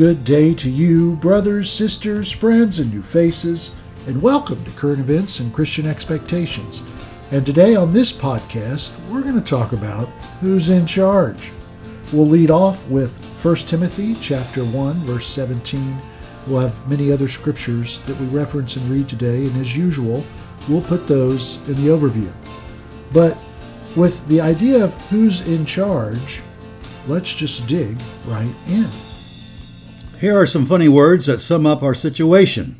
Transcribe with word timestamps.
good 0.00 0.24
day 0.24 0.54
to 0.54 0.70
you, 0.70 1.14
brothers, 1.16 1.70
sisters, 1.70 2.32
friends, 2.32 2.78
and 2.78 2.90
new 2.90 3.02
faces, 3.02 3.76
and 4.06 4.22
welcome 4.22 4.64
to 4.64 4.70
Current 4.70 4.98
Events 4.98 5.40
and 5.40 5.52
Christian 5.52 5.86
Expectations. 5.86 6.84
And 7.32 7.44
today 7.44 7.76
on 7.76 7.92
this 7.92 8.10
podcast, 8.10 8.98
we're 9.10 9.20
going 9.20 9.34
to 9.34 9.42
talk 9.42 9.72
about 9.72 10.08
who's 10.40 10.70
in 10.70 10.86
charge. 10.86 11.52
We'll 12.14 12.26
lead 12.26 12.50
off 12.50 12.82
with 12.88 13.22
1 13.42 13.56
Timothy 13.56 14.14
chapter 14.22 14.64
1 14.64 15.00
verse 15.00 15.26
17. 15.26 16.00
We'll 16.46 16.60
have 16.60 16.88
many 16.88 17.12
other 17.12 17.28
scriptures 17.28 18.00
that 18.04 18.18
we 18.18 18.24
reference 18.28 18.76
and 18.76 18.90
read 18.90 19.06
today, 19.06 19.44
and 19.44 19.56
as 19.58 19.76
usual, 19.76 20.24
we'll 20.66 20.80
put 20.80 21.06
those 21.06 21.56
in 21.68 21.74
the 21.74 21.90
overview. 21.90 22.32
But 23.12 23.36
with 23.94 24.26
the 24.28 24.40
idea 24.40 24.82
of 24.82 24.94
who's 25.10 25.46
in 25.46 25.66
charge, 25.66 26.40
let's 27.06 27.34
just 27.34 27.66
dig 27.66 28.00
right 28.24 28.54
in. 28.66 28.88
Here 30.20 30.38
are 30.38 30.44
some 30.44 30.66
funny 30.66 30.86
words 30.86 31.24
that 31.24 31.40
sum 31.40 31.64
up 31.64 31.82
our 31.82 31.94
situation. 31.94 32.76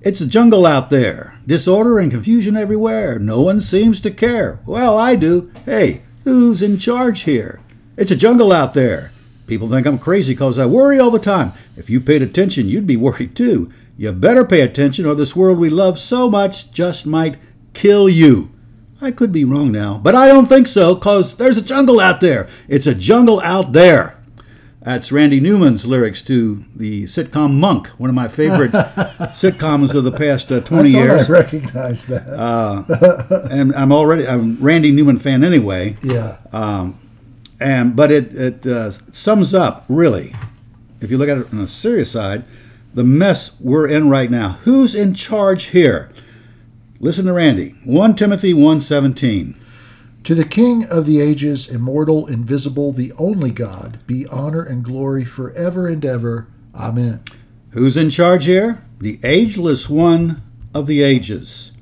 It's 0.00 0.20
a 0.20 0.26
jungle 0.26 0.66
out 0.66 0.90
there. 0.90 1.38
Disorder 1.46 2.00
and 2.00 2.10
confusion 2.10 2.56
everywhere. 2.56 3.16
No 3.20 3.42
one 3.42 3.60
seems 3.60 4.00
to 4.00 4.10
care. 4.10 4.60
Well, 4.66 4.98
I 4.98 5.14
do. 5.14 5.48
Hey, 5.64 6.02
who's 6.24 6.62
in 6.62 6.78
charge 6.78 7.22
here? 7.22 7.60
It's 7.96 8.10
a 8.10 8.16
jungle 8.16 8.50
out 8.50 8.74
there. 8.74 9.12
People 9.46 9.68
think 9.68 9.86
I'm 9.86 10.00
crazy 10.00 10.32
because 10.34 10.58
I 10.58 10.66
worry 10.66 10.98
all 10.98 11.12
the 11.12 11.20
time. 11.20 11.52
If 11.76 11.88
you 11.88 12.00
paid 12.00 12.22
attention, 12.22 12.68
you'd 12.68 12.88
be 12.88 12.96
worried 12.96 13.36
too. 13.36 13.72
You 13.96 14.10
better 14.10 14.44
pay 14.44 14.60
attention, 14.62 15.06
or 15.06 15.14
this 15.14 15.36
world 15.36 15.58
we 15.58 15.70
love 15.70 15.96
so 15.96 16.28
much 16.28 16.72
just 16.72 17.06
might 17.06 17.36
kill 17.72 18.08
you. 18.08 18.50
I 19.00 19.12
could 19.12 19.30
be 19.30 19.44
wrong 19.44 19.70
now, 19.70 19.98
but 19.98 20.16
I 20.16 20.26
don't 20.26 20.46
think 20.46 20.66
so, 20.66 20.96
because 20.96 21.36
there's 21.36 21.56
a 21.56 21.62
jungle 21.62 22.00
out 22.00 22.20
there. 22.20 22.48
It's 22.66 22.88
a 22.88 22.96
jungle 22.96 23.38
out 23.42 23.74
there. 23.74 24.13
That's 24.84 25.10
Randy 25.10 25.40
Newman's 25.40 25.86
lyrics 25.86 26.20
to 26.24 26.62
the 26.76 27.04
sitcom 27.04 27.54
Monk, 27.54 27.88
one 27.98 28.10
of 28.10 28.14
my 28.14 28.28
favorite 28.28 28.70
sitcoms 29.32 29.94
of 29.94 30.04
the 30.04 30.12
past 30.12 30.52
uh, 30.52 30.60
20 30.60 30.94
I 30.94 31.02
years. 31.02 31.30
I 31.30 31.32
recognize 31.32 32.06
that. 32.08 32.28
Uh, 32.28 33.48
and 33.50 33.74
I'm 33.74 33.90
already 33.90 34.28
I'm 34.28 34.58
a 34.58 34.60
Randy 34.60 34.90
Newman 34.90 35.18
fan 35.18 35.42
anyway. 35.42 35.96
yeah. 36.02 36.36
Um, 36.52 36.98
and 37.58 37.96
but 37.96 38.12
it 38.12 38.34
it 38.34 38.66
uh, 38.66 38.90
sums 38.90 39.54
up 39.54 39.86
really, 39.88 40.34
if 41.00 41.10
you 41.10 41.16
look 41.16 41.30
at 41.30 41.38
it 41.38 41.52
on 41.52 41.60
a 41.60 41.68
serious 41.68 42.10
side, 42.10 42.44
the 42.92 43.04
mess 43.04 43.58
we're 43.60 43.88
in 43.88 44.10
right 44.10 44.30
now. 44.30 44.58
Who's 44.64 44.94
in 44.94 45.14
charge 45.14 45.66
here? 45.66 46.12
Listen 47.00 47.24
to 47.24 47.32
Randy. 47.32 47.74
1 47.84 48.16
Timothy 48.16 48.52
1:17. 48.52 49.54
To 50.24 50.34
the 50.34 50.46
King 50.46 50.84
of 50.84 51.04
the 51.04 51.20
ages, 51.20 51.68
immortal, 51.68 52.26
invisible, 52.26 52.92
the 52.92 53.12
only 53.18 53.50
God, 53.50 53.98
be 54.06 54.26
honor 54.28 54.62
and 54.62 54.82
glory 54.82 55.22
forever 55.22 55.86
and 55.86 56.02
ever. 56.02 56.48
Amen. 56.74 57.22
Who's 57.72 57.98
in 57.98 58.08
charge 58.08 58.46
here? 58.46 58.82
The 58.98 59.20
ageless 59.22 59.90
one 59.90 60.40
of 60.72 60.86
the 60.86 61.02
ages, 61.02 61.72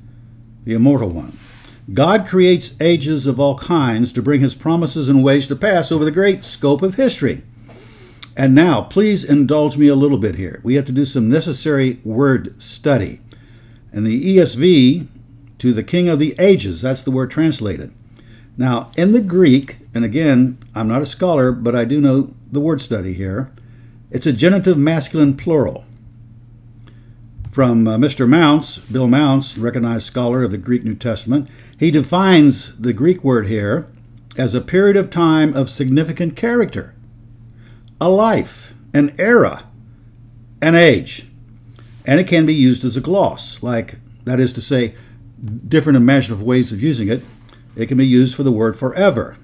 the 0.65 0.75
immortal 0.75 1.11
one. 1.11 1.39
God 1.93 2.27
creates 2.27 2.75
ages 2.81 3.29
of 3.29 3.39
all 3.39 3.57
kinds 3.57 4.13
to 4.13 4.23
bring 4.23 4.41
his 4.41 4.57
promises 4.57 5.09
and 5.09 5.23
ways 5.23 5.47
to 5.47 5.55
pass 5.55 5.93
over 5.93 6.05
the 6.05 6.11
great 6.11 6.43
scope 6.43 6.83
of 6.83 6.97
history. 6.97 7.45
And 8.37 8.57
now, 8.57 8.83
please 8.83 9.23
indulge 9.23 9.77
me 9.77 9.87
a 9.87 9.95
little 9.95 10.19
bit 10.19 10.35
here. 10.35 10.61
We 10.65 10.75
have 10.75 10.87
to 10.87 10.93
do 10.93 11.05
some 11.05 11.29
necessary 11.29 12.01
word 12.03 12.61
study. 12.61 13.21
And 13.93 14.05
the 14.05 14.37
ESV, 14.37 15.07
to 15.59 15.73
the 15.73 15.85
King 15.85 16.09
of 16.09 16.19
the 16.19 16.35
ages, 16.41 16.83
that's 16.83 17.05
the 17.05 17.13
word 17.13 17.31
translated. 17.31 17.93
Now, 18.57 18.91
in 18.97 19.13
the 19.13 19.21
Greek, 19.21 19.77
and 19.95 20.05
again, 20.05 20.59
I'm 20.75 20.89
not 20.89 21.03
a 21.03 21.07
scholar, 21.07 21.53
but 21.53 21.75
I 21.75 21.85
do 21.85 22.01
know 22.01 22.35
the 22.51 22.61
word 22.61 22.81
study 22.81 23.15
here, 23.15 23.53
it's 24.11 24.27
a 24.27 24.33
genitive 24.33 24.77
masculine 24.77 25.37
plural. 25.37 25.85
From 27.51 27.87
uh, 27.87 27.97
Mr. 27.97 28.29
Mounce, 28.29 28.79
Bill 28.79 29.07
Mounce, 29.07 29.59
recognized 29.59 30.07
scholar 30.07 30.43
of 30.43 30.51
the 30.51 30.59
Greek 30.59 30.85
New 30.85 30.95
Testament, 30.95 31.49
he 31.79 31.91
defines 31.91 32.77
the 32.79 32.93
Greek 32.93 33.25
word 33.25 33.47
here 33.47 33.89
as 34.37 34.55
a 34.55 34.61
period 34.61 34.97
of 34.97 35.11
time 35.11 35.55
of 35.55 35.69
significant 35.69 36.37
character, 36.37 36.95
a 38.01 38.09
life, 38.09 38.75
an 38.95 39.15
era, 39.19 39.65
an 40.61 40.75
age. 40.75 41.29
And 42.07 42.19
it 42.19 42.27
can 42.27 42.47
be 42.47 42.55
used 42.55 42.85
as 42.85 42.97
a 42.97 43.01
gloss, 43.01 43.63
like 43.63 43.97
that 44.25 44.41
is 44.41 44.53
to 44.55 44.61
say, 44.61 44.95
different 45.69 45.97
imaginative 45.97 46.43
ways 46.43 46.73
of 46.73 46.83
using 46.83 47.09
it. 47.09 47.23
It 47.75 47.87
can 47.87 47.99
be 47.99 48.07
used 48.07 48.35
for 48.35 48.43
the 48.43 48.53
word 48.53 48.77
forever. 48.77 49.37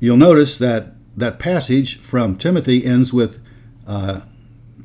You'll 0.00 0.16
notice 0.16 0.58
that 0.58 0.92
that 1.16 1.38
passage 1.38 1.98
from 2.00 2.36
Timothy 2.36 2.84
ends 2.84 3.12
with, 3.12 3.42
uh, 3.86 4.20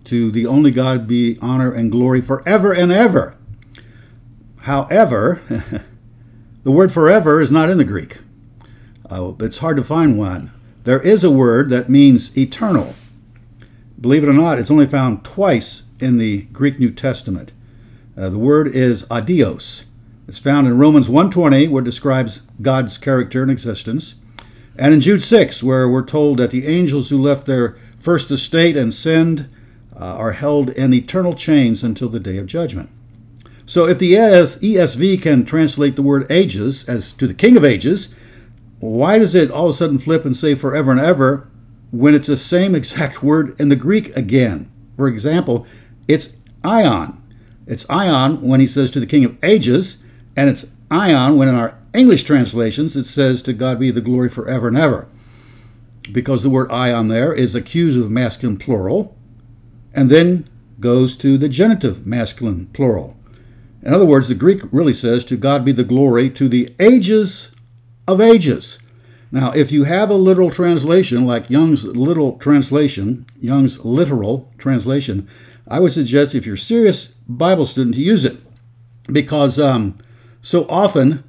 To 0.05 0.31
the 0.31 0.47
only 0.47 0.71
God 0.71 1.07
be 1.07 1.37
honor 1.41 1.71
and 1.71 1.91
glory 1.91 2.21
forever 2.21 2.73
and 2.73 2.91
ever. 2.91 3.35
However, 4.61 5.41
the 6.63 6.71
word 6.71 6.91
forever 6.91 7.41
is 7.41 7.51
not 7.51 7.69
in 7.69 7.77
the 7.77 7.83
Greek. 7.83 8.19
Uh, 9.09 9.33
it's 9.39 9.57
hard 9.57 9.77
to 9.77 9.83
find 9.83 10.17
one. 10.17 10.51
There 10.83 11.01
is 11.01 11.23
a 11.23 11.31
word 11.31 11.69
that 11.69 11.89
means 11.89 12.35
eternal. 12.37 12.95
Believe 13.99 14.23
it 14.23 14.29
or 14.29 14.33
not, 14.33 14.57
it's 14.57 14.71
only 14.71 14.87
found 14.87 15.23
twice 15.23 15.83
in 15.99 16.17
the 16.17 16.43
Greek 16.53 16.79
New 16.79 16.91
Testament. 16.91 17.51
Uh, 18.17 18.29
the 18.29 18.39
word 18.39 18.67
is 18.67 19.03
aidios. 19.03 19.83
It's 20.31 20.39
found 20.39 20.65
in 20.65 20.77
Romans 20.77 21.09
1:20 21.09 21.67
where 21.67 21.81
it 21.81 21.83
describes 21.83 22.39
God's 22.61 22.97
character 22.97 23.41
and 23.41 23.51
existence, 23.51 24.15
and 24.77 24.93
in 24.93 25.01
Jude 25.01 25.21
6 25.21 25.61
where 25.61 25.89
we're 25.89 26.05
told 26.05 26.37
that 26.37 26.51
the 26.51 26.67
angels 26.67 27.09
who 27.09 27.21
left 27.21 27.45
their 27.45 27.75
first 27.99 28.31
estate 28.31 28.77
and 28.77 28.93
sinned 28.93 29.47
uh, 29.93 30.05
are 30.05 30.31
held 30.31 30.69
in 30.69 30.93
eternal 30.93 31.33
chains 31.33 31.83
until 31.83 32.07
the 32.07 32.17
day 32.17 32.37
of 32.37 32.45
judgment. 32.45 32.89
So 33.65 33.89
if 33.89 33.99
the 33.99 34.13
ESV 34.13 35.21
can 35.21 35.43
translate 35.43 35.97
the 35.97 36.01
word 36.01 36.25
ages 36.31 36.87
as 36.87 37.11
to 37.11 37.27
the 37.27 37.33
king 37.33 37.57
of 37.57 37.65
ages, 37.65 38.15
why 38.79 39.19
does 39.19 39.35
it 39.35 39.51
all 39.51 39.65
of 39.65 39.71
a 39.71 39.73
sudden 39.73 39.99
flip 39.99 40.23
and 40.23 40.37
say 40.37 40.55
forever 40.55 40.91
and 40.91 41.01
ever 41.01 41.51
when 41.91 42.15
it's 42.15 42.27
the 42.27 42.37
same 42.37 42.73
exact 42.81 43.21
word 43.21 43.59
in 43.59 43.67
the 43.67 43.75
Greek 43.75 44.15
again? 44.15 44.71
For 44.95 45.09
example, 45.09 45.67
it's 46.07 46.29
aion. 46.63 47.17
It's 47.67 47.83
aion 47.87 48.39
when 48.39 48.61
he 48.61 48.67
says 48.67 48.91
to 48.91 49.01
the 49.01 49.05
king 49.05 49.25
of 49.25 49.37
ages, 49.43 50.05
and 50.35 50.49
it's 50.49 50.65
aion 50.89 51.37
when 51.37 51.47
in 51.47 51.55
our 51.55 51.77
English 51.93 52.23
translations 52.23 52.95
it 52.95 53.05
says 53.05 53.41
to 53.41 53.53
God 53.53 53.79
be 53.79 53.91
the 53.91 54.01
glory 54.01 54.29
forever 54.29 54.67
and 54.67 54.77
ever. 54.77 55.07
Because 56.11 56.43
the 56.43 56.49
word 56.49 56.69
aion 56.69 57.09
there 57.09 57.33
is 57.33 57.55
accusative 57.55 58.09
masculine 58.09 58.57
plural, 58.57 59.17
and 59.93 60.09
then 60.09 60.47
goes 60.79 61.15
to 61.17 61.37
the 61.37 61.49
genitive 61.49 62.05
masculine 62.05 62.67
plural. 62.67 63.15
In 63.83 63.93
other 63.93 64.05
words, 64.05 64.27
the 64.27 64.35
Greek 64.35 64.61
really 64.71 64.93
says 64.93 65.25
to 65.25 65.37
God 65.37 65.65
be 65.65 65.71
the 65.71 65.83
glory 65.83 66.29
to 66.31 66.47
the 66.47 66.69
ages 66.79 67.51
of 68.07 68.21
ages. 68.21 68.77
Now, 69.31 69.51
if 69.51 69.71
you 69.71 69.85
have 69.85 70.09
a 70.09 70.15
literal 70.15 70.51
translation 70.51 71.25
like 71.25 71.49
Young's 71.49 71.85
literal 71.85 72.37
translation, 72.37 73.25
Young's 73.39 73.83
literal 73.85 74.51
translation, 74.57 75.27
I 75.67 75.79
would 75.79 75.93
suggest 75.93 76.35
if 76.35 76.45
you're 76.45 76.55
a 76.55 76.59
serious 76.59 77.07
Bible 77.27 77.65
student 77.65 77.95
to 77.95 78.01
use 78.01 78.25
it 78.25 78.37
because 79.07 79.57
um, 79.57 79.97
so 80.41 80.65
often 80.67 81.23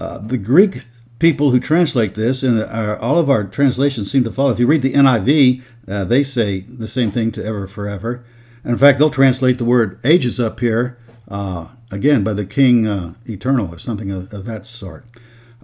uh, 0.00 0.18
the 0.18 0.38
Greek 0.38 0.82
people 1.18 1.50
who 1.50 1.58
translate 1.58 2.14
this 2.14 2.42
and 2.42 2.62
our, 2.62 2.96
all 2.98 3.18
of 3.18 3.28
our 3.28 3.44
translations 3.44 4.10
seem 4.10 4.24
to 4.24 4.32
follow. 4.32 4.50
If 4.50 4.60
you 4.60 4.66
read 4.66 4.82
the 4.82 4.92
NIV, 4.92 5.62
uh, 5.88 6.04
they 6.04 6.22
say 6.22 6.60
the 6.60 6.88
same 6.88 7.10
thing 7.10 7.32
to 7.32 7.44
ever 7.44 7.66
forever. 7.66 8.24
And 8.62 8.72
in 8.72 8.78
fact, 8.78 8.98
they'll 8.98 9.10
translate 9.10 9.58
the 9.58 9.64
word 9.64 9.98
ages 10.04 10.38
up 10.38 10.60
here 10.60 10.98
uh, 11.28 11.68
again 11.90 12.22
by 12.22 12.34
the 12.34 12.44
King 12.44 12.86
uh, 12.86 13.14
Eternal 13.26 13.74
or 13.74 13.78
something 13.78 14.10
of, 14.10 14.32
of 14.32 14.44
that 14.44 14.66
sort. 14.66 15.06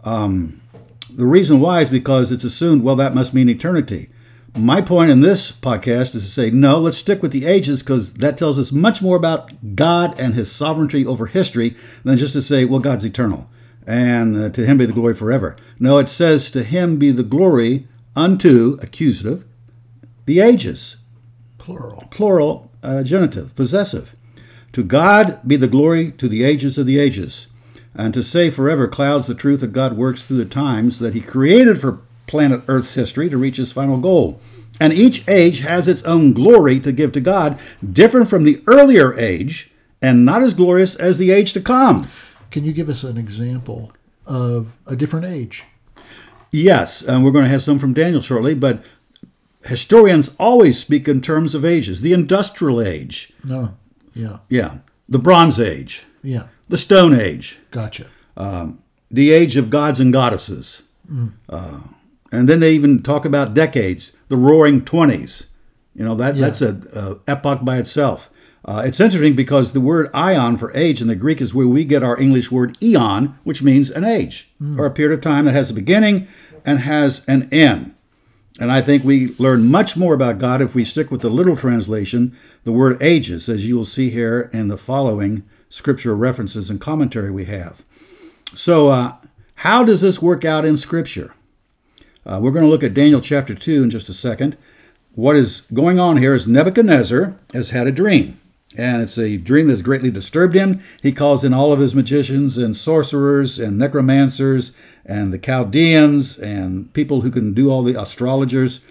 Um, 0.02 0.60
the 1.10 1.26
reason 1.26 1.60
why 1.60 1.82
is 1.82 1.90
because 1.90 2.32
it's 2.32 2.44
assumed, 2.44 2.82
well, 2.82 2.96
that 2.96 3.14
must 3.14 3.34
mean 3.34 3.49
eternity. 3.49 4.08
My 4.56 4.80
point 4.80 5.10
in 5.10 5.20
this 5.20 5.50
podcast 5.50 6.14
is 6.14 6.22
to 6.22 6.30
say, 6.30 6.48
no, 6.48 6.78
let's 6.78 6.96
stick 6.96 7.22
with 7.22 7.32
the 7.32 7.44
ages 7.44 7.82
because 7.82 8.14
that 8.14 8.36
tells 8.36 8.56
us 8.56 8.70
much 8.70 9.02
more 9.02 9.16
about 9.16 9.74
God 9.74 10.18
and 10.18 10.34
his 10.34 10.50
sovereignty 10.50 11.04
over 11.04 11.26
history 11.26 11.74
than 12.04 12.18
just 12.18 12.34
to 12.34 12.42
say, 12.42 12.64
well, 12.64 12.78
God's 12.78 13.04
eternal 13.04 13.50
and 13.86 14.36
uh, 14.36 14.48
to 14.50 14.64
him 14.64 14.78
be 14.78 14.86
the 14.86 14.92
glory 14.92 15.14
forever. 15.14 15.56
No, 15.78 15.98
it 15.98 16.08
says, 16.08 16.50
to 16.52 16.62
him 16.62 16.98
be 16.98 17.10
the 17.10 17.24
glory 17.24 17.88
unto, 18.14 18.78
accusative, 18.80 19.44
the 20.24 20.38
ages. 20.40 20.96
Plural. 21.58 22.04
Plural, 22.10 22.70
uh, 22.82 23.02
genitive, 23.02 23.54
possessive. 23.56 24.14
To 24.72 24.82
God 24.82 25.40
be 25.46 25.56
the 25.56 25.68
glory 25.68 26.12
to 26.12 26.28
the 26.28 26.44
ages 26.44 26.78
of 26.78 26.86
the 26.86 26.98
ages. 26.98 27.48
And 27.94 28.12
to 28.14 28.22
say 28.22 28.50
forever 28.50 28.88
clouds 28.88 29.26
the 29.26 29.34
truth 29.34 29.60
that 29.60 29.72
God 29.72 29.96
works 29.96 30.22
through 30.22 30.38
the 30.38 30.44
times 30.44 30.98
that 30.98 31.14
he 31.14 31.20
created 31.20 31.80
for 31.80 32.02
planet 32.26 32.62
Earth's 32.68 32.94
history 32.94 33.28
to 33.30 33.36
reach 33.38 33.58
its 33.58 33.72
final 33.72 33.98
goal. 33.98 34.40
And 34.80 34.92
each 34.92 35.26
age 35.28 35.60
has 35.60 35.86
its 35.86 36.02
own 36.02 36.32
glory 36.32 36.80
to 36.80 36.90
give 36.92 37.12
to 37.12 37.20
God, 37.20 37.58
different 37.92 38.28
from 38.28 38.42
the 38.44 38.62
earlier 38.66 39.14
age 39.18 39.70
and 40.02 40.24
not 40.24 40.42
as 40.42 40.52
glorious 40.54 40.96
as 40.96 41.16
the 41.18 41.30
age 41.30 41.52
to 41.52 41.60
come. 41.60 42.08
Can 42.50 42.64
you 42.64 42.72
give 42.72 42.88
us 42.88 43.04
an 43.04 43.16
example 43.16 43.92
of 44.26 44.72
a 44.86 44.96
different 44.96 45.26
age? 45.26 45.64
Yes, 46.50 47.02
and 47.02 47.24
we're 47.24 47.30
going 47.30 47.44
to 47.44 47.50
have 47.50 47.62
some 47.62 47.78
from 47.78 47.92
Daniel 47.94 48.22
shortly, 48.22 48.54
but 48.54 48.84
historians 49.66 50.34
always 50.38 50.78
speak 50.78 51.08
in 51.08 51.20
terms 51.20 51.54
of 51.54 51.64
ages 51.64 52.00
the 52.00 52.12
industrial 52.12 52.80
age, 52.82 53.32
No. 53.44 53.74
Yeah. 54.14 54.38
yeah, 54.48 54.78
the 55.08 55.18
Bronze 55.18 55.58
Age, 55.58 56.04
Yeah. 56.22 56.44
the 56.68 56.76
Stone 56.76 57.14
Age, 57.14 57.58
Gotcha. 57.70 58.06
um, 58.36 58.78
the 59.10 59.30
age 59.30 59.56
of 59.56 59.70
gods 59.70 60.00
and 60.00 60.12
goddesses. 60.12 60.82
Uh, 61.48 61.80
and 62.34 62.48
then 62.48 62.60
they 62.60 62.72
even 62.75 63.02
talk 63.02 63.25
about 63.25 63.54
decades, 63.54 64.12
the 64.28 64.36
Roaring 64.36 64.84
Twenties. 64.84 65.46
You 65.94 66.04
know 66.04 66.14
that 66.16 66.34
Yeah. 66.36 66.46
that's 66.46 66.60
a, 66.62 67.20
a 67.26 67.31
epoch 67.31 67.64
by 67.64 67.78
itself. 67.78 68.31
Uh, 68.66 68.82
it's 68.86 68.98
interesting 69.00 69.36
because 69.36 69.72
the 69.72 69.81
word 69.81 70.10
aion 70.12 70.58
for 70.58 70.75
age 70.75 71.02
in 71.02 71.08
the 71.08 71.14
Greek 71.14 71.40
is 71.42 71.54
where 71.54 71.69
we 71.69 71.84
get 71.84 72.02
our 72.02 72.19
English 72.19 72.50
word 72.50 72.76
eon, 72.82 73.38
which 73.44 73.62
means 73.62 73.90
an 73.90 74.04
age 74.04 74.50
or 74.78 74.86
a 74.86 74.90
period 74.90 75.14
of 75.14 75.20
time 75.20 75.44
that 75.44 75.52
has 75.52 75.70
a 75.70 75.75
beginning 75.75 76.26
and 76.64 76.81
has 76.81 77.22
an 77.28 77.46
end. 77.52 77.94
And 78.58 78.72
I 78.72 78.81
think 78.81 79.04
we 79.04 79.34
learn 79.38 79.70
much 79.70 79.96
more 79.98 80.14
about 80.14 80.38
God 80.38 80.62
if 80.62 80.75
we 80.75 80.84
stick 80.84 81.10
with 81.10 81.20
the 81.20 81.28
literal 81.28 81.56
translation, 81.56 82.34
the 82.62 82.72
word 82.72 82.96
ages, 83.02 83.48
as 83.50 83.69
you 83.69 83.76
will 83.76 83.84
see 83.84 84.08
here 84.10 84.48
in 84.52 84.69
the 84.69 84.78
following 84.78 85.42
scripture 85.69 86.14
references 86.16 86.70
and 86.70 86.81
commentary 86.81 87.31
we 87.31 87.44
have. 87.44 87.82
So, 88.46 88.88
uh, 88.88 89.12
how 89.56 89.84
does 89.84 90.00
this 90.00 90.22
work 90.22 90.44
out 90.44 90.64
in 90.64 90.76
Scripture? 90.76 91.34
Uh, 92.26 92.38
we're 92.40 92.50
going 92.50 92.64
to 92.64 92.70
look 92.70 92.82
at 92.82 92.94
Daniel 92.94 93.20
chapter 93.20 93.54
2 93.54 93.82
in 93.82 93.90
just 93.90 94.08
a 94.08 94.14
second. 94.14 94.56
What 95.14 95.36
is 95.36 95.62
going 95.72 95.98
on 95.98 96.16
here 96.16 96.34
is 96.34 96.48
Nebuchadnezzar 96.48 97.36
has 97.52 97.70
had 97.70 97.86
a 97.86 97.92
dream, 97.92 98.40
and 98.76 99.02
it's 99.02 99.18
a 99.18 99.36
dream 99.36 99.68
that's 99.68 99.82
greatly 99.82 100.10
disturbed 100.10 100.54
him. 100.54 100.80
He 101.02 101.12
calls 101.12 101.44
in 101.44 101.52
all 101.52 101.70
of 101.70 101.80
his 101.80 101.94
magicians 101.94 102.56
and 102.56 102.74
sorcerers 102.74 103.58
and 103.58 103.78
necromancers 103.78 104.76
and 105.04 105.32
the 105.32 105.38
Chaldeans 105.38 106.38
and 106.38 106.92
people 106.94 107.20
who 107.20 107.30
can 107.30 107.52
do 107.52 107.70
all 107.70 107.82
the 107.82 108.00
astrologers, 108.00 108.84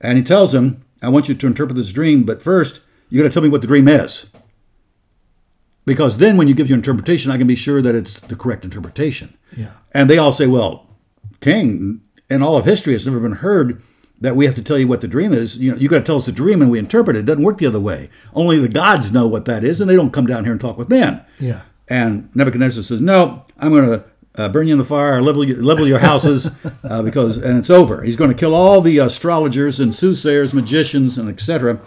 and 0.00 0.16
he 0.16 0.24
tells 0.24 0.52
them, 0.52 0.82
I 1.02 1.10
want 1.10 1.28
you 1.28 1.34
to 1.34 1.46
interpret 1.46 1.76
this 1.76 1.92
dream, 1.92 2.24
but 2.24 2.42
first, 2.42 2.80
you 3.08 3.20
got 3.22 3.28
to 3.28 3.32
tell 3.32 3.42
me 3.42 3.48
what 3.48 3.60
the 3.60 3.68
dream 3.68 3.86
is. 3.86 4.30
Because 5.84 6.18
then, 6.18 6.36
when 6.36 6.48
you 6.48 6.54
give 6.54 6.68
your 6.68 6.76
interpretation, 6.76 7.30
I 7.30 7.38
can 7.38 7.46
be 7.46 7.56
sure 7.56 7.80
that 7.80 7.94
it's 7.94 8.20
the 8.20 8.36
correct 8.36 8.64
interpretation. 8.64 9.38
Yeah. 9.56 9.72
And 9.92 10.10
they 10.10 10.18
all 10.18 10.32
say, 10.32 10.46
well, 10.46 10.86
King, 11.40 12.02
in 12.30 12.42
all 12.42 12.56
of 12.56 12.64
history, 12.64 12.94
it's 12.94 13.06
never 13.06 13.20
been 13.20 13.32
heard 13.32 13.82
that 14.20 14.36
we 14.36 14.44
have 14.46 14.54
to 14.56 14.62
tell 14.62 14.78
you 14.78 14.88
what 14.88 15.00
the 15.00 15.08
dream 15.08 15.32
is. 15.32 15.58
You 15.58 15.72
know, 15.72 15.76
you 15.76 15.88
got 15.88 15.98
to 15.98 16.04
tell 16.04 16.16
us 16.16 16.26
the 16.26 16.32
dream 16.32 16.60
and 16.60 16.70
we 16.70 16.78
interpret 16.78 17.16
it. 17.16 17.20
It 17.20 17.26
doesn't 17.26 17.44
work 17.44 17.58
the 17.58 17.66
other 17.66 17.80
way. 17.80 18.08
Only 18.34 18.58
the 18.58 18.68
gods 18.68 19.12
know 19.12 19.26
what 19.26 19.44
that 19.44 19.64
is, 19.64 19.80
and 19.80 19.88
they 19.88 19.96
don't 19.96 20.12
come 20.12 20.26
down 20.26 20.44
here 20.44 20.52
and 20.52 20.60
talk 20.60 20.76
with 20.76 20.88
men. 20.88 21.24
Yeah. 21.38 21.62
And 21.88 22.34
Nebuchadnezzar 22.34 22.82
says, 22.82 23.00
no, 23.00 23.44
I'm 23.58 23.70
going 23.70 24.00
to 24.00 24.06
uh, 24.34 24.48
burn 24.48 24.68
you 24.68 24.74
in 24.74 24.78
the 24.78 24.84
fire, 24.84 25.22
level, 25.22 25.44
you, 25.44 25.60
level 25.62 25.86
your 25.86 26.00
houses, 26.00 26.50
uh, 26.84 27.02
because, 27.02 27.36
and 27.38 27.58
it's 27.58 27.70
over. 27.70 28.02
He's 28.02 28.16
going 28.16 28.30
to 28.30 28.36
kill 28.36 28.54
all 28.54 28.80
the 28.80 28.98
astrologers 28.98 29.80
and 29.80 29.94
soothsayers, 29.94 30.52
magicians, 30.52 31.16
and 31.16 31.28
etc. 31.28 31.80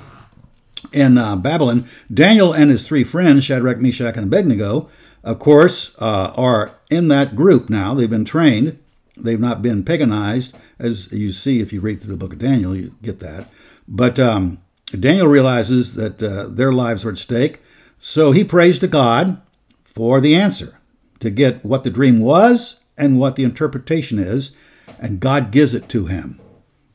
in 0.92 1.18
uh, 1.18 1.36
Babylon. 1.36 1.88
Daniel 2.12 2.54
and 2.54 2.72
his 2.72 2.88
three 2.88 3.04
friends, 3.04 3.44
Shadrach, 3.44 3.80
Meshach, 3.80 4.16
and 4.16 4.26
Abednego, 4.26 4.90
of 5.24 5.38
course, 5.38 5.96
uh, 6.00 6.34
are 6.36 6.80
in 6.90 7.10
that 7.10 7.36
group 7.36 7.70
now. 7.70 7.94
They've 7.94 8.10
been 8.10 8.26
trained. 8.26 8.82
They've 9.24 9.40
not 9.40 9.62
been 9.62 9.84
paganized, 9.84 10.54
as 10.80 11.12
you 11.12 11.32
see 11.32 11.60
if 11.60 11.72
you 11.72 11.82
read 11.82 12.02
through 12.02 12.12
the 12.12 12.18
book 12.18 12.34
of 12.34 12.40
Daniel, 12.40 12.76
you 12.76 12.96
get 13.02 13.20
that. 13.20 13.50
But 13.88 14.20
um, 14.20 14.62
Daniel 14.88 15.28
realizes 15.28 15.96
that 15.96 16.22
uh, 16.22 16.48
their 16.48 16.72
lives 16.72 17.06
are 17.06 17.12
at 17.12 17.18
stake, 17.18 17.62
so 18.00 18.32
he 18.32 18.44
prays 18.44 18.80
to 18.80 18.88
God 18.88 19.42
for 19.84 20.20
the 20.20 20.36
answer 20.36 20.80
to 21.20 21.30
get 21.30 21.64
what 21.64 21.84
the 21.84 21.90
dream 21.90 22.20
was 22.20 22.82
and 22.98 23.20
what 23.20 23.36
the 23.36 23.44
interpretation 23.44 24.20
is, 24.20 24.58
and 25.00 25.20
God 25.20 25.52
gives 25.52 25.74
it 25.74 25.88
to 25.90 26.08
him. 26.08 26.40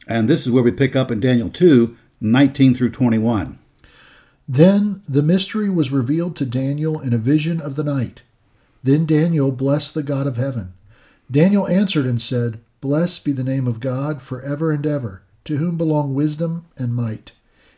And 0.08 0.28
this 0.28 0.46
is 0.46 0.52
where 0.52 0.62
we 0.62 0.72
pick 0.72 0.94
up 0.94 1.10
in 1.10 1.20
Daniel 1.20 1.50
2 1.50 1.96
19 2.18 2.74
through 2.74 2.90
21. 2.90 3.58
Then 4.48 5.02
the 5.06 5.22
mystery 5.22 5.68
was 5.68 5.90
revealed 5.90 6.34
to 6.36 6.46
Daniel 6.46 7.00
in 7.00 7.12
a 7.12 7.18
vision 7.18 7.60
of 7.60 7.74
the 7.74 7.84
night. 7.84 8.22
Then 8.82 9.04
Daniel 9.04 9.50
blessed 9.52 9.94
the 9.94 10.02
God 10.02 10.26
of 10.26 10.36
heaven. 10.36 10.72
Daniel 11.30 11.66
answered 11.66 12.06
and 12.06 12.20
said, 12.20 12.60
Blessed 12.80 13.24
be 13.24 13.32
the 13.32 13.44
name 13.44 13.66
of 13.66 13.80
God 13.80 14.22
forever 14.22 14.70
and 14.70 14.86
ever, 14.86 15.22
to 15.44 15.56
whom 15.56 15.76
belong 15.76 16.14
wisdom 16.14 16.66
and 16.76 16.94
might. 16.94 17.32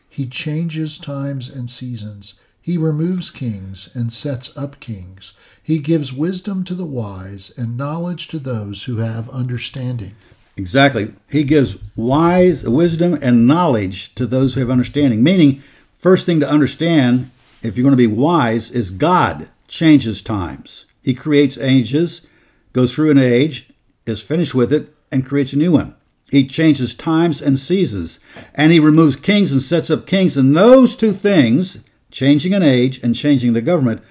He 0.09 0.25
changes 0.25 0.97
times 0.97 1.49
and 1.49 1.69
seasons. 1.69 2.39
He 2.61 2.77
removes 2.77 3.31
kings 3.31 3.89
and 3.95 4.11
sets 4.11 4.55
up 4.57 4.79
kings. 4.79 5.33
He 5.63 5.79
gives 5.79 6.13
wisdom 6.13 6.63
to 6.65 6.75
the 6.75 6.85
wise 6.85 7.51
and 7.57 7.77
knowledge 7.77 8.27
to 8.29 8.39
those 8.39 8.83
who 8.83 8.97
have 8.97 9.29
understanding. 9.29 10.15
Exactly. 10.57 11.13
He 11.31 11.43
gives 11.43 11.77
wise 11.95 12.67
wisdom 12.67 13.17
and 13.21 13.47
knowledge 13.47 14.13
to 14.15 14.27
those 14.27 14.53
who 14.53 14.59
have 14.59 14.69
understanding. 14.69 15.23
Meaning, 15.23 15.63
first 15.97 16.25
thing 16.25 16.39
to 16.41 16.49
understand, 16.49 17.31
if 17.63 17.77
you're 17.77 17.83
going 17.83 17.97
to 17.97 17.97
be 17.97 18.07
wise, 18.07 18.69
is 18.69 18.91
God 18.91 19.47
changes 19.67 20.21
times. 20.21 20.85
He 21.01 21.13
creates 21.13 21.57
ages, 21.57 22.27
goes 22.73 22.93
through 22.93 23.11
an 23.11 23.17
age, 23.17 23.67
is 24.05 24.21
finished 24.21 24.55
with 24.55 24.71
it, 24.71 24.93
and 25.11 25.25
creates 25.25 25.53
a 25.53 25.57
new 25.57 25.71
one. 25.71 25.95
He 26.31 26.45
changes 26.45 26.93
times 26.93 27.41
and 27.41 27.57
seasons, 27.57 28.19
and 28.53 28.71
he 28.71 28.79
removes 28.79 29.15
kings 29.15 29.51
and 29.51 29.61
sets 29.61 29.89
up 29.89 30.05
kings. 30.05 30.37
And 30.37 30.55
those 30.55 30.95
two 30.95 31.11
things, 31.11 31.83
changing 32.11 32.53
an 32.53 32.63
age 32.63 33.03
and 33.03 33.15
changing 33.15 33.53
the 33.53 33.61
government, 33.61 34.03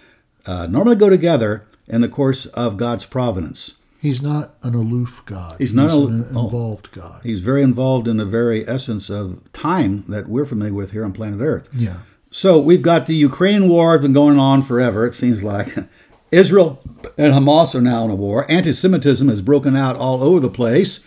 uh, 0.46 0.66
normally 0.66 0.96
go 0.96 1.08
together 1.08 1.66
in 1.86 2.00
the 2.00 2.08
course 2.08 2.46
of 2.46 2.76
God's 2.76 3.06
providence. 3.06 3.76
He's 4.00 4.22
not 4.22 4.54
an 4.62 4.74
aloof 4.74 5.22
God. 5.26 5.56
He's 5.58 5.74
not 5.74 5.90
al- 5.90 6.06
an 6.06 6.26
oh. 6.34 6.44
involved 6.46 6.92
God. 6.92 7.20
He's 7.24 7.40
very 7.40 7.62
involved 7.62 8.06
in 8.06 8.16
the 8.16 8.24
very 8.24 8.66
essence 8.68 9.10
of 9.10 9.52
time 9.52 10.04
that 10.08 10.28
we're 10.28 10.44
familiar 10.44 10.74
with 10.74 10.92
here 10.92 11.04
on 11.04 11.12
planet 11.12 11.40
Earth. 11.40 11.68
Yeah. 11.74 12.00
So 12.30 12.58
we've 12.58 12.82
got 12.82 13.06
the 13.06 13.14
Ukraine 13.14 13.68
war 13.68 13.98
been 13.98 14.12
going 14.12 14.38
on 14.38 14.62
forever, 14.62 15.06
it 15.06 15.14
seems 15.14 15.42
like. 15.42 15.74
Israel 16.30 16.80
and 17.16 17.32
Hamas 17.32 17.74
are 17.74 17.80
now 17.80 18.04
in 18.04 18.10
a 18.10 18.14
war. 18.14 18.50
Anti 18.50 18.72
Semitism 18.72 19.28
has 19.28 19.40
broken 19.40 19.76
out 19.76 19.96
all 19.96 20.22
over 20.22 20.40
the 20.40 20.50
place. 20.50 21.00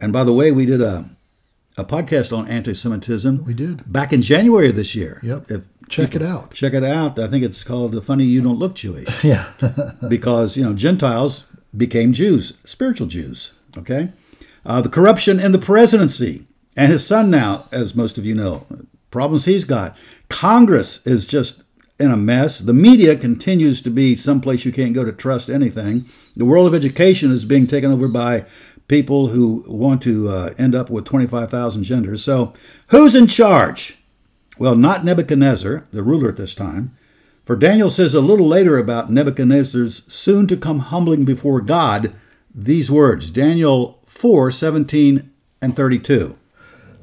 And 0.00 0.12
by 0.12 0.24
the 0.24 0.32
way, 0.32 0.50
we 0.50 0.66
did 0.66 0.80
a, 0.80 1.10
a 1.76 1.84
podcast 1.84 2.36
on 2.36 2.48
anti 2.48 2.74
Semitism. 2.74 3.44
We 3.44 3.54
did. 3.54 3.90
Back 3.90 4.12
in 4.12 4.22
January 4.22 4.70
of 4.70 4.76
this 4.76 4.94
year. 4.94 5.20
Yep. 5.22 5.50
If 5.50 5.62
Check 5.88 6.14
it 6.14 6.22
out. 6.22 6.54
Check 6.54 6.72
it 6.72 6.84
out. 6.84 7.18
I 7.18 7.28
think 7.28 7.44
it's 7.44 7.62
called 7.62 7.92
The 7.92 8.00
Funny 8.00 8.24
You 8.24 8.40
Don't 8.40 8.58
Look 8.58 8.74
Jewish 8.74 9.22
Yeah. 9.24 9.52
because, 10.08 10.56
you 10.56 10.64
know, 10.64 10.72
Gentiles 10.72 11.44
became 11.76 12.14
Jews, 12.14 12.54
spiritual 12.64 13.08
Jews. 13.08 13.52
Okay? 13.76 14.10
Uh, 14.64 14.80
the 14.80 14.88
corruption 14.88 15.38
in 15.38 15.52
the 15.52 15.58
presidency 15.58 16.46
and 16.78 16.90
his 16.90 17.06
son 17.06 17.30
now, 17.30 17.66
as 17.72 17.94
most 17.94 18.16
of 18.16 18.24
you 18.24 18.34
know, 18.34 18.64
problems 19.10 19.44
he's 19.44 19.64
got. 19.64 19.96
Congress 20.30 21.06
is 21.06 21.26
just 21.26 21.62
in 21.98 22.10
a 22.10 22.16
mess. 22.16 22.58
The 22.58 22.72
media 22.72 23.16
continues 23.16 23.80
to 23.82 23.90
be 23.90 24.16
someplace 24.16 24.64
you 24.64 24.72
can't 24.72 24.94
go 24.94 25.04
to 25.04 25.12
trust 25.12 25.48
anything. 25.48 26.06
The 26.36 26.44
world 26.44 26.66
of 26.66 26.74
education 26.74 27.30
is 27.30 27.44
being 27.44 27.66
taken 27.66 27.92
over 27.92 28.08
by 28.08 28.44
people 28.88 29.28
who 29.28 29.64
want 29.68 30.02
to 30.02 30.28
uh, 30.28 30.54
end 30.58 30.74
up 30.74 30.90
with 30.90 31.04
25,000 31.04 31.82
genders. 31.82 32.24
So, 32.24 32.52
who's 32.88 33.14
in 33.14 33.26
charge? 33.26 33.98
Well, 34.58 34.76
not 34.76 35.04
Nebuchadnezzar, 35.04 35.86
the 35.92 36.02
ruler 36.02 36.28
at 36.28 36.36
this 36.36 36.54
time. 36.54 36.96
For 37.44 37.56
Daniel 37.56 37.90
says 37.90 38.14
a 38.14 38.20
little 38.20 38.46
later 38.46 38.76
about 38.78 39.10
Nebuchadnezzar's 39.10 40.02
soon 40.12 40.46
to 40.46 40.56
come 40.56 40.80
humbling 40.80 41.24
before 41.24 41.60
God 41.60 42.14
these 42.54 42.90
words 42.90 43.30
Daniel 43.30 44.00
4 44.06 44.50
17 44.50 45.30
and 45.60 45.74
32. 45.74 46.36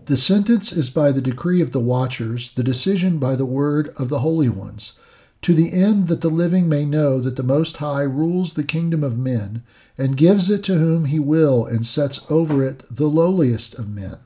The 0.09 0.17
sentence 0.17 0.71
is 0.71 0.89
by 0.89 1.11
the 1.11 1.21
decree 1.21 1.61
of 1.61 1.71
the 1.71 1.79
watchers, 1.79 2.51
the 2.55 2.63
decision 2.63 3.19
by 3.19 3.35
the 3.35 3.45
word 3.45 3.89
of 3.89 4.09
the 4.09 4.21
holy 4.21 4.49
ones, 4.49 4.97
to 5.43 5.53
the 5.53 5.71
end 5.71 6.07
that 6.07 6.21
the 6.21 6.31
living 6.31 6.67
may 6.67 6.83
know 6.83 7.19
that 7.19 7.35
the 7.35 7.43
Most 7.43 7.77
High 7.77 8.01
rules 8.01 8.53
the 8.53 8.63
kingdom 8.63 9.03
of 9.03 9.19
men, 9.19 9.61
and 9.99 10.17
gives 10.17 10.49
it 10.49 10.63
to 10.63 10.79
whom 10.79 11.05
he 11.05 11.19
will, 11.19 11.63
and 11.63 11.85
sets 11.85 12.25
over 12.27 12.63
it 12.63 12.83
the 12.89 13.05
lowliest 13.05 13.77
of 13.77 13.87
men. 13.87 14.17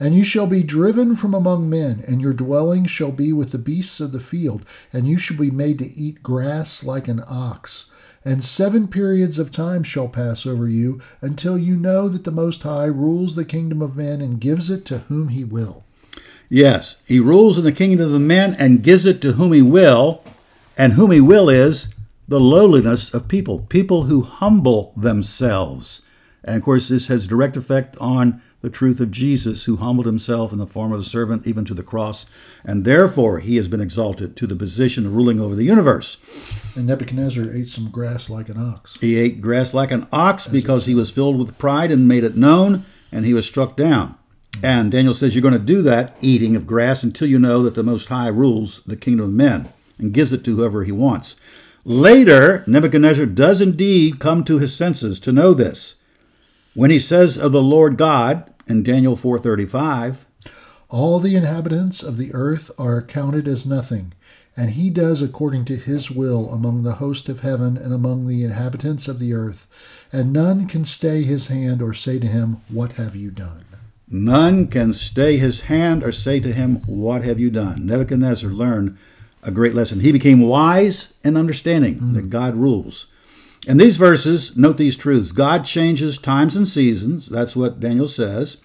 And 0.00 0.16
you 0.16 0.24
shall 0.24 0.48
be 0.48 0.64
driven 0.64 1.14
from 1.14 1.34
among 1.34 1.70
men, 1.70 2.02
and 2.08 2.20
your 2.20 2.32
dwelling 2.32 2.84
shall 2.86 3.12
be 3.12 3.32
with 3.32 3.52
the 3.52 3.58
beasts 3.58 4.00
of 4.00 4.10
the 4.10 4.18
field, 4.18 4.64
and 4.92 5.06
you 5.06 5.18
shall 5.18 5.36
be 5.36 5.52
made 5.52 5.78
to 5.78 5.96
eat 5.96 6.24
grass 6.24 6.82
like 6.82 7.06
an 7.06 7.22
ox. 7.28 7.90
And 8.24 8.42
seven 8.42 8.88
periods 8.88 9.38
of 9.38 9.52
time 9.52 9.82
shall 9.82 10.08
pass 10.08 10.46
over 10.46 10.66
you, 10.66 11.00
until 11.20 11.58
you 11.58 11.76
know 11.76 12.08
that 12.08 12.24
the 12.24 12.30
Most 12.30 12.62
High 12.62 12.86
rules 12.86 13.34
the 13.34 13.44
kingdom 13.44 13.82
of 13.82 13.96
men 13.96 14.22
and 14.22 14.40
gives 14.40 14.70
it 14.70 14.86
to 14.86 14.98
whom 15.00 15.28
he 15.28 15.44
will. 15.44 15.84
Yes, 16.48 17.02
he 17.06 17.20
rules 17.20 17.58
in 17.58 17.64
the 17.64 17.72
kingdom 17.72 18.14
of 18.14 18.20
men 18.20 18.54
and 18.58 18.82
gives 18.82 19.04
it 19.04 19.20
to 19.22 19.32
whom 19.32 19.52
he 19.52 19.62
will, 19.62 20.24
and 20.78 20.94
whom 20.94 21.10
he 21.10 21.20
will 21.20 21.48
is 21.48 21.94
the 22.26 22.40
lowliness 22.40 23.12
of 23.12 23.28
people, 23.28 23.58
people 23.58 24.04
who 24.04 24.22
humble 24.22 24.94
themselves. 24.96 26.00
And 26.42 26.56
of 26.56 26.62
course, 26.62 26.88
this 26.88 27.08
has 27.08 27.26
direct 27.26 27.56
effect 27.56 27.96
on 27.98 28.40
the 28.64 28.70
truth 28.70 28.98
of 28.98 29.10
Jesus, 29.10 29.66
who 29.66 29.76
humbled 29.76 30.06
himself 30.06 30.50
in 30.50 30.58
the 30.58 30.66
form 30.66 30.90
of 30.90 31.00
a 31.00 31.02
servant 31.02 31.46
even 31.46 31.66
to 31.66 31.74
the 31.74 31.82
cross, 31.82 32.24
and 32.64 32.86
therefore 32.86 33.40
he 33.40 33.56
has 33.56 33.68
been 33.68 33.82
exalted 33.82 34.38
to 34.38 34.46
the 34.46 34.56
position 34.56 35.04
of 35.04 35.14
ruling 35.14 35.38
over 35.38 35.54
the 35.54 35.64
universe. 35.64 36.18
And 36.74 36.86
Nebuchadnezzar 36.86 37.52
ate 37.52 37.68
some 37.68 37.90
grass 37.90 38.30
like 38.30 38.48
an 38.48 38.56
ox. 38.56 38.96
He 39.02 39.16
ate 39.18 39.42
grass 39.42 39.74
like 39.74 39.90
an 39.90 40.06
ox 40.10 40.46
because 40.46 40.86
he 40.86 40.94
was 40.94 41.10
filled 41.10 41.38
with 41.38 41.58
pride 41.58 41.90
and 41.90 42.08
made 42.08 42.24
it 42.24 42.38
known, 42.38 42.86
and 43.12 43.26
he 43.26 43.34
was 43.34 43.44
struck 43.44 43.76
down. 43.76 44.16
And 44.62 44.90
Daniel 44.90 45.12
says 45.12 45.34
you're 45.34 45.42
going 45.42 45.52
to 45.52 45.58
do 45.58 45.82
that 45.82 46.16
eating 46.22 46.56
of 46.56 46.66
grass 46.66 47.02
until 47.02 47.28
you 47.28 47.38
know 47.38 47.62
that 47.64 47.74
the 47.74 47.82
Most 47.82 48.08
High 48.08 48.28
rules 48.28 48.80
the 48.86 48.96
kingdom 48.96 49.26
of 49.26 49.32
men 49.34 49.68
and 49.98 50.14
gives 50.14 50.32
it 50.32 50.42
to 50.44 50.56
whoever 50.56 50.84
he 50.84 50.92
wants. 50.92 51.36
Later, 51.84 52.64
Nebuchadnezzar 52.66 53.26
does 53.26 53.60
indeed 53.60 54.20
come 54.20 54.42
to 54.44 54.58
his 54.58 54.74
senses 54.74 55.20
to 55.20 55.32
know 55.32 55.52
this. 55.52 55.96
When 56.72 56.90
he 56.90 56.98
says 56.98 57.38
of 57.38 57.52
the 57.52 57.62
Lord 57.62 57.98
God 57.98 58.50
in 58.66 58.82
Daniel 58.82 59.16
4:35, 59.16 60.24
All 60.88 61.18
the 61.18 61.36
inhabitants 61.36 62.02
of 62.02 62.16
the 62.16 62.32
earth 62.34 62.70
are 62.78 63.02
counted 63.02 63.48
as 63.48 63.66
nothing, 63.66 64.12
and 64.56 64.70
he 64.70 64.90
does 64.90 65.22
according 65.22 65.64
to 65.66 65.76
his 65.76 66.10
will 66.10 66.50
among 66.50 66.82
the 66.82 66.96
host 66.96 67.28
of 67.28 67.40
heaven 67.40 67.76
and 67.76 67.92
among 67.92 68.26
the 68.26 68.44
inhabitants 68.44 69.08
of 69.08 69.18
the 69.18 69.32
earth, 69.32 69.66
and 70.12 70.32
none 70.32 70.66
can 70.66 70.84
stay 70.84 71.22
his 71.22 71.48
hand 71.48 71.82
or 71.82 71.94
say 71.94 72.18
to 72.18 72.26
him, 72.26 72.58
What 72.68 72.92
have 72.92 73.16
you 73.16 73.30
done? 73.30 73.64
none 74.06 74.68
can 74.68 74.92
stay 74.92 75.38
his 75.38 75.62
hand 75.62 76.04
or 76.04 76.12
say 76.12 76.38
to 76.40 76.52
him, 76.52 76.76
What 76.86 77.24
have 77.24 77.40
you 77.40 77.50
done? 77.50 77.86
Nebuchadnezzar 77.86 78.50
learned 78.50 78.96
a 79.42 79.50
great 79.50 79.74
lesson. 79.74 80.00
He 80.00 80.12
became 80.12 80.40
wise 80.40 81.12
and 81.22 81.36
understanding 81.36 82.12
that 82.14 82.26
mm. 82.26 82.30
God 82.30 82.54
rules. 82.54 83.06
In 83.66 83.78
these 83.78 83.96
verses, 83.96 84.56
note 84.56 84.76
these 84.76 84.96
truths 84.96 85.32
God 85.32 85.64
changes 85.64 86.18
times 86.18 86.54
and 86.54 86.68
seasons. 86.68 87.26
That's 87.26 87.56
what 87.56 87.80
Daniel 87.80 88.08
says. 88.08 88.62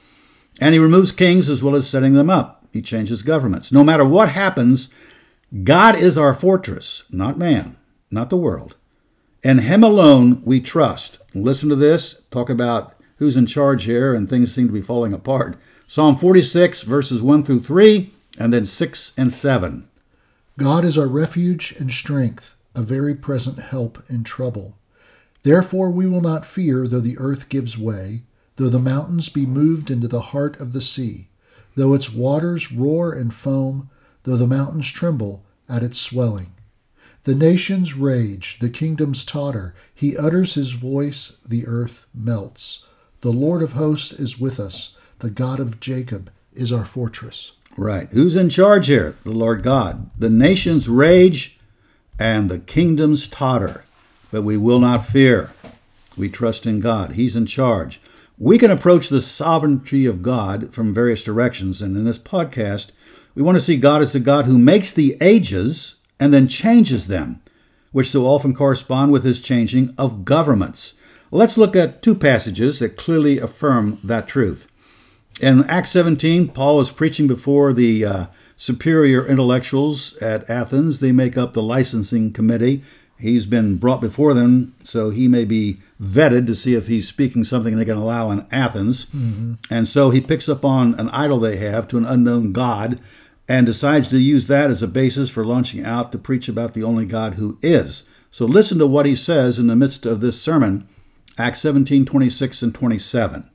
And 0.60 0.74
he 0.74 0.80
removes 0.80 1.14
kings 1.14 1.50
as 1.50 1.64
well 1.64 1.76
as 1.76 1.90
setting 1.90 2.14
them 2.14 2.30
up. 2.30 2.66
He 2.74 2.82
changes 2.82 3.22
governments. 3.22 3.72
No 3.72 3.84
matter 3.84 4.04
what 4.04 4.30
happens, 4.30 4.90
God 5.64 5.96
is 5.96 6.18
our 6.18 6.34
fortress, 6.34 7.04
not 7.10 7.38
man, 7.38 7.78
not 8.12 8.30
the 8.30 8.38
world. 8.38 8.76
And 9.44 9.62
him 9.62 9.84
alone 9.84 10.42
we 10.44 10.60
trust. 10.60 11.20
Listen 11.34 11.70
to 11.70 11.76
this. 11.76 12.22
Talk 12.30 12.50
about 12.50 12.94
who's 13.18 13.38
in 13.38 13.46
charge 13.46 13.86
here, 13.86 14.14
and 14.14 14.30
things 14.30 14.54
seem 14.54 14.68
to 14.68 14.74
be 14.74 14.82
falling 14.82 15.14
apart. 15.14 15.58
Psalm 15.88 16.18
46, 16.18 16.84
verses 16.84 17.22
1 17.22 17.44
through 17.44 17.62
3, 17.62 18.12
and 18.38 18.54
then 18.54 18.66
6 18.66 19.14
and 19.18 19.32
7. 19.32 19.88
God 20.58 20.84
is 20.84 20.98
our 20.98 21.08
refuge 21.08 21.74
and 21.80 21.92
strength, 21.92 22.56
a 22.76 22.82
very 22.82 23.16
present 23.16 23.60
help 23.60 24.04
in 24.10 24.24
trouble. 24.24 24.76
Therefore 25.44 25.90
we 25.90 26.06
will 26.06 26.22
not 26.22 26.46
fear 26.46 26.88
though 26.88 27.00
the 27.00 27.18
earth 27.18 27.50
gives 27.50 27.78
way, 27.78 28.24
though 28.58 28.70
the 28.70 28.80
mountains 28.80 29.30
be 29.30 29.46
moved 29.46 29.90
into 29.90 30.08
the 30.08 30.22
heart 30.22 30.60
of 30.60 30.74
the 30.74 30.82
sea, 30.82 31.30
though 31.76 31.94
its 31.94 32.12
waters 32.12 32.72
roar 32.72 33.14
and 33.14 33.34
foam, 33.34 33.90
though 34.24 34.38
the 34.38 34.48
mountains 34.48 34.92
tremble 34.92 35.46
at 35.68 35.84
its 35.84 36.00
swelling. 36.00 36.52
The 37.24 37.36
nations 37.36 37.96
rage, 37.96 38.60
the 38.60 38.70
kingdoms 38.70 39.24
totter. 39.24 39.76
He 39.94 40.18
utters 40.18 40.56
his 40.56 40.72
voice, 40.72 41.38
the 41.48 41.68
earth 41.68 42.06
melts. 42.14 42.86
The 43.22 43.32
Lord 43.32 43.62
of 43.62 43.74
hosts 43.74 44.14
is 44.14 44.40
with 44.40 44.60
us. 44.60 44.96
The 45.20 45.30
God 45.30 45.60
of 45.60 45.80
Jacob 45.80 46.32
is 46.54 46.72
our 46.72 46.86
fortress. 46.86 47.54
Right. 47.78 48.08
Who's 48.12 48.36
in 48.36 48.50
charge 48.50 48.88
here? 48.88 49.18
The 49.24 49.32
Lord 49.32 49.64
God. 49.64 50.10
The 50.18 50.30
nations 50.30 50.90
rage 50.90 51.60
and 52.18 52.50
the 52.50 52.60
kingdoms 52.60 53.28
totter, 53.28 53.84
but 54.32 54.44
we 54.44 54.58
will 54.58 54.80
not 54.80 55.06
fear. 55.06 55.52
We 56.18 56.30
trust 56.30 56.66
in 56.66 56.80
God. 56.80 57.14
He's 57.14 57.36
in 57.36 57.46
charge. 57.46 58.00
We 58.38 58.58
can 58.58 58.72
approach 58.72 59.10
the 59.10 59.22
sovereignty 59.22 60.06
of 60.06 60.22
God 60.22 60.74
from 60.74 60.94
various 60.94 61.24
directions, 61.24 61.82
and 61.82 61.96
in 61.98 62.06
this 62.06 62.20
podcast, 62.20 62.92
we 63.36 63.42
want 63.42 63.56
to 63.56 63.64
see 63.64 63.78
God 63.78 64.02
as 64.02 64.14
the 64.14 64.20
God 64.20 64.46
who 64.46 64.58
makes 64.58 64.94
the 64.94 65.18
ages 65.22 65.96
and 66.20 66.34
then 66.34 66.48
changes 66.48 67.08
them, 67.08 67.42
which 67.92 68.10
so 68.10 68.26
often 68.26 68.54
correspond 68.54 69.12
with 69.12 69.24
his 69.24 69.42
changing 69.42 69.94
of 69.98 70.26
governments. 70.26 70.94
Let's 71.32 71.58
look 71.58 71.76
at 71.76 72.02
two 72.02 72.16
passages 72.16 72.80
that 72.80 72.98
clearly 72.98 73.40
affirm 73.40 74.00
that 74.04 74.28
truth. 74.28 74.68
In 75.42 75.64
Acts 75.70 75.92
17, 75.92 76.50
Paul 76.50 76.80
is 76.82 76.92
preaching 76.92 77.28
before 77.28 77.72
the 77.72 78.04
uh, 78.04 78.26
superior 78.58 79.26
intellectuals 79.26 80.16
at 80.22 80.50
Athens. 80.50 81.00
They 81.00 81.12
make 81.12 81.38
up 81.38 81.54
the 81.54 81.62
licensing 81.62 82.34
committee. 82.34 82.84
He's 83.20 83.46
been 83.46 83.76
brought 83.76 84.00
before 84.00 84.34
them, 84.34 84.74
so 84.84 85.10
he 85.10 85.28
may 85.28 85.44
be 85.44 85.78
vetted 86.02 86.48
to 86.48 86.56
see 86.56 86.74
if 86.74 86.88
he's 86.88 87.08
speaking 87.08 87.44
something 87.44 87.76
they 87.76 87.86
can 87.86 87.98
allow 87.98 88.32
in 88.32 88.48
Athens. 88.52 89.06
Mm-hmm. 89.08 89.56
And 89.70 89.88
so 89.88 90.10
he 90.10 90.22
picks 90.22 90.48
up 90.48 90.64
on 90.64 90.94
an 90.96 91.10
idol 91.10 91.40
they 91.40 91.58
have 91.58 91.88
to 91.90 91.98
an 91.98 92.06
unknown 92.06 92.54
God 92.54 93.00
and 93.50 93.66
decides 93.66 94.08
to 94.10 94.20
use 94.20 94.48
that 94.48 94.70
as 94.70 94.82
a 94.82 94.88
basis 94.88 95.30
for 95.30 95.44
launching 95.44 95.84
out 95.84 96.12
to 96.12 96.18
preach 96.18 96.48
about 96.48 96.74
the 96.74 96.84
only 96.84 97.06
God 97.06 97.36
who 97.36 97.58
is. 97.62 98.08
So 98.32 98.46
listen 98.46 98.78
to 98.78 98.88
what 98.88 99.06
he 99.06 99.16
says 99.16 99.60
in 99.60 99.68
the 99.68 99.76
midst 99.76 100.06
of 100.06 100.22
this 100.22 100.40
sermon, 100.40 100.88
Acts 101.38 101.60
17 101.62 102.06
26 102.06 102.62
and 102.62 102.76
27. 102.76 103.50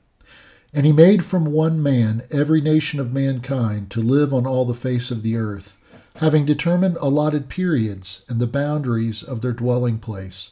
And 0.73 0.85
he 0.85 0.91
made 0.91 1.23
from 1.23 1.45
one 1.45 1.81
man 1.81 2.23
every 2.29 2.59
nation 2.59 2.99
of 2.99 3.13
mankind 3.13 3.89
to 3.91 4.01
live 4.01 4.33
on 4.33 4.45
all 4.45 4.65
the 4.65 4.73
face 4.73 5.09
of 5.09 5.23
the 5.23 5.37
earth, 5.37 5.77
having 6.15 6.45
determined 6.45 6.97
allotted 6.97 7.49
periods 7.49 8.25
and 8.29 8.39
the 8.39 8.47
boundaries 8.47 9.21
of 9.21 9.41
their 9.41 9.51
dwelling 9.51 9.99
place, 9.99 10.51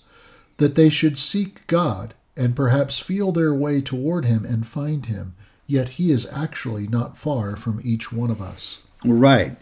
that 0.57 0.75
they 0.75 0.89
should 0.89 1.17
seek 1.17 1.65
God 1.67 2.13
and 2.35 2.55
perhaps 2.55 2.99
feel 2.99 3.31
their 3.31 3.53
way 3.53 3.81
toward 3.81 4.25
him 4.25 4.45
and 4.45 4.67
find 4.67 5.05
him, 5.05 5.35
yet 5.67 5.89
he 5.89 6.11
is 6.11 6.31
actually 6.31 6.87
not 6.87 7.17
far 7.17 7.55
from 7.55 7.79
each 7.83 8.11
one 8.11 8.29
of 8.29 8.41
us. 8.41 8.83
Right. 9.05 9.55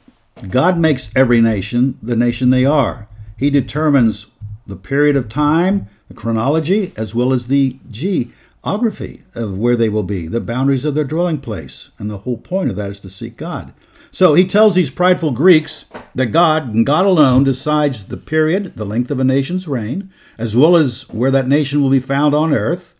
God 0.49 0.77
makes 0.77 1.15
every 1.15 1.41
nation 1.41 1.97
the 2.01 2.15
nation 2.15 2.49
they 2.49 2.65
are. 2.65 3.07
He 3.37 3.49
determines 3.49 4.27
the 4.65 4.75
period 4.75 5.15
of 5.15 5.29
time, 5.29 5.87
the 6.07 6.13
chronology, 6.13 6.93
as 6.97 7.13
well 7.13 7.33
as 7.33 7.47
the 7.47 7.77
geography 7.89 9.21
of 9.35 9.57
where 9.57 9.75
they 9.75 9.89
will 9.89 10.03
be, 10.03 10.27
the 10.27 10.39
boundaries 10.39 10.85
of 10.85 10.95
their 10.95 11.03
dwelling 11.03 11.39
place. 11.39 11.91
And 11.97 12.09
the 12.09 12.19
whole 12.19 12.37
point 12.37 12.69
of 12.69 12.75
that 12.77 12.89
is 12.89 12.99
to 13.01 13.09
seek 13.09 13.37
God. 13.37 13.73
So 14.11 14.33
he 14.33 14.45
tells 14.45 14.75
these 14.75 14.91
prideful 14.91 15.31
Greeks 15.31 15.85
that 16.13 16.27
God 16.27 16.73
and 16.73 16.85
God 16.85 17.05
alone 17.05 17.45
decides 17.45 18.07
the 18.07 18.17
period, 18.17 18.75
the 18.75 18.85
length 18.85 19.09
of 19.09 19.19
a 19.19 19.23
nation's 19.23 19.67
reign, 19.67 20.11
as 20.37 20.55
well 20.55 20.75
as 20.75 21.07
where 21.09 21.31
that 21.31 21.47
nation 21.47 21.81
will 21.81 21.89
be 21.89 22.01
found 22.01 22.35
on 22.35 22.53
earth, 22.53 22.93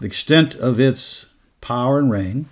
the 0.00 0.06
extent 0.06 0.54
of 0.54 0.80
its 0.80 1.26
power 1.60 1.98
and 1.98 2.10
reign. 2.10 2.48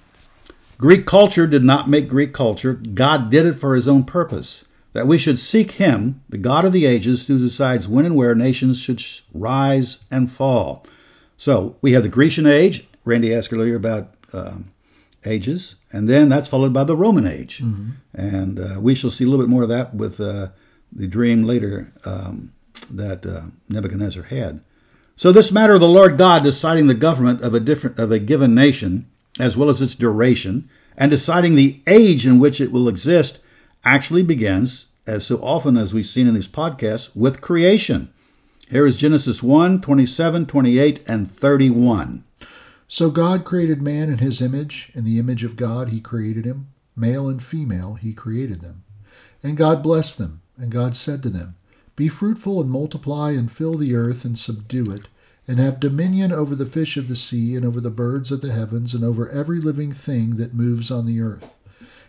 Greek 0.76 1.06
culture 1.06 1.46
did 1.46 1.64
not 1.64 1.88
make 1.88 2.08
Greek 2.08 2.32
culture. 2.32 2.74
God 2.74 3.30
did 3.30 3.46
it 3.46 3.54
for 3.54 3.74
his 3.74 3.88
own 3.88 4.04
purpose. 4.04 4.66
That 4.92 5.06
we 5.06 5.18
should 5.18 5.38
seek 5.38 5.72
him, 5.72 6.22
the 6.28 6.38
God 6.38 6.64
of 6.64 6.72
the 6.72 6.84
ages, 6.84 7.26
who 7.26 7.38
decides 7.38 7.86
when 7.86 8.04
and 8.04 8.16
where 8.16 8.34
nations 8.34 8.80
should 8.80 9.00
rise 9.32 10.04
and 10.10 10.30
fall. 10.30 10.84
So 11.36 11.76
we 11.80 11.92
have 11.92 12.02
the 12.02 12.08
Grecian 12.08 12.46
age. 12.46 12.86
Randy 13.04 13.34
asked 13.34 13.52
earlier 13.52 13.76
about 13.76 14.14
um, 14.32 14.68
ages, 15.24 15.76
and 15.92 16.08
then 16.08 16.28
that's 16.28 16.48
followed 16.48 16.72
by 16.72 16.84
the 16.84 16.96
Roman 16.96 17.26
age. 17.26 17.58
Mm-hmm. 17.58 17.90
And 18.14 18.60
uh, 18.60 18.80
we 18.80 18.94
shall 18.94 19.10
see 19.10 19.24
a 19.24 19.26
little 19.28 19.44
bit 19.44 19.50
more 19.50 19.62
of 19.62 19.68
that 19.68 19.94
with 19.94 20.20
uh, 20.20 20.48
the 20.92 21.06
dream 21.06 21.44
later 21.44 21.92
um, 22.04 22.52
that 22.90 23.26
uh, 23.26 23.46
Nebuchadnezzar 23.68 24.24
had. 24.24 24.64
So 25.16 25.32
this 25.32 25.52
matter 25.52 25.74
of 25.74 25.80
the 25.80 25.88
Lord 25.88 26.16
God 26.16 26.42
deciding 26.42 26.86
the 26.86 26.94
government 26.94 27.42
of 27.42 27.54
a 27.54 27.60
different 27.60 27.98
of 27.98 28.10
a 28.10 28.18
given 28.18 28.54
nation, 28.54 29.06
as 29.38 29.56
well 29.56 29.68
as 29.68 29.82
its 29.82 29.94
duration, 29.94 30.68
and 30.96 31.10
deciding 31.10 31.54
the 31.54 31.80
age 31.86 32.26
in 32.26 32.38
which 32.38 32.60
it 32.60 32.72
will 32.72 32.88
exist, 32.88 33.40
actually 33.84 34.22
begins, 34.22 34.86
as 35.06 35.26
so 35.26 35.36
often 35.42 35.76
as 35.76 35.92
we've 35.92 36.06
seen 36.06 36.26
in 36.26 36.34
these 36.34 36.48
podcasts, 36.48 37.14
with 37.14 37.42
creation. 37.42 38.12
Here 38.70 38.86
is 38.86 38.96
Genesis 38.96 39.42
1 39.42 39.80
27, 39.80 40.46
28, 40.46 41.04
and 41.06 41.30
31. 41.30 42.24
So 42.92 43.08
God 43.08 43.44
created 43.44 43.80
man 43.80 44.10
in 44.10 44.18
his 44.18 44.42
image. 44.42 44.90
In 44.96 45.04
the 45.04 45.20
image 45.20 45.44
of 45.44 45.54
God, 45.54 45.90
he 45.90 46.00
created 46.00 46.44
him. 46.44 46.72
Male 46.96 47.28
and 47.28 47.40
female, 47.40 47.94
he 47.94 48.12
created 48.12 48.62
them. 48.62 48.82
And 49.44 49.56
God 49.56 49.80
blessed 49.80 50.18
them. 50.18 50.42
And 50.56 50.72
God 50.72 50.96
said 50.96 51.22
to 51.22 51.30
them, 51.30 51.54
Be 51.94 52.08
fruitful 52.08 52.60
and 52.60 52.68
multiply 52.68 53.30
and 53.30 53.50
fill 53.50 53.74
the 53.74 53.94
earth 53.94 54.24
and 54.24 54.36
subdue 54.36 54.90
it, 54.90 55.06
and 55.46 55.60
have 55.60 55.78
dominion 55.78 56.32
over 56.32 56.56
the 56.56 56.66
fish 56.66 56.96
of 56.96 57.06
the 57.06 57.14
sea 57.14 57.54
and 57.54 57.64
over 57.64 57.80
the 57.80 57.90
birds 57.90 58.32
of 58.32 58.40
the 58.40 58.50
heavens 58.50 58.92
and 58.92 59.04
over 59.04 59.28
every 59.28 59.60
living 59.60 59.92
thing 59.92 60.34
that 60.38 60.52
moves 60.52 60.90
on 60.90 61.06
the 61.06 61.20
earth. 61.20 61.44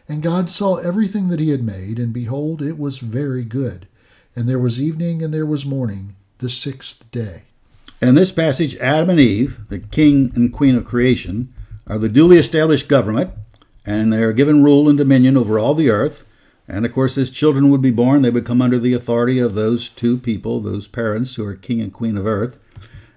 And 0.10 0.24
God 0.24 0.50
saw 0.50 0.78
everything 0.78 1.28
that 1.28 1.40
he 1.40 1.50
had 1.50 1.64
made, 1.64 2.00
and 2.00 2.12
behold, 2.12 2.60
it 2.60 2.80
was 2.80 2.98
very 2.98 3.44
good. 3.44 3.88
And 4.36 4.50
there 4.50 4.58
was 4.58 4.82
evening 4.82 5.22
and 5.22 5.32
there 5.32 5.46
was 5.46 5.64
morning, 5.64 6.16
the 6.40 6.50
sixth 6.50 7.12
day. 7.12 7.44
In 8.01 8.15
this 8.15 8.31
passage, 8.31 8.75
Adam 8.77 9.12
and 9.12 9.20
Eve, 9.20 9.67
the 9.70 9.77
king 9.77 10.31
and 10.34 10.51
queen 10.51 10.75
of 10.75 10.86
creation, 10.86 11.53
are 11.86 12.00
the 12.00 12.10
duly 12.10 12.38
established 12.38 12.89
government, 12.89 13.29
and 13.86 14.12
they 14.12 14.24
are 14.24 14.34
given 14.34 14.63
rule 14.63 14.89
and 14.89 14.98
dominion 14.98 15.38
over 15.38 15.60
all 15.60 15.75
the 15.75 15.91
earth. 15.91 16.27
And 16.67 16.84
of 16.84 16.93
course, 16.93 17.15
as 17.15 17.29
children 17.29 17.70
would 17.70 17.81
be 17.81 17.91
born, 17.91 18.24
they 18.24 18.31
would 18.31 18.46
come 18.46 18.60
under 18.60 18.79
the 18.79 18.96
authority 18.96 19.38
of 19.38 19.53
those 19.53 19.88
two 19.88 20.17
people, 20.17 20.60
those 20.60 20.88
parents 20.88 21.36
who 21.36 21.46
are 21.46 21.55
king 21.55 21.79
and 21.79 21.93
queen 21.93 22.17
of 22.17 22.25
earth. 22.25 22.58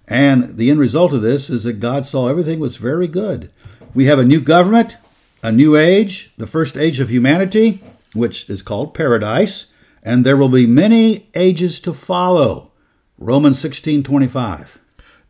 And 0.07 0.59
the 0.59 0.71
end 0.71 0.81
result 0.81 1.15
of 1.15 1.23
this 1.23 1.49
is 1.49 1.65
that 1.65 1.81
God 1.81 2.05
saw 2.05 2.29
everything 2.29 2.61
was 2.61 2.77
very 2.77 3.09
good. 3.09 3.51
We 3.95 4.05
have 4.05 4.19
a 4.19 4.25
new 4.25 4.41
government, 4.41 4.99
a 5.43 5.51
new 5.51 5.77
age, 5.77 6.35
the 6.37 6.47
first 6.47 6.77
age 6.77 7.01
of 7.01 7.09
humanity, 7.09 7.83
which 8.13 8.51
is 8.51 8.61
called 8.61 8.93
paradise, 8.93 9.67
and 10.03 10.27
there 10.27 10.37
will 10.37 10.51
be 10.51 10.67
many 10.67 11.29
ages 11.35 11.81
to 11.81 11.95
follow. 11.95 12.71
Romans 13.19 13.61
16:25. 13.61 14.81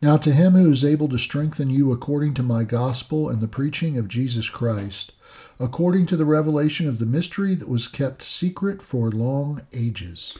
Now 0.01 0.17
to 0.17 0.33
him 0.33 0.53
who 0.53 0.71
is 0.71 0.83
able 0.83 1.07
to 1.07 1.19
strengthen 1.19 1.69
you 1.69 1.91
according 1.91 2.33
to 2.33 2.43
my 2.43 2.63
gospel 2.63 3.29
and 3.29 3.41
the 3.41 3.47
preaching 3.47 3.95
of 3.95 4.07
Jesus 4.07 4.49
Christ, 4.49 5.11
according 5.59 6.07
to 6.07 6.17
the 6.17 6.25
revelation 6.25 6.89
of 6.89 6.97
the 6.97 7.05
mystery 7.05 7.53
that 7.53 7.69
was 7.69 7.87
kept 7.87 8.23
secret 8.23 8.81
for 8.81 9.11
long 9.11 9.61
ages. 9.71 10.35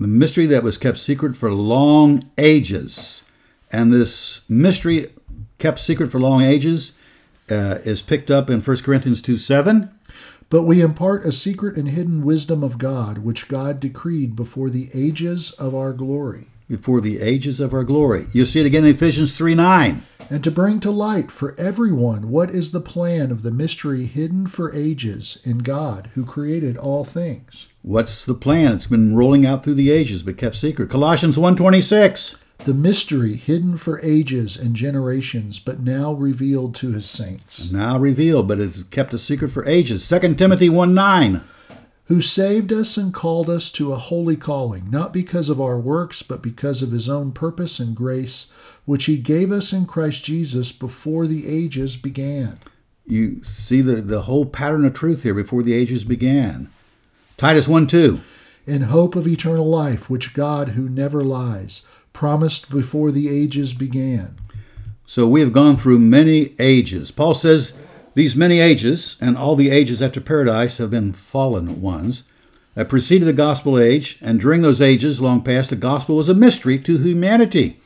The 0.00 0.08
mystery 0.08 0.44
that 0.46 0.64
was 0.64 0.76
kept 0.76 0.98
secret 0.98 1.36
for 1.36 1.52
long 1.52 2.24
ages. 2.36 3.22
And 3.70 3.92
this 3.92 4.40
mystery 4.48 5.06
kept 5.58 5.78
secret 5.78 6.10
for 6.10 6.18
long 6.18 6.42
ages 6.42 6.92
uh, 7.48 7.78
is 7.84 8.02
picked 8.02 8.30
up 8.30 8.50
in 8.50 8.60
1 8.60 8.76
Corinthians 8.78 9.22
2 9.22 9.38
7. 9.38 9.88
But 10.50 10.64
we 10.64 10.80
impart 10.80 11.24
a 11.24 11.30
secret 11.30 11.76
and 11.76 11.88
hidden 11.88 12.24
wisdom 12.24 12.64
of 12.64 12.76
God, 12.76 13.18
which 13.18 13.46
God 13.46 13.78
decreed 13.78 14.34
before 14.34 14.68
the 14.68 14.88
ages 14.92 15.52
of 15.52 15.72
our 15.72 15.92
glory. 15.92 16.48
Before 16.68 17.00
the 17.00 17.20
ages 17.20 17.60
of 17.60 17.72
our 17.72 17.84
glory. 17.84 18.26
You'll 18.32 18.46
see 18.46 18.60
it 18.60 18.66
again 18.66 18.84
in 18.84 18.90
Ephesians 18.90 19.36
3 19.36 19.54
9. 19.54 20.02
And 20.28 20.42
to 20.42 20.50
bring 20.50 20.80
to 20.80 20.90
light 20.90 21.30
for 21.30 21.54
everyone 21.56 22.30
what 22.30 22.50
is 22.50 22.72
the 22.72 22.80
plan 22.80 23.30
of 23.30 23.42
the 23.42 23.52
mystery 23.52 24.06
hidden 24.06 24.48
for 24.48 24.74
ages 24.74 25.40
in 25.44 25.58
God, 25.58 26.10
who 26.14 26.24
created 26.24 26.76
all 26.76 27.04
things. 27.04 27.68
What's 27.82 28.24
the 28.24 28.34
plan? 28.34 28.72
It's 28.72 28.88
been 28.88 29.14
rolling 29.14 29.46
out 29.46 29.62
through 29.62 29.74
the 29.74 29.92
ages, 29.92 30.24
but 30.24 30.38
kept 30.38 30.56
secret. 30.56 30.90
Colossians 30.90 31.38
1.26. 31.38 32.36
The 32.64 32.74
mystery 32.74 33.36
hidden 33.36 33.76
for 33.76 34.00
ages 34.02 34.56
and 34.56 34.74
generations, 34.74 35.60
but 35.60 35.78
now 35.78 36.14
revealed 36.14 36.74
to 36.76 36.90
his 36.90 37.08
saints. 37.08 37.70
Now 37.70 37.96
revealed, 37.96 38.48
but 38.48 38.58
it's 38.58 38.82
kept 38.82 39.14
a 39.14 39.18
secret 39.18 39.50
for 39.52 39.64
ages. 39.66 40.08
2 40.08 40.34
Timothy 40.34 40.68
1 40.68 40.92
9. 40.92 41.44
Who 42.06 42.22
saved 42.22 42.72
us 42.72 42.96
and 42.96 43.12
called 43.12 43.50
us 43.50 43.72
to 43.72 43.92
a 43.92 43.96
holy 43.96 44.36
calling, 44.36 44.88
not 44.90 45.12
because 45.12 45.48
of 45.48 45.60
our 45.60 45.78
works, 45.78 46.22
but 46.22 46.40
because 46.40 46.80
of 46.80 46.92
his 46.92 47.08
own 47.08 47.32
purpose 47.32 47.80
and 47.80 47.96
grace, 47.96 48.52
which 48.84 49.06
he 49.06 49.18
gave 49.18 49.50
us 49.50 49.72
in 49.72 49.86
Christ 49.86 50.24
Jesus 50.24 50.70
before 50.70 51.26
the 51.26 51.48
ages 51.48 51.96
began. 51.96 52.58
You 53.06 53.42
see 53.42 53.80
the, 53.80 53.96
the 53.96 54.22
whole 54.22 54.46
pattern 54.46 54.84
of 54.84 54.94
truth 54.94 55.24
here 55.24 55.34
before 55.34 55.64
the 55.64 55.74
ages 55.74 56.04
began. 56.04 56.70
Titus 57.36 57.66
1 57.66 57.88
2. 57.88 58.20
In 58.66 58.82
hope 58.82 59.16
of 59.16 59.26
eternal 59.26 59.66
life, 59.66 60.08
which 60.08 60.34
God, 60.34 60.70
who 60.70 60.88
never 60.88 61.22
lies, 61.22 61.86
promised 62.12 62.70
before 62.70 63.10
the 63.10 63.28
ages 63.28 63.74
began. 63.74 64.36
So 65.06 65.26
we 65.26 65.40
have 65.40 65.52
gone 65.52 65.76
through 65.76 66.00
many 66.00 66.54
ages. 66.58 67.10
Paul 67.10 67.34
says 67.34 67.76
these 68.16 68.34
many 68.34 68.60
ages 68.60 69.18
and 69.20 69.36
all 69.36 69.56
the 69.56 69.70
ages 69.70 70.00
after 70.00 70.22
paradise 70.22 70.78
have 70.78 70.90
been 70.90 71.12
fallen 71.12 71.82
ones 71.82 72.24
that 72.72 72.88
preceded 72.88 73.26
the 73.26 73.34
gospel 73.34 73.78
age, 73.78 74.18
and 74.22 74.40
during 74.40 74.62
those 74.62 74.80
ages 74.80 75.20
long 75.20 75.42
past, 75.42 75.68
the 75.68 75.76
gospel 75.76 76.16
was 76.16 76.30
a 76.30 76.34
mystery 76.34 76.78
to 76.78 76.96
humanity. 76.96 77.78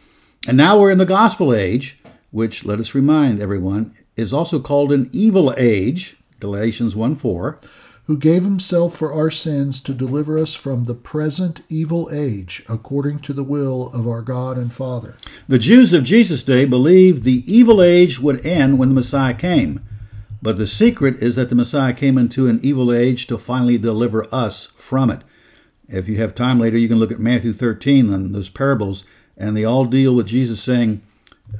And 0.47 0.57
now 0.57 0.79
we're 0.79 0.93
in 0.93 0.99
the 0.99 1.05
gospel 1.05 1.53
age, 1.53 1.99
which, 2.31 2.65
let 2.65 2.79
us 2.79 2.95
remind 2.95 3.41
everyone, 3.41 3.93
is 4.17 4.33
also 4.33 4.61
called 4.61 4.93
an 4.93 5.11
evil 5.11 5.53
age, 5.59 6.17
Galatians 6.39 6.95
1 6.95 7.17
4 7.17 7.61
who 8.05 8.19
gave 8.19 8.43
himself 8.43 8.97
for 8.97 9.13
our 9.13 9.31
sins 9.31 9.81
to 9.81 9.95
deliver 9.95 10.37
us 10.37 10.53
from 10.53 10.83
the 10.85 10.95
present 10.95 11.61
evil 11.69 12.11
age, 12.13 12.65
according 12.69 13.21
to 13.21 13.33
the 13.33 13.45
will 13.45 13.89
of 13.95 14.09
our 14.09 14.21
God 14.21 14.57
and 14.59 14.73
Father. 14.73 15.17
The 15.47 15.61
Jews 15.61 15.93
of 15.93 16.03
Jesus' 16.03 16.43
day 16.43 16.65
believed 16.65 17.23
the 17.23 17.45
evil 17.47 17.81
age 17.81 18.19
would 18.19 18.45
end 18.45 18.81
when 18.81 18.89
the 18.89 18.97
Messiah 18.97 19.35
came. 19.35 19.81
But 20.43 20.57
the 20.57 20.67
secret 20.67 21.17
is 21.17 21.37
that 21.37 21.51
the 21.51 21.55
Messiah 21.55 21.93
came 21.93 22.17
into 22.17 22.47
an 22.49 22.61
evil 22.63 22.93
age 22.93 23.27
to 23.27 23.37
finally 23.37 23.77
deliver 23.77 24.27
us 24.35 24.67
from 24.77 25.11
it. 25.11 25.21
If 25.89 26.09
you 26.09 26.17
have 26.17 26.35
time 26.35 26.59
later, 26.59 26.79
you 26.79 26.89
can 26.89 26.99
look 26.99 27.13
at 27.13 27.19
Matthew 27.19 27.53
13 27.53 28.13
and 28.13 28.35
those 28.35 28.49
parables, 28.49 29.05
and 29.37 29.57
they 29.57 29.65
all 29.65 29.85
deal 29.85 30.15
with 30.15 30.29
Jesus 30.29 30.63
saying, 30.63 31.03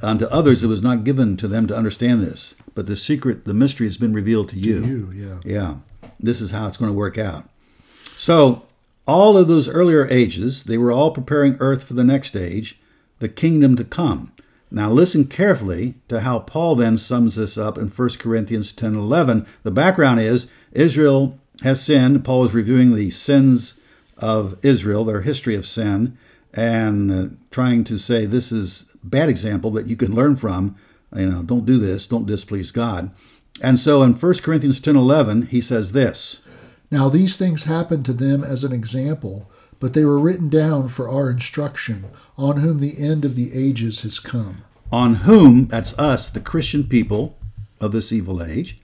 Unto 0.01 0.25
others 0.25 0.63
it 0.63 0.67
was 0.67 0.81
not 0.81 1.03
given 1.03 1.35
to 1.37 1.47
them 1.47 1.67
to 1.67 1.75
understand 1.75 2.21
this, 2.21 2.55
but 2.73 2.87
the 2.87 2.95
secret, 2.95 3.43
the 3.43 3.53
mystery 3.53 3.87
has 3.87 3.97
been 3.97 4.13
revealed 4.13 4.49
to 4.49 4.57
you. 4.57 4.81
To 4.81 4.87
you, 4.87 5.11
yeah. 5.13 5.39
Yeah 5.43 5.75
this 6.21 6.41
is 6.41 6.51
how 6.51 6.67
it's 6.67 6.77
going 6.77 6.89
to 6.91 6.97
work 6.97 7.17
out. 7.17 7.49
So, 8.15 8.67
all 9.07 9.37
of 9.37 9.47
those 9.47 9.67
earlier 9.67 10.07
ages, 10.07 10.63
they 10.63 10.77
were 10.77 10.91
all 10.91 11.11
preparing 11.11 11.57
earth 11.59 11.83
for 11.83 11.95
the 11.95 12.03
next 12.03 12.35
age, 12.35 12.79
the 13.19 13.29
kingdom 13.29 13.75
to 13.75 13.83
come. 13.83 14.31
Now, 14.73 14.89
listen 14.89 15.25
carefully 15.25 15.95
to 16.07 16.21
how 16.21 16.39
Paul 16.39 16.75
then 16.75 16.97
sums 16.97 17.35
this 17.35 17.57
up 17.57 17.77
in 17.77 17.89
1 17.89 18.09
Corinthians 18.19 18.71
10 18.71 18.95
11. 18.95 19.45
The 19.63 19.71
background 19.71 20.21
is 20.21 20.47
Israel 20.71 21.37
has 21.61 21.83
sinned. 21.83 22.23
Paul 22.23 22.45
is 22.45 22.53
reviewing 22.53 22.95
the 22.95 23.11
sins 23.11 23.79
of 24.17 24.57
Israel, 24.63 25.03
their 25.03 25.21
history 25.21 25.55
of 25.55 25.65
sin, 25.65 26.17
and 26.53 27.11
uh, 27.11 27.35
trying 27.49 27.83
to 27.83 27.97
say 27.97 28.25
this 28.25 28.51
is 28.51 28.95
bad 29.03 29.27
example 29.27 29.71
that 29.71 29.87
you 29.87 29.97
can 29.97 30.15
learn 30.15 30.37
from. 30.37 30.77
You 31.13 31.29
know, 31.29 31.43
don't 31.43 31.65
do 31.65 31.77
this, 31.77 32.07
don't 32.07 32.25
displease 32.25 32.71
God. 32.71 33.13
And 33.61 33.77
so 33.77 34.01
in 34.03 34.13
1 34.13 34.33
Corinthians 34.41 34.79
10 34.79 34.95
11, 34.95 35.47
he 35.47 35.59
says 35.59 35.91
this 35.91 36.41
Now 36.89 37.09
these 37.09 37.35
things 37.35 37.65
happened 37.65 38.05
to 38.05 38.13
them 38.13 38.41
as 38.41 38.63
an 38.63 38.71
example, 38.71 39.50
but 39.81 39.93
they 39.93 40.05
were 40.05 40.19
written 40.19 40.47
down 40.47 40.87
for 40.87 41.09
our 41.09 41.29
instruction, 41.29 42.05
on 42.37 42.57
whom 42.57 42.79
the 42.79 42.97
end 42.97 43.25
of 43.25 43.35
the 43.35 43.51
ages 43.53 44.01
has 44.01 44.19
come. 44.19 44.63
On 44.91 45.15
whom, 45.15 45.65
that's 45.67 45.97
us, 45.97 46.29
the 46.29 46.39
Christian 46.39 46.85
people 46.85 47.37
of 47.81 47.91
this 47.91 48.13
evil 48.13 48.43
age, 48.43 48.77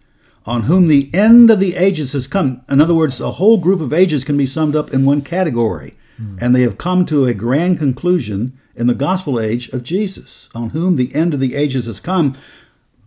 on 0.46 0.64
whom 0.64 0.88
the 0.88 1.10
end 1.14 1.52
of 1.52 1.60
the 1.60 1.76
ages 1.76 2.14
has 2.14 2.26
come. 2.26 2.64
In 2.68 2.82
other 2.82 2.96
words, 2.96 3.22
a 3.22 3.32
whole 3.32 3.58
group 3.60 3.80
of 3.80 3.94
ages 3.94 4.24
can 4.24 4.38
be 4.38 4.48
summed 4.48 4.76
up 4.76 4.92
in 4.94 5.06
one 5.06 5.22
category. 5.22 5.94
Hmm. 6.18 6.38
And 6.42 6.56
they 6.56 6.64
have 6.64 6.80
come 6.80 7.06
to 7.06 7.26
a 7.26 7.34
grand 7.34 7.78
conclusion 7.78 8.58
in 8.76 8.88
the 8.88 8.96
gospel 8.96 9.40
age 9.40 9.70
of 9.70 9.84
Jesus, 9.84 10.50
on 10.56 10.72
whom 10.72 10.96
the 10.96 11.14
end 11.14 11.34
of 11.34 11.40
the 11.40 11.54
ages 11.54 11.86
has 11.86 12.00
come. 12.00 12.36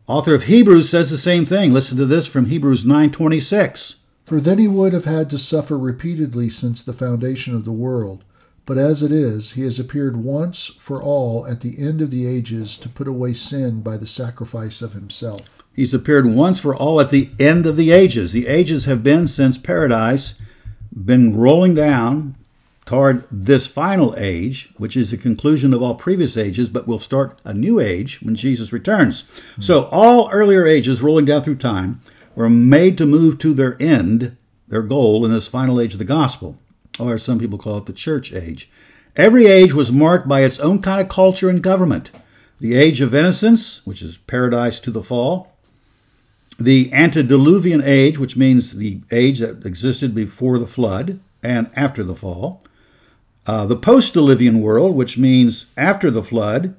Author 0.07 0.35
of 0.35 0.45
Hebrews 0.45 0.89
says 0.89 1.11
the 1.11 1.17
same 1.17 1.45
thing. 1.45 1.73
Listen 1.73 1.97
to 1.99 2.07
this 2.07 2.27
from 2.27 2.47
Hebrews 2.47 2.85
9:26. 2.85 3.97
For 4.31 4.39
then 4.39 4.59
he 4.59 4.69
would 4.69 4.93
have 4.93 5.07
had 5.07 5.29
to 5.31 5.39
suffer 5.39 5.77
repeatedly 5.77 6.51
since 6.51 6.85
the 6.85 6.93
foundation 6.93 7.57
of 7.57 7.65
the 7.65 7.73
world. 7.73 8.23
But 8.65 8.79
as 8.79 9.03
it 9.03 9.11
is, 9.11 9.55
he 9.55 9.63
has 9.63 9.81
appeared 9.81 10.19
once 10.19 10.69
for 10.69 11.03
all 11.03 11.45
at 11.49 11.63
the 11.63 11.75
end 11.85 12.01
of 12.01 12.13
the 12.13 12.29
ages 12.29 12.77
to 12.77 12.89
put 12.89 13.09
away 13.09 13.33
sin 13.33 13.81
by 13.81 13.97
the 13.97 14.07
sacrifice 14.07 14.83
of 14.83 14.93
himself. 14.93 15.41
He's 15.75 15.93
appeared 15.93 16.27
once 16.27 16.61
for 16.61 16.77
all 16.77 17.01
at 17.01 17.11
the 17.11 17.31
end 17.41 17.67
of 17.67 17.77
the 17.77 17.91
ages. 17.91 18.31
The 18.31 18.47
ages 18.47 18.85
have 18.85 19.03
been 19.03 19.27
since 19.27 19.59
paradise 19.59 20.41
been 20.95 21.37
rolling 21.37 21.75
down 21.75 22.37
toward 22.85 23.25
this 23.33 23.67
final 23.67 24.15
age, 24.17 24.73
which 24.77 24.97
is 24.97 25.11
the 25.11 25.17
conclusion 25.17 25.75
of 25.75 25.83
all 25.83 25.97
previous 25.97 26.37
ages, 26.37 26.69
but 26.69 26.87
will 26.87 27.01
start 27.01 27.41
a 27.43 27.53
new 27.53 27.81
age 27.81 28.23
when 28.23 28.37
Jesus 28.37 28.73
returns. 28.73 29.25
Mm-hmm. 29.25 29.63
So 29.63 29.89
all 29.91 30.31
earlier 30.31 30.67
ages 30.67 31.03
rolling 31.03 31.25
down 31.25 31.43
through 31.43 31.57
time 31.57 32.01
were 32.35 32.51
made 32.51 32.97
to 32.99 33.07
move 33.07 33.39
to 33.39 33.53
their 33.55 33.81
end, 33.81 34.37
their 34.69 34.83
goal 34.83 35.25
in 35.25 35.33
this 35.33 35.49
final 35.49 35.81
age 35.81 35.93
of 35.93 35.99
the 35.99 36.05
gospel, 36.05 36.57
or 36.99 37.15
as 37.15 37.23
some 37.23 37.39
people 37.39 37.59
call 37.59 37.79
it 37.79 37.87
the 37.87 37.93
church 37.93 38.33
age. 38.33 38.71
Every 39.17 39.47
age 39.47 39.75
was 39.75 39.91
marked 39.91 40.29
by 40.29 40.43
its 40.43 40.61
own 40.61 40.81
kind 40.81 41.01
of 41.01 41.09
culture 41.09 41.49
and 41.51 41.63
government. 41.63 42.11
The 42.61 42.77
age 42.77 43.01
of 43.01 43.15
innocence, 43.15 43.85
which 43.87 44.03
is 44.03 44.19
paradise 44.19 44.79
to 44.81 44.91
the 44.91 45.03
fall, 45.03 45.53
the 46.59 46.93
antediluvian 46.93 47.83
age, 47.83 48.19
which 48.19 48.37
means 48.37 48.73
the 48.73 49.01
age 49.11 49.39
that 49.39 49.65
existed 49.65 50.15
before 50.15 50.59
the 50.59 50.67
flood 50.67 51.19
and 51.43 51.71
after 51.75 52.05
the 52.05 52.15
fall, 52.15 52.63
uh, 53.47 53.67
the 53.67 53.77
post 53.77 54.15
Diluvian 54.15 54.61
world, 54.61 54.95
which 54.95 55.17
means 55.17 55.67
after 55.77 56.11
the 56.11 56.23
flood, 56.23 56.77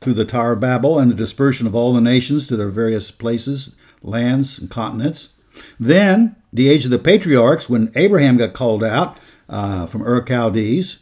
through 0.00 0.14
the 0.14 0.24
Tower 0.24 0.52
of 0.52 0.60
Babel 0.60 0.98
and 0.98 1.10
the 1.10 1.14
dispersion 1.16 1.66
of 1.66 1.74
all 1.74 1.92
the 1.92 2.00
nations 2.00 2.46
to 2.46 2.56
their 2.56 2.68
various 2.68 3.10
places, 3.10 3.74
lands, 4.02 4.58
and 4.58 4.70
continents. 4.70 5.30
Then 5.78 6.36
the 6.52 6.68
age 6.68 6.84
of 6.84 6.90
the 6.90 6.98
patriarchs, 6.98 7.68
when 7.68 7.90
Abraham 7.94 8.36
got 8.36 8.52
called 8.52 8.84
out 8.84 9.18
uh, 9.48 9.86
from 9.86 10.02
Ur 10.02 10.24
Chaldees. 10.24 11.00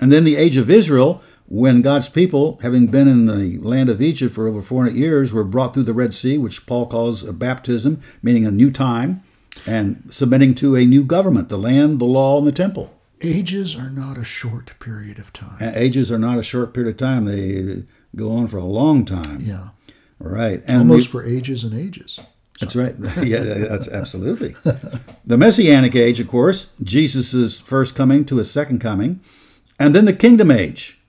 And 0.00 0.10
then 0.10 0.24
the 0.24 0.36
age 0.36 0.56
of 0.56 0.70
Israel, 0.70 1.22
when 1.46 1.82
God's 1.82 2.08
people, 2.08 2.58
having 2.62 2.88
been 2.88 3.06
in 3.06 3.26
the 3.26 3.58
land 3.58 3.88
of 3.88 4.02
Egypt 4.02 4.34
for 4.34 4.48
over 4.48 4.60
400 4.60 4.96
years, 4.96 5.32
were 5.32 5.44
brought 5.44 5.74
through 5.74 5.84
the 5.84 5.92
Red 5.92 6.12
Sea, 6.12 6.38
which 6.38 6.66
Paul 6.66 6.86
calls 6.86 7.22
a 7.22 7.32
baptism, 7.32 8.00
meaning 8.22 8.46
a 8.46 8.50
new 8.50 8.70
time, 8.70 9.22
and 9.66 10.02
submitting 10.10 10.54
to 10.56 10.74
a 10.74 10.84
new 10.84 11.04
government, 11.04 11.48
the 11.48 11.58
land, 11.58 12.00
the 12.00 12.06
law, 12.06 12.38
and 12.38 12.46
the 12.46 12.52
temple. 12.52 12.92
Ages 13.20 13.76
are 13.76 13.90
not 13.90 14.18
a 14.18 14.24
short 14.24 14.78
period 14.80 15.18
of 15.18 15.32
time. 15.32 15.56
Ages 15.60 16.10
are 16.10 16.18
not 16.18 16.38
a 16.38 16.42
short 16.42 16.74
period 16.74 16.90
of 16.90 16.96
time. 16.96 17.24
They 17.24 17.84
go 18.16 18.32
on 18.32 18.48
for 18.48 18.58
a 18.58 18.64
long 18.64 19.04
time. 19.04 19.40
Yeah. 19.40 19.68
Right. 20.24 20.60
And 20.66 20.90
Almost 20.90 21.12
we, 21.12 21.20
for 21.20 21.26
ages 21.26 21.64
and 21.64 21.78
ages. 21.78 22.18
That's 22.60 22.76
right. 22.76 22.94
yeah, 23.22 23.40
that's 23.42 23.88
absolutely. 23.88 24.54
the 25.24 25.36
Messianic 25.36 25.94
age, 25.94 26.20
of 26.20 26.28
course, 26.28 26.70
Jesus' 26.82 27.58
first 27.58 27.94
coming 27.94 28.24
to 28.26 28.36
his 28.38 28.50
second 28.50 28.80
coming. 28.80 29.20
And 29.78 29.94
then 29.94 30.04
the 30.04 30.12
kingdom 30.12 30.50
age, 30.50 31.00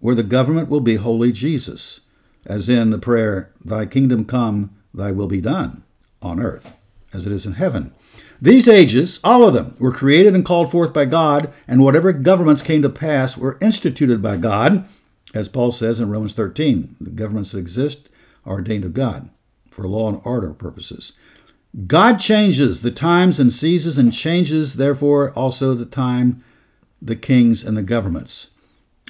where 0.00 0.14
the 0.14 0.22
government 0.22 0.68
will 0.68 0.80
be 0.80 0.96
wholly 0.96 1.32
Jesus, 1.32 2.00
as 2.46 2.68
in 2.68 2.90
the 2.90 2.98
prayer, 2.98 3.52
Thy 3.64 3.86
kingdom 3.86 4.24
come, 4.24 4.74
thy 4.94 5.12
will 5.12 5.28
be 5.28 5.40
done, 5.40 5.82
on 6.22 6.40
earth 6.40 6.72
as 7.12 7.26
it 7.26 7.32
is 7.32 7.46
in 7.46 7.54
heaven. 7.54 7.92
These 8.40 8.68
ages, 8.68 9.18
all 9.24 9.46
of 9.48 9.54
them, 9.54 9.76
were 9.78 9.92
created 9.92 10.34
and 10.34 10.44
called 10.44 10.70
forth 10.70 10.92
by 10.92 11.06
God, 11.06 11.54
and 11.66 11.82
whatever 11.82 12.12
governments 12.12 12.62
came 12.62 12.82
to 12.82 12.90
pass 12.90 13.38
were 13.38 13.58
instituted 13.60 14.20
by 14.20 14.36
God, 14.36 14.86
as 15.34 15.48
Paul 15.48 15.72
says 15.72 16.00
in 16.00 16.10
Romans 16.10 16.34
13. 16.34 16.96
The 17.00 17.10
governments 17.10 17.52
that 17.52 17.58
exist 17.58 18.08
ordained 18.46 18.84
of 18.84 18.94
God 18.94 19.30
for 19.70 19.86
law 19.86 20.08
and 20.08 20.20
order 20.24 20.52
purposes. 20.52 21.12
God 21.86 22.18
changes 22.18 22.80
the 22.80 22.90
times 22.90 23.38
and 23.38 23.52
seasons 23.52 23.98
and 23.98 24.12
changes, 24.12 24.74
therefore, 24.74 25.30
also 25.32 25.74
the 25.74 25.84
time, 25.84 26.42
the 27.02 27.16
kings, 27.16 27.62
and 27.62 27.76
the 27.76 27.82
governments. 27.82 28.56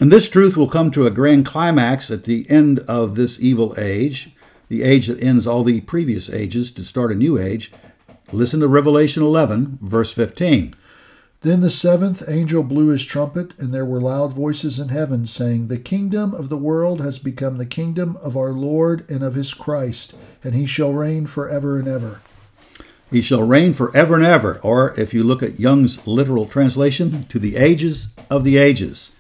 And 0.01 0.11
this 0.11 0.29
truth 0.29 0.57
will 0.57 0.69
come 0.69 0.91
to 0.91 1.07
a 1.07 1.11
grand 1.11 1.47
climax 1.47 2.11
at 2.11 2.25
the 2.25 2.45
end 2.51 2.81
of 2.81 3.15
this 3.15 3.41
evil 3.41 3.75
age, 3.79 4.31
the 4.69 4.83
age 4.83 5.07
that 5.07 5.23
ends 5.23 5.47
all 5.47 5.63
the 5.63 5.81
previous 5.83 6.29
ages 6.29 6.73
to 6.73 6.83
start 6.83 7.13
a 7.13 7.15
new 7.15 7.39
age. 7.39 7.71
Listen 8.33 8.59
to 8.61 8.69
Revelation 8.69 9.23
11, 9.23 9.79
verse 9.81 10.13
15. 10.13 10.75
Then 11.43 11.61
the 11.61 11.71
seventh 11.71 12.29
angel 12.29 12.63
blew 12.63 12.89
his 12.89 13.05
trumpet, 13.05 13.55
and 13.59 13.73
there 13.73 13.85
were 13.85 14.01
loud 14.01 14.33
voices 14.33 14.79
in 14.79 14.89
heaven, 14.89 15.27
saying, 15.27 15.69
The 15.69 15.79
kingdom 15.79 16.35
of 16.35 16.49
the 16.49 16.57
world 16.57 17.01
has 17.01 17.19
become 17.19 17.59
the 17.59 17.67
kingdom 17.67 18.17
of 18.23 18.37
our 18.37 18.53
Lord 18.53 19.09
and 19.11 19.23
of 19.23 19.35
his 19.35 19.53
Christ, 19.53 20.15
and 20.43 20.55
he 20.55 20.67
shall 20.67 20.93
reign 20.93 21.27
forever 21.27 21.79
and 21.79 21.87
ever. 21.87 22.21
He 23.11 23.23
shall 23.23 23.43
reign 23.43 23.73
forever 23.75 24.17
and 24.17 24.25
ever, 24.25 24.59
or 24.63 24.99
if 24.99 25.15
you 25.15 25.23
look 25.23 25.43
at 25.43 25.61
Young's 25.61 26.07
literal 26.07 26.47
translation, 26.47 27.25
to 27.25 27.39
the 27.39 27.57
ages 27.57 28.09
of 28.31 28.43
the 28.43 28.57
ages. 28.57 29.15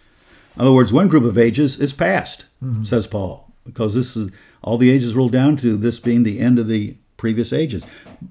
In 0.56 0.62
other 0.62 0.72
words, 0.72 0.92
one 0.92 1.08
group 1.08 1.24
of 1.24 1.38
ages 1.38 1.78
is 1.78 1.92
past, 1.92 2.46
mm-hmm. 2.64 2.82
says 2.82 3.06
Paul, 3.06 3.52
because 3.64 3.94
this 3.94 4.16
is 4.16 4.32
all 4.62 4.78
the 4.78 4.90
ages 4.90 5.14
roll 5.14 5.28
down 5.28 5.56
to 5.58 5.76
this 5.76 6.00
being 6.00 6.22
the 6.22 6.40
end 6.40 6.58
of 6.58 6.66
the 6.66 6.96
previous 7.16 7.52
ages. 7.52 7.84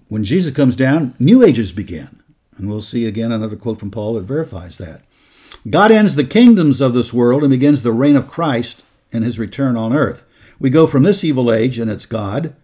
When 0.10 0.24
Jesus 0.24 0.54
comes 0.54 0.76
down, 0.76 1.13
new 1.19 1.43
ages 1.43 1.71
begin. 1.71 2.19
And 2.58 2.70
we'll 2.70 2.82
see 2.82 3.06
again 3.06 3.32
another 3.32 3.56
quote 3.56 3.80
from 3.80 3.91
Paul 3.91 4.13
that 4.15 4.24
verifies 4.24 4.78
that. 4.78 5.02
God 5.70 5.91
ends 5.91 6.15
the 6.15 6.24
kingdoms 6.24 6.82
of 6.82 6.94
this 6.94 7.13
world 7.13 7.44
and 7.44 7.52
begins 7.52 7.82
the 7.82 7.91
reign 7.91 8.15
of 8.15 8.28
Christ 8.28 8.86
and 9.12 9.24
his 9.24 9.39
return 9.39 9.76
on 9.76 9.94
earth. 9.94 10.24
We 10.60 10.70
go 10.70 10.88
from 10.88 11.04
this 11.04 11.24
evil 11.24 11.52
age 11.52 11.80
and 11.80 11.89
its 11.91 12.06
God, 12.06 12.56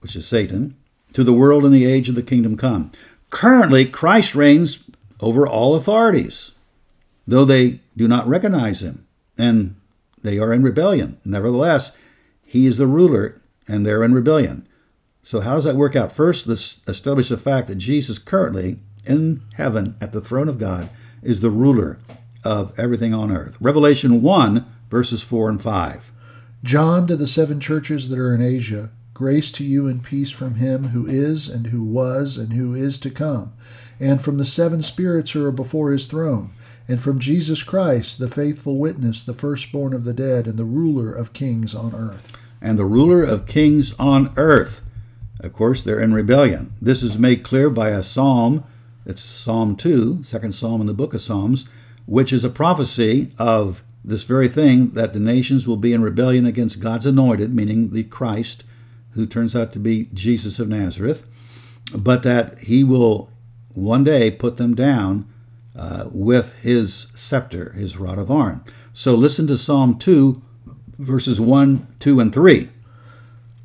which 0.00 0.16
is 0.16 0.26
Satan, 0.26 0.76
to 1.12 1.24
the 1.24 1.32
world 1.32 1.64
and 1.64 1.72
the 1.72 1.86
age 1.86 2.08
of 2.08 2.14
the 2.14 2.22
kingdom 2.22 2.56
come. 2.56 2.90
Currently, 3.30 3.86
Christ 3.86 4.34
reigns 4.34 4.84
over 5.20 5.46
all 5.46 5.74
authorities, 5.74 6.52
though 7.26 7.44
they 7.44 7.80
do 7.96 8.06
not 8.08 8.28
recognize 8.28 8.82
him 8.82 9.06
and 9.38 9.76
they 10.22 10.38
are 10.38 10.52
in 10.52 10.62
rebellion. 10.62 11.18
Nevertheless, 11.24 11.96
he 12.44 12.66
is 12.66 12.78
the 12.78 12.86
ruler 12.86 13.40
and 13.68 13.84
they're 13.84 14.04
in 14.04 14.14
rebellion. 14.14 14.66
So, 15.24 15.40
how 15.40 15.54
does 15.54 15.64
that 15.64 15.74
work 15.74 15.96
out? 15.96 16.12
First, 16.12 16.46
let's 16.46 16.82
establish 16.86 17.30
the 17.30 17.38
fact 17.38 17.66
that 17.68 17.76
Jesus 17.76 18.18
currently 18.18 18.80
in 19.06 19.40
heaven 19.54 19.96
at 19.98 20.12
the 20.12 20.20
throne 20.20 20.50
of 20.50 20.58
God 20.58 20.90
is 21.22 21.40
the 21.40 21.48
ruler 21.48 21.98
of 22.44 22.78
everything 22.78 23.14
on 23.14 23.32
earth. 23.32 23.56
Revelation 23.58 24.20
1, 24.20 24.66
verses 24.90 25.22
4 25.22 25.48
and 25.48 25.62
5. 25.62 26.12
John 26.62 27.06
to 27.06 27.16
the 27.16 27.26
seven 27.26 27.58
churches 27.58 28.10
that 28.10 28.18
are 28.18 28.34
in 28.34 28.42
Asia, 28.42 28.90
grace 29.14 29.50
to 29.52 29.64
you 29.64 29.88
and 29.88 30.04
peace 30.04 30.30
from 30.30 30.56
him 30.56 30.88
who 30.88 31.06
is, 31.06 31.48
and 31.48 31.68
who 31.68 31.82
was, 31.82 32.36
and 32.36 32.52
who 32.52 32.74
is 32.74 32.98
to 32.98 33.10
come, 33.10 33.54
and 33.98 34.20
from 34.20 34.36
the 34.36 34.44
seven 34.44 34.82
spirits 34.82 35.30
who 35.30 35.42
are 35.46 35.52
before 35.52 35.92
his 35.92 36.04
throne, 36.04 36.50
and 36.86 37.00
from 37.00 37.18
Jesus 37.18 37.62
Christ, 37.62 38.18
the 38.18 38.28
faithful 38.28 38.76
witness, 38.76 39.22
the 39.22 39.32
firstborn 39.32 39.94
of 39.94 40.04
the 40.04 40.12
dead, 40.12 40.46
and 40.46 40.58
the 40.58 40.66
ruler 40.66 41.10
of 41.10 41.32
kings 41.32 41.74
on 41.74 41.94
earth. 41.94 42.36
And 42.60 42.78
the 42.78 42.84
ruler 42.84 43.22
of 43.22 43.46
kings 43.46 43.94
on 43.98 44.30
earth. 44.36 44.82
Of 45.44 45.52
course, 45.52 45.82
they're 45.82 46.00
in 46.00 46.14
rebellion. 46.14 46.72
This 46.80 47.02
is 47.02 47.18
made 47.18 47.44
clear 47.44 47.68
by 47.68 47.90
a 47.90 48.02
psalm. 48.02 48.64
It's 49.04 49.20
Psalm 49.20 49.76
2, 49.76 50.22
second 50.22 50.54
psalm 50.54 50.80
in 50.80 50.86
the 50.86 50.94
book 50.94 51.12
of 51.12 51.20
Psalms, 51.20 51.66
which 52.06 52.32
is 52.32 52.44
a 52.44 52.50
prophecy 52.50 53.30
of 53.38 53.82
this 54.02 54.22
very 54.22 54.48
thing 54.48 54.90
that 54.92 55.12
the 55.12 55.20
nations 55.20 55.68
will 55.68 55.76
be 55.76 55.92
in 55.92 56.00
rebellion 56.00 56.46
against 56.46 56.80
God's 56.80 57.04
anointed, 57.04 57.54
meaning 57.54 57.90
the 57.90 58.04
Christ, 58.04 58.64
who 59.10 59.26
turns 59.26 59.54
out 59.54 59.72
to 59.74 59.78
be 59.78 60.08
Jesus 60.14 60.58
of 60.58 60.68
Nazareth, 60.68 61.28
but 61.94 62.22
that 62.22 62.60
he 62.60 62.82
will 62.82 63.30
one 63.74 64.02
day 64.02 64.30
put 64.30 64.56
them 64.56 64.74
down 64.74 65.28
uh, 65.76 66.08
with 66.10 66.62
his 66.62 67.08
scepter, 67.14 67.72
his 67.72 67.98
rod 67.98 68.18
of 68.18 68.30
iron. 68.30 68.64
So 68.94 69.14
listen 69.14 69.46
to 69.48 69.58
Psalm 69.58 69.98
2, 69.98 70.40
verses 70.98 71.38
1, 71.38 71.96
2, 72.00 72.20
and 72.20 72.32
3. 72.32 72.70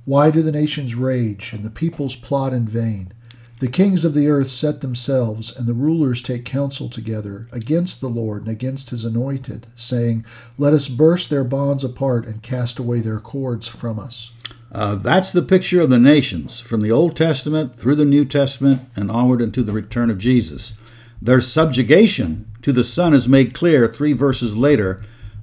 Why 0.10 0.32
do 0.32 0.42
the 0.42 0.52
nations 0.52 0.96
rage 0.96 1.54
and 1.54 1.64
the 1.64 1.70
peoples 1.70 2.16
plot 2.16 2.52
in 2.52 2.68
vain? 2.68 3.14
The 3.60 3.68
kings 3.68 4.04
of 4.04 4.16
the 4.16 4.28
earth 4.28 4.50
set 4.50 4.82
themselves, 4.82 5.56
and 5.56 5.68
the 5.68 5.76
rulers 5.76 6.24
take 6.24 6.46
counsel 6.46 6.90
together 6.90 7.48
against 7.52 8.02
the 8.02 8.08
Lord 8.08 8.42
and 8.42 8.50
against 8.50 8.90
his 8.90 9.06
anointed, 9.06 9.68
saying, 9.76 10.26
Let 10.58 10.74
us 10.74 10.88
burst 10.88 11.30
their 11.30 11.44
bonds 11.44 11.84
apart 11.84 12.26
and 12.26 12.42
cast 12.42 12.80
away 12.80 13.02
their 13.02 13.20
cords 13.20 13.68
from 13.68 14.00
us. 14.00 14.32
Uh, 14.72 14.96
that's 14.96 15.32
the 15.32 15.44
picture 15.44 15.80
of 15.80 15.92
the 15.92 16.00
nations 16.00 16.60
from 16.60 16.82
the 16.82 16.92
Old 16.92 17.16
Testament 17.16 17.76
through 17.76 17.94
the 17.94 18.04
New 18.04 18.26
Testament 18.26 18.90
and 18.96 19.12
onward 19.12 19.42
into 19.42 19.62
the 19.62 19.74
return 19.74 20.10
of 20.10 20.18
Jesus. 20.18 20.76
Their 21.22 21.40
subjugation 21.40 22.52
to 22.64 22.72
the 22.72 22.84
Son 22.84 23.14
is 23.14 23.28
made 23.28 23.54
clear 23.54 23.88
three 23.88 24.14
verses 24.14 24.58
later 24.58 25.00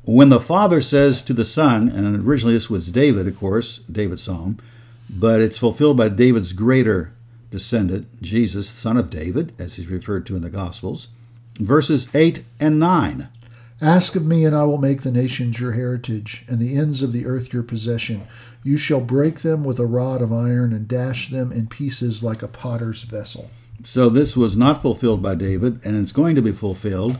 when 0.07 0.29
the 0.29 0.41
Father 0.41 0.81
says 0.81 1.21
to 1.23 1.33
the 1.33 1.45
Son, 1.45 1.89
and 1.89 2.25
originally 2.25 2.55
this 2.55 2.71
was 2.71 2.93
David, 2.93 3.27
of 3.27 3.39
course, 3.39 3.79
David's 3.91 4.23
psalm, 4.23 4.59
but 5.11 5.41
it's 5.41 5.59
fulfilled 5.59 5.97
by 5.97 6.09
David's 6.09 6.53
greater 6.53 7.11
descendant, 7.51 8.23
Jesus, 8.23 8.69
son 8.69 8.97
of 8.97 9.11
David, 9.11 9.53
as 9.59 9.75
he's 9.75 9.89
referred 9.89 10.27
to 10.27 10.37
in 10.37 10.43
the 10.43 10.51
Gospels, 10.51 11.09
verses 11.59 12.09
8 12.15 12.45
and 12.61 12.79
9. 12.79 13.29
Ask 13.83 14.15
of 14.15 14.25
me, 14.25 14.45
and 14.45 14.55
I 14.55 14.65
will 14.65 14.79
make 14.79 15.03
the 15.03 15.13
nations 15.13 15.59
your 15.59 15.73
heritage, 15.73 16.45
and 16.49 16.59
the 16.59 16.77
ends 16.77 17.03
of 17.03 17.13
the 17.13 17.27
earth 17.27 17.53
your 17.53 17.63
possession. 17.63 18.27
You 18.63 18.79
shall 18.79 19.01
break 19.01 19.41
them 19.41 19.65
with 19.65 19.79
a 19.79 19.87
rod 19.87 20.23
of 20.23 20.33
iron, 20.33 20.73
and 20.73 20.87
dash 20.87 21.31
them 21.31 21.51
in 21.51 21.67
pieces 21.67 22.23
like 22.23 22.43
a 22.43 22.49
potter's 22.49 23.03
vessel. 23.03 23.51
So 23.83 24.09
this 24.09 24.37
was 24.37 24.57
not 24.57 24.83
fulfilled 24.83 25.21
by 25.21 25.35
David, 25.35 25.85
and 25.85 25.97
it's 25.97 26.13
going 26.13 26.37
to 26.37 26.43
be 26.43 26.53
fulfilled 26.53 27.19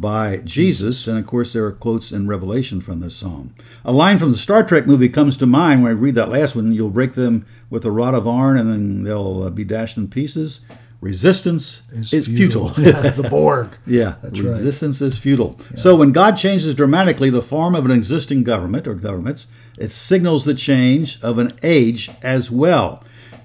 by 0.00 0.38
Jesus. 0.38 1.06
And 1.06 1.18
of 1.18 1.26
course, 1.26 1.52
there 1.52 1.64
are 1.66 1.72
quotes 1.72 2.12
in 2.12 2.26
Revelation 2.26 2.80
from 2.80 3.00
this 3.00 3.16
psalm. 3.16 3.54
A 3.84 3.92
line 3.92 4.18
from 4.18 4.32
the 4.32 4.38
Star 4.38 4.62
Trek 4.62 4.86
movie 4.86 5.08
comes 5.08 5.36
to 5.36 5.46
mind 5.46 5.82
when 5.82 5.92
I 5.92 5.94
read 5.94 6.14
that 6.16 6.30
last 6.30 6.56
one. 6.56 6.72
You'll 6.72 6.90
break 6.90 7.12
them 7.12 7.44
with 7.70 7.84
a 7.84 7.90
rod 7.90 8.14
of 8.14 8.26
iron, 8.26 8.56
and 8.56 8.70
then 8.70 9.04
they'll 9.04 9.44
uh, 9.44 9.50
be 9.50 9.64
dashed 9.64 9.96
in 9.96 10.08
pieces. 10.08 10.60
Resistance 11.00 11.82
is, 11.90 12.12
is 12.12 12.26
futile. 12.26 12.70
futile. 12.70 13.10
the 13.22 13.28
Borg. 13.28 13.76
yeah, 13.86 14.16
That's 14.22 14.40
resistance 14.40 15.00
right. 15.00 15.08
is 15.08 15.18
futile. 15.18 15.58
Yeah. 15.70 15.76
So 15.76 15.96
when 15.96 16.12
God 16.12 16.36
changes 16.36 16.74
dramatically 16.74 17.28
the 17.28 17.42
form 17.42 17.74
of 17.74 17.84
an 17.84 17.90
existing 17.90 18.44
government 18.44 18.86
or 18.86 18.94
governments, 18.94 19.46
it 19.78 19.90
signals 19.90 20.44
the 20.44 20.54
change 20.54 21.20
of 21.22 21.38
an 21.38 21.52
age 21.62 22.10
as 22.22 22.50
well. 22.50 23.02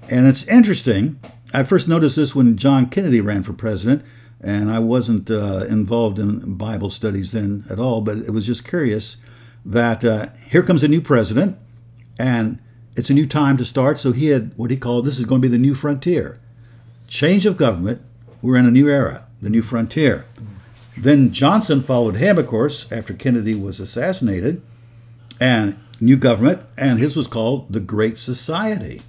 And 0.08 0.26
it's 0.26 0.46
interesting 0.46 1.18
I 1.52 1.62
first 1.62 1.88
noticed 1.88 2.16
this 2.16 2.34
when 2.34 2.56
John 2.56 2.90
Kennedy 2.90 3.20
ran 3.20 3.42
for 3.42 3.52
president, 3.52 4.04
and 4.40 4.70
I 4.70 4.78
wasn't 4.78 5.30
uh, 5.30 5.64
involved 5.68 6.18
in 6.18 6.54
Bible 6.54 6.90
studies 6.90 7.32
then 7.32 7.64
at 7.68 7.78
all, 7.78 8.00
but 8.00 8.18
it 8.18 8.30
was 8.30 8.46
just 8.46 8.66
curious 8.66 9.16
that 9.64 10.04
uh, 10.04 10.26
here 10.48 10.62
comes 10.62 10.82
a 10.82 10.88
new 10.88 11.00
president, 11.00 11.58
and 12.18 12.58
it's 12.96 13.10
a 13.10 13.14
new 13.14 13.26
time 13.26 13.56
to 13.56 13.64
start. 13.64 13.98
So 13.98 14.12
he 14.12 14.28
had 14.28 14.56
what 14.56 14.70
he 14.70 14.76
called 14.76 15.04
this 15.04 15.18
is 15.18 15.24
going 15.24 15.42
to 15.42 15.48
be 15.48 15.52
the 15.52 15.60
new 15.60 15.74
frontier. 15.74 16.36
Change 17.06 17.46
of 17.46 17.56
government, 17.56 18.02
we're 18.42 18.56
in 18.56 18.66
a 18.66 18.70
new 18.70 18.88
era, 18.88 19.26
the 19.40 19.50
new 19.50 19.62
frontier. 19.62 20.24
Then 20.96 21.30
Johnson 21.32 21.80
followed 21.80 22.16
him, 22.16 22.38
of 22.38 22.46
course, 22.46 22.90
after 22.92 23.14
Kennedy 23.14 23.54
was 23.54 23.80
assassinated, 23.80 24.62
and 25.40 25.76
new 26.00 26.16
government, 26.16 26.62
and 26.76 26.98
his 26.98 27.16
was 27.16 27.26
called 27.26 27.72
the 27.72 27.80
Great 27.80 28.18
Society. 28.18 29.00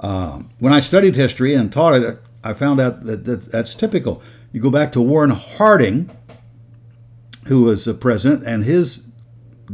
Um, 0.00 0.50
when 0.58 0.72
I 0.72 0.80
studied 0.80 1.14
history 1.16 1.54
and 1.54 1.72
taught 1.72 1.94
it, 1.94 2.18
I 2.44 2.52
found 2.52 2.80
out 2.80 3.02
that, 3.02 3.24
that 3.24 3.50
that's 3.50 3.74
typical. 3.74 4.22
You 4.52 4.60
go 4.60 4.70
back 4.70 4.92
to 4.92 5.00
Warren 5.00 5.30
Harding, 5.30 6.10
who 7.46 7.64
was 7.64 7.84
the 7.84 7.94
president, 7.94 8.44
and 8.44 8.64
his 8.64 9.10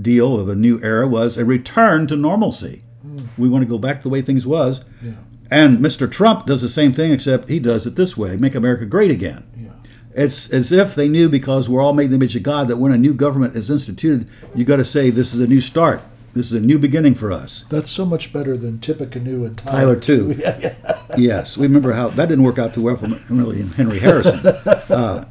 deal 0.00 0.38
of 0.38 0.48
a 0.48 0.54
new 0.54 0.80
era 0.82 1.06
was 1.06 1.36
a 1.36 1.44
return 1.44 2.06
to 2.06 2.16
normalcy. 2.16 2.82
Mm. 3.06 3.28
We 3.36 3.48
want 3.48 3.62
to 3.62 3.68
go 3.68 3.78
back 3.78 4.02
the 4.02 4.08
way 4.08 4.22
things 4.22 4.46
was. 4.46 4.84
Yeah. 5.02 5.12
And 5.50 5.78
Mr. 5.78 6.10
Trump 6.10 6.46
does 6.46 6.62
the 6.62 6.68
same 6.68 6.92
thing, 6.92 7.12
except 7.12 7.50
he 7.50 7.58
does 7.58 7.86
it 7.86 7.96
this 7.96 8.16
way: 8.16 8.36
make 8.36 8.54
America 8.54 8.86
great 8.86 9.10
again. 9.10 9.44
Yeah. 9.56 9.72
It's 10.14 10.52
as 10.52 10.72
if 10.72 10.94
they 10.94 11.08
knew 11.08 11.28
because 11.28 11.68
we're 11.68 11.82
all 11.82 11.92
made 11.92 12.06
in 12.06 12.10
the 12.10 12.16
image 12.16 12.36
of 12.36 12.42
God 12.42 12.68
that 12.68 12.76
when 12.76 12.92
a 12.92 12.98
new 12.98 13.14
government 13.14 13.56
is 13.56 13.70
instituted, 13.70 14.30
you 14.54 14.64
got 14.64 14.76
to 14.76 14.84
say 14.84 15.10
this 15.10 15.32
is 15.32 15.40
a 15.40 15.46
new 15.46 15.60
start. 15.60 16.02
This 16.34 16.46
is 16.46 16.52
a 16.52 16.64
new 16.64 16.78
beginning 16.78 17.14
for 17.14 17.30
us. 17.30 17.64
That's 17.68 17.90
so 17.90 18.06
much 18.06 18.32
better 18.32 18.56
than 18.56 18.78
Tippecanoe 18.78 19.44
and 19.44 19.56
Tyler, 19.56 19.96
Tyler 19.96 20.00
too. 20.00 20.40
yes, 21.18 21.58
we 21.58 21.66
remember 21.66 21.92
how 21.92 22.08
that 22.08 22.28
didn't 22.30 22.44
work 22.44 22.58
out 22.58 22.72
too 22.72 22.82
well 22.82 22.96
for 22.96 23.08
really 23.28 23.62
Henry 23.62 23.98
Harrison. 23.98 24.40
Uh, 24.92 25.24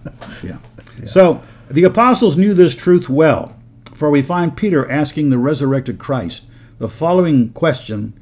yeah. 0.44 0.58
yeah. 1.00 1.06
So 1.06 1.42
the 1.70 1.84
apostles 1.84 2.36
knew 2.36 2.56
this 2.56 2.74
truth 2.74 3.10
well, 3.10 3.56
for 3.94 4.10
we 4.10 4.24
find 4.24 4.58
Peter 4.58 4.90
asking 4.90 5.30
the 5.30 5.38
resurrected 5.38 6.00
Christ 6.00 6.46
the 6.80 6.90
following 6.90 7.50
question: 7.50 8.20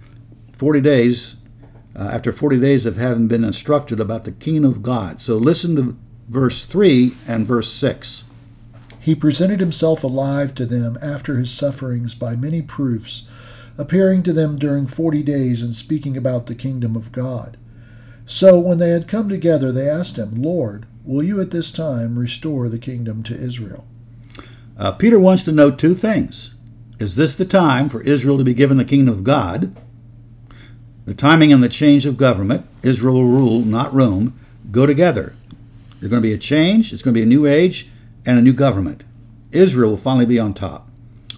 Forty 0.51 0.81
days 0.81 1.37
uh, 1.95 2.09
after 2.11 2.33
forty 2.33 2.59
days 2.59 2.85
of 2.85 2.97
having 2.97 3.29
been 3.29 3.45
instructed 3.45 4.01
about 4.01 4.25
the 4.25 4.33
kingdom 4.33 4.65
of 4.65 4.83
God. 4.83 5.21
So 5.21 5.37
listen 5.37 5.77
to 5.77 5.97
verse 6.27 6.65
three 6.65 7.13
and 7.25 7.47
verse 7.47 7.71
six. 7.71 8.25
He 9.09 9.15
presented 9.15 9.59
himself 9.59 10.03
alive 10.03 10.53
to 10.53 10.67
them 10.67 10.99
after 11.01 11.37
his 11.37 11.49
sufferings 11.49 12.13
by 12.13 12.35
many 12.35 12.61
proofs, 12.61 13.23
appearing 13.75 14.21
to 14.21 14.33
them 14.33 14.59
during 14.59 14.85
forty 14.85 15.23
days 15.23 15.63
and 15.63 15.73
speaking 15.73 16.15
about 16.15 16.45
the 16.45 16.53
kingdom 16.53 16.95
of 16.95 17.11
God. 17.11 17.57
So 18.27 18.59
when 18.59 18.77
they 18.77 18.91
had 18.91 19.07
come 19.07 19.27
together, 19.27 19.71
they 19.71 19.89
asked 19.89 20.17
him, 20.19 20.39
Lord, 20.39 20.85
will 21.03 21.23
you 21.23 21.41
at 21.41 21.49
this 21.49 21.71
time 21.71 22.19
restore 22.19 22.69
the 22.69 22.77
kingdom 22.77 23.23
to 23.23 23.33
Israel? 23.33 23.87
Uh, 24.77 24.91
Peter 24.91 25.19
wants 25.19 25.41
to 25.45 25.51
know 25.53 25.71
two 25.71 25.95
things. 25.95 26.53
Is 26.99 27.15
this 27.15 27.33
the 27.33 27.45
time 27.45 27.89
for 27.89 28.03
Israel 28.03 28.37
to 28.37 28.43
be 28.43 28.53
given 28.53 28.77
the 28.77 28.85
kingdom 28.85 29.15
of 29.15 29.23
God? 29.23 29.75
The 31.07 31.15
timing 31.15 31.51
and 31.51 31.63
the 31.63 31.67
change 31.67 32.05
of 32.05 32.15
government, 32.15 32.63
Israel 32.83 33.15
will 33.15 33.23
rule, 33.23 33.61
not 33.61 33.91
Rome, 33.91 34.39
go 34.69 34.85
together. 34.85 35.33
There's 35.99 36.11
going 36.11 36.21
to 36.21 36.29
be 36.29 36.35
a 36.35 36.37
change, 36.37 36.93
it's 36.93 37.01
going 37.01 37.15
to 37.15 37.19
be 37.19 37.23
a 37.23 37.25
new 37.25 37.47
age, 37.47 37.89
and 38.25 38.37
a 38.37 38.41
new 38.41 38.53
government. 38.53 39.03
Israel 39.51 39.91
will 39.91 39.97
finally 39.97 40.25
be 40.25 40.39
on 40.39 40.53
top. 40.53 40.87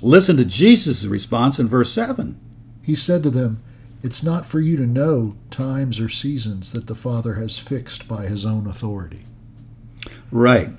Listen 0.02 0.36
to 0.38 0.46
Jesus' 0.46 1.06
response 1.06 1.60
in 1.60 1.68
verse 1.68 1.92
7. 1.92 2.40
He 2.82 2.96
said 2.96 3.24
to 3.24 3.30
them, 3.30 3.62
It's 4.02 4.24
not 4.24 4.46
for 4.46 4.60
you 4.60 4.76
to 4.78 4.88
know 4.88 5.36
times 5.52 6.00
or 6.00 6.10
seasons 6.10 6.72
that 6.72 6.88
the 6.88 6.96
Father 6.96 7.36
has 7.36 7.60
fixed 7.60 8.08
by 8.08 8.26
his 8.26 8.46
own 8.46 8.68
authority. 8.68 9.26
Right. 10.32 10.70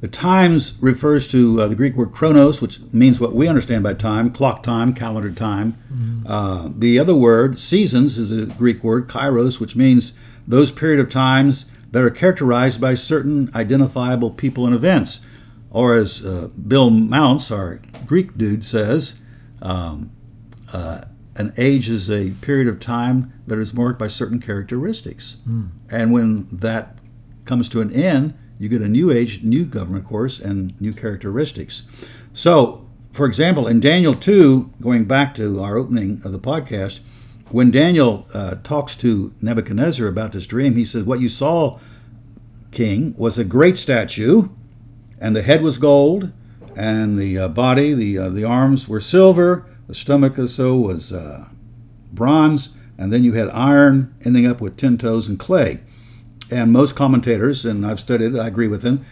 The 0.00 0.08
times 0.08 0.76
refers 0.82 1.26
to 1.28 1.62
uh, 1.62 1.66
the 1.66 1.74
Greek 1.74 1.94
word 1.94 2.12
chronos, 2.12 2.60
which 2.60 2.78
means 2.92 3.20
what 3.20 3.34
we 3.34 3.48
understand 3.48 3.82
by 3.82 3.94
time 3.94 4.30
clock 4.30 4.62
time, 4.62 4.92
calendar 4.92 5.30
time. 5.30 5.78
Mm-hmm. 5.90 6.26
Uh, 6.26 6.68
the 6.76 6.98
other 6.98 7.14
word, 7.14 7.58
seasons, 7.58 8.18
is 8.18 8.30
a 8.30 8.44
Greek 8.44 8.84
word, 8.84 9.08
kairos, 9.08 9.60
which 9.60 9.76
means 9.76 10.12
those 10.46 10.70
period 10.70 11.00
of 11.00 11.08
times 11.08 11.64
that 11.94 12.02
are 12.02 12.10
characterized 12.10 12.80
by 12.80 12.92
certain 12.92 13.48
identifiable 13.54 14.28
people 14.28 14.66
and 14.66 14.74
events. 14.74 15.24
Or 15.70 15.96
as 15.96 16.26
uh, 16.26 16.48
Bill 16.66 16.90
Mounce, 16.90 17.52
our 17.52 17.78
Greek 18.04 18.36
dude, 18.36 18.64
says, 18.64 19.20
um, 19.62 20.10
uh, 20.72 21.02
an 21.36 21.52
age 21.56 21.88
is 21.88 22.10
a 22.10 22.30
period 22.40 22.66
of 22.66 22.80
time 22.80 23.32
that 23.46 23.60
is 23.60 23.72
marked 23.72 24.00
by 24.00 24.08
certain 24.08 24.40
characteristics. 24.40 25.36
Mm. 25.48 25.70
And 25.88 26.12
when 26.12 26.48
that 26.48 26.98
comes 27.44 27.68
to 27.68 27.80
an 27.80 27.92
end, 27.92 28.34
you 28.58 28.68
get 28.68 28.82
a 28.82 28.88
new 28.88 29.12
age, 29.12 29.44
new 29.44 29.64
government 29.64 30.04
course, 30.04 30.40
and 30.40 30.78
new 30.80 30.92
characteristics. 30.92 31.86
So, 32.32 32.88
for 33.12 33.24
example, 33.24 33.68
in 33.68 33.78
Daniel 33.78 34.16
2, 34.16 34.72
going 34.80 35.04
back 35.04 35.32
to 35.36 35.60
our 35.60 35.76
opening 35.76 36.20
of 36.24 36.32
the 36.32 36.40
podcast, 36.40 37.02
when 37.50 37.70
Daniel 37.70 38.26
uh, 38.34 38.56
talks 38.62 38.96
to 38.96 39.34
Nebuchadnezzar 39.40 40.06
about 40.06 40.32
this 40.32 40.46
dream, 40.46 40.74
he 40.74 40.84
says, 40.84 41.04
What 41.04 41.20
you 41.20 41.28
saw, 41.28 41.78
king, 42.72 43.14
was 43.16 43.38
a 43.38 43.44
great 43.44 43.78
statue, 43.78 44.48
and 45.20 45.36
the 45.36 45.42
head 45.42 45.62
was 45.62 45.78
gold, 45.78 46.32
and 46.76 47.18
the 47.18 47.38
uh, 47.38 47.48
body, 47.48 47.94
the, 47.94 48.18
uh, 48.18 48.28
the 48.28 48.44
arms 48.44 48.88
were 48.88 49.00
silver, 49.00 49.66
the 49.86 49.94
stomach 49.94 50.38
or 50.38 50.48
so 50.48 50.76
was 50.76 51.12
uh, 51.12 51.48
bronze, 52.12 52.70
and 52.96 53.12
then 53.12 53.22
you 53.22 53.34
had 53.34 53.48
iron 53.50 54.14
ending 54.24 54.46
up 54.46 54.60
with 54.60 54.76
ten 54.76 54.98
toes 54.98 55.28
and 55.28 55.38
clay. 55.38 55.82
And 56.50 56.72
most 56.72 56.94
commentators, 56.94 57.64
and 57.64 57.86
I've 57.86 58.00
studied 58.00 58.34
it, 58.34 58.40
I 58.40 58.48
agree 58.48 58.68
with 58.68 58.82
them, 58.82 59.04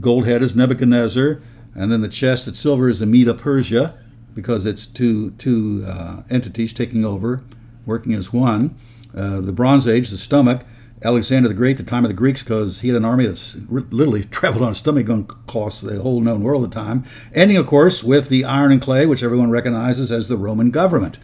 gold 0.00 0.26
head 0.26 0.42
is 0.42 0.54
Nebuchadnezzar, 0.54 1.42
and 1.74 1.90
then 1.90 2.00
the 2.00 2.08
chest 2.08 2.46
at 2.46 2.56
silver 2.56 2.88
is 2.88 3.00
the 3.00 3.06
Medo 3.06 3.34
Persia, 3.34 3.98
because 4.34 4.64
it's 4.64 4.86
two, 4.86 5.32
two 5.32 5.84
uh, 5.86 6.22
entities 6.30 6.72
taking 6.72 7.04
over, 7.04 7.42
working 7.86 8.14
as 8.14 8.32
one. 8.32 8.76
Uh, 9.14 9.40
the 9.40 9.52
Bronze 9.52 9.86
Age, 9.88 10.10
the 10.10 10.16
stomach, 10.16 10.64
Alexander 11.02 11.48
the 11.48 11.54
Great, 11.54 11.78
the 11.78 11.82
time 11.82 12.04
of 12.04 12.10
the 12.10 12.16
Greeks, 12.16 12.42
because 12.42 12.80
he 12.80 12.88
had 12.88 12.96
an 12.96 13.04
army 13.04 13.26
that's 13.26 13.56
literally 13.68 14.24
traveled 14.30 14.62
on 14.62 14.72
a 14.72 14.74
stomach 14.74 15.08
across 15.08 15.80
the 15.80 16.00
whole 16.00 16.20
known 16.20 16.42
world 16.42 16.64
at 16.64 16.70
the 16.70 16.80
time. 16.80 17.04
Ending, 17.34 17.56
of 17.56 17.66
course, 17.66 18.04
with 18.04 18.28
the 18.28 18.44
iron 18.44 18.72
and 18.72 18.82
clay, 18.82 19.06
which 19.06 19.22
everyone 19.22 19.50
recognizes 19.50 20.12
as 20.12 20.28
the 20.28 20.36
Roman 20.36 20.70
government. 20.70 21.18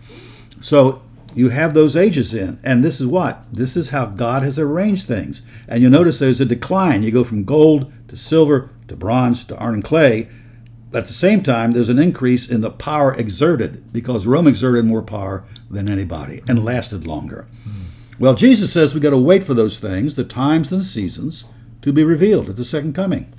So 0.61 1.03
you 1.37 1.51
have 1.51 1.75
those 1.75 1.95
ages 1.95 2.33
in. 2.33 2.59
And 2.65 2.83
this 2.83 3.01
is 3.01 3.07
what? 3.07 3.45
This 3.53 3.77
is 3.77 3.91
how 3.91 4.07
God 4.07 4.43
has 4.43 4.59
arranged 4.59 5.07
things. 5.07 5.43
And 5.69 5.83
you'll 5.83 5.93
notice 5.93 6.19
there's 6.19 6.41
a 6.41 6.47
decline. 6.47 7.03
You 7.03 7.11
go 7.11 7.25
from 7.25 7.45
gold 7.45 7.93
to 8.09 8.17
silver 8.17 8.71
to 8.89 8.97
bronze 8.97 9.45
to 9.45 9.57
iron 9.57 9.75
and 9.75 9.85
clay. 9.85 10.29
But 10.97 11.03
at 11.03 11.09
the 11.09 11.13
same 11.13 11.43
time, 11.43 11.73
there's 11.73 11.91
an 11.91 11.99
increase 11.99 12.49
in 12.49 12.63
the 12.63 12.71
power 12.71 13.15
exerted 13.15 13.93
because 13.93 14.27
Rome 14.27 14.47
exerted 14.47 14.87
more 14.87 15.03
power 15.03 15.45
than 15.71 15.91
anybody 15.91 16.41
and 16.49 16.65
lasted 16.65 17.07
longer. 17.07 17.47
Well, 18.19 18.33
Jesus 18.33 18.73
says 18.73 18.95
we 18.95 19.01
got 19.03 19.11
to 19.11 19.19
wait 19.19 19.45
for 19.45 19.53
those 19.53 19.79
things, 19.79 20.15
the 20.15 20.25
times 20.25 20.73
and 20.73 20.81
the 20.81 20.87
seasons, 20.87 21.45
to 21.83 21.93
be 21.93 22.03
revealed 22.03 22.49
at 22.49 22.57
the 22.57 22.65
second 22.65 22.95
coming. 22.95 23.31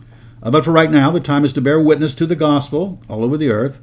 Uh, 0.43 0.51
but 0.51 0.63
for 0.63 0.71
right 0.71 0.91
now, 0.91 1.09
the 1.09 1.19
time 1.19 1.43
is 1.43 1.51
to 1.53 1.59
bear 1.59 1.81
witness 1.81 2.13
to 2.13 2.27
the 2.27 2.35
gospel 2.35 3.01
all 3.09 3.23
over 3.23 3.37
the 3.37 3.49
earth 3.49 3.79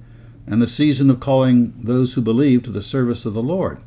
and 0.46 0.62
the 0.62 0.68
season 0.68 1.10
of 1.10 1.18
calling 1.18 1.74
those 1.76 2.14
who 2.14 2.22
believe 2.22 2.62
to 2.62 2.70
the 2.70 2.80
service 2.80 3.26
of 3.26 3.34
the 3.34 3.42
Lord. 3.42 3.82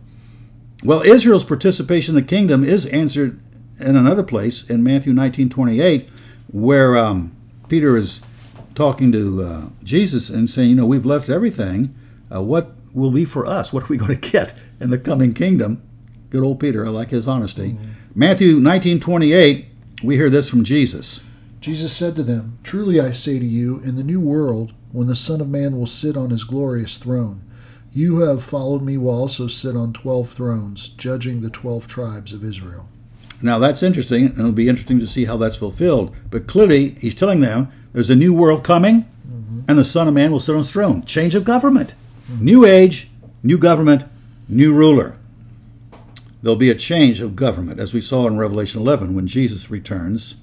Well, 0.84 1.02
Israel's 1.04 1.46
participation 1.46 2.18
in 2.18 2.22
the 2.22 2.28
kingdom 2.28 2.66
is 2.66 2.88
answered 2.88 3.40
in 3.80 3.96
another 3.96 4.24
place 4.24 4.70
in 4.70 4.84
Matthew 4.84 5.14
19:28, 5.14 6.10
where 6.52 6.98
um, 6.98 7.32
Peter 7.70 7.96
is 7.96 8.20
talking 8.78 9.12
to 9.12 9.44
uh, 9.44 9.62
Jesus 9.84 10.30
and 10.30 10.50
saying, 10.50 10.70
"You 10.70 10.76
know, 10.76 10.86
we've 10.86 11.06
left 11.06 11.30
everything. 11.30 11.94
Uh, 12.34 12.42
what 12.42 12.76
will 12.94 13.12
be 13.12 13.26
for 13.26 13.46
us? 13.46 13.74
What 13.74 13.84
are 13.84 13.88
we 13.88 13.98
going 13.98 14.18
to 14.20 14.32
get 14.32 14.54
in 14.80 14.92
the 14.92 15.00
coming 15.00 15.34
kingdom?" 15.34 15.82
Good 16.30 16.44
old 16.44 16.60
Peter. 16.60 16.86
I 16.86 16.90
like 16.90 17.10
his 17.10 17.28
honesty. 17.28 17.72
Mm-hmm. 17.72 17.92
Matthew 18.16 18.60
19:28. 18.60 19.66
We 20.04 20.16
hear 20.16 20.30
this 20.30 20.48
from 20.48 20.64
Jesus. 20.64 21.22
Jesus 21.60 21.96
said 21.96 22.16
to 22.16 22.24
them, 22.24 22.60
"Truly 22.64 23.02
I 23.02 23.12
say 23.12 23.40
to 23.40 23.46
you, 23.46 23.80
in 23.80 23.96
the 23.96 24.04
new 24.04 24.22
world, 24.22 24.74
when 24.92 25.08
the 25.08 25.16
Son 25.16 25.42
of 25.42 25.50
Man 25.50 25.76
will 25.76 25.88
sit 25.88 26.16
on 26.16 26.30
his 26.30 26.44
glorious 26.44 26.98
throne." 26.98 27.42
You 27.94 28.18
who 28.18 28.22
have 28.22 28.44
followed 28.44 28.84
me 28.84 28.96
will 28.98 29.10
also 29.10 29.48
sit 29.48 29.76
on 29.76 29.92
12 29.92 30.30
thrones, 30.30 30.90
judging 30.90 31.42
the 31.42 31.50
12 31.50 31.88
tribes 31.88 32.32
of 32.32 32.44
Israel. 32.44 32.88
Now 33.42 33.58
that's 33.58 33.82
interesting, 33.82 34.28
and 34.28 34.38
it'll 34.38 34.52
be 34.52 34.70
interesting 34.70 35.00
to 35.00 35.08
see 35.08 35.26
how 35.26 35.38
that's 35.38 35.56
fulfilled. 35.56 36.16
But 36.30 36.46
clearly, 36.46 36.90
he's 36.90 37.16
telling 37.16 37.40
them 37.40 37.72
there's 37.98 38.12
a 38.12 38.16
new 38.16 38.32
world 38.32 38.64
coming, 38.64 39.10
mm-hmm. 39.28 39.62
and 39.68 39.80
the 39.80 39.84
Son 39.84 40.08
of 40.08 40.14
Man 40.14 40.32
will 40.32 40.40
sit 40.40 40.52
on 40.52 40.60
his 40.60 40.72
throne. 40.72 41.04
Change 41.04 41.34
of 41.34 41.44
government. 41.44 41.96
Mm-hmm. 42.32 42.46
New 42.46 42.64
age, 42.64 43.10
new 43.42 43.58
government, 43.58 44.04
new 44.48 44.72
ruler. 44.72 45.18
There'll 46.44 46.58
be 46.58 46.70
a 46.70 46.76
change 46.76 47.22
of 47.22 47.36
government, 47.36 47.80
as 47.80 47.96
we 47.96 48.02
saw 48.02 48.28
in 48.28 48.38
Revelation 48.38 48.82
11 48.82 49.16
when 49.16 49.26
Jesus 49.26 49.72
returns 49.72 50.36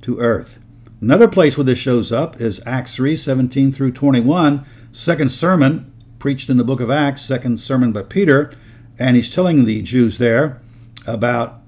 to 0.00 0.20
earth. 0.20 0.58
Another 1.02 1.28
place 1.28 1.58
where 1.58 1.66
this 1.66 1.78
shows 1.78 2.12
up 2.12 2.40
is 2.40 2.66
Acts 2.66 2.96
3 2.96 3.14
17 3.14 3.72
through 3.72 3.92
21, 3.92 4.64
second 4.90 5.30
sermon 5.30 5.92
preached 6.18 6.48
in 6.48 6.56
the 6.56 6.64
book 6.64 6.80
of 6.80 6.90
Acts, 6.90 7.20
second 7.20 7.60
sermon 7.60 7.92
by 7.92 8.04
Peter, 8.04 8.54
and 8.98 9.16
he's 9.16 9.34
telling 9.34 9.66
the 9.66 9.82
Jews 9.82 10.16
there 10.16 10.62
about 11.06 11.60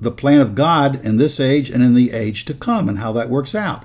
the 0.00 0.12
plan 0.12 0.38
of 0.38 0.54
God 0.54 1.04
in 1.04 1.16
this 1.16 1.40
age 1.40 1.68
and 1.68 1.82
in 1.82 1.94
the 1.94 2.12
age 2.12 2.44
to 2.44 2.54
come 2.54 2.88
and 2.88 2.98
how 2.98 3.10
that 3.10 3.28
works 3.28 3.56
out. 3.56 3.84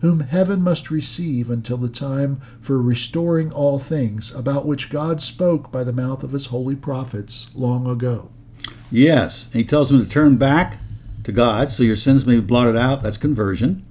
whom 0.00 0.20
heaven 0.20 0.62
must 0.62 0.90
receive 0.90 1.50
until 1.50 1.76
the 1.76 1.88
time 1.88 2.40
for 2.60 2.80
restoring 2.80 3.52
all 3.52 3.78
things, 3.78 4.34
about 4.34 4.66
which 4.66 4.90
God 4.90 5.20
spoke 5.20 5.72
by 5.72 5.84
the 5.84 5.92
mouth 5.92 6.22
of 6.22 6.32
his 6.32 6.46
holy 6.46 6.76
prophets 6.76 7.54
long 7.54 7.88
ago. 7.88 8.30
Yes, 8.90 9.52
he 9.52 9.64
tells 9.64 9.90
them 9.90 10.02
to 10.02 10.08
turn 10.08 10.36
back 10.36 10.78
to 11.24 11.32
God 11.32 11.70
so 11.72 11.82
your 11.82 11.96
sins 11.96 12.26
may 12.26 12.36
be 12.36 12.40
blotted 12.40 12.76
out. 12.76 13.02
That's 13.02 13.16
conversion. 13.16 13.84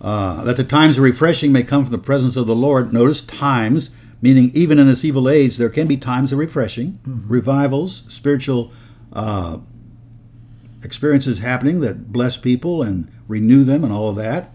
Uh, 0.00 0.42
that 0.44 0.56
the 0.56 0.64
times 0.64 0.96
of 0.96 1.04
refreshing 1.04 1.52
may 1.52 1.62
come 1.62 1.84
from 1.84 1.92
the 1.92 1.98
presence 1.98 2.36
of 2.36 2.46
the 2.46 2.56
Lord. 2.56 2.92
Notice 2.92 3.20
times 3.20 3.90
meaning 4.22 4.50
even 4.54 4.78
in 4.78 4.86
this 4.86 5.04
evil 5.04 5.28
age, 5.28 5.56
there 5.56 5.70
can 5.70 5.86
be 5.86 5.96
times 5.96 6.32
of 6.32 6.38
refreshing, 6.38 6.92
mm-hmm. 6.92 7.28
revivals, 7.28 8.02
spiritual 8.08 8.72
uh, 9.12 9.58
experiences 10.84 11.38
happening 11.38 11.80
that 11.80 12.12
bless 12.12 12.36
people 12.36 12.82
and 12.82 13.10
renew 13.28 13.64
them 13.64 13.84
and 13.84 13.92
all 13.92 14.10
of 14.10 14.16
that. 14.16 14.52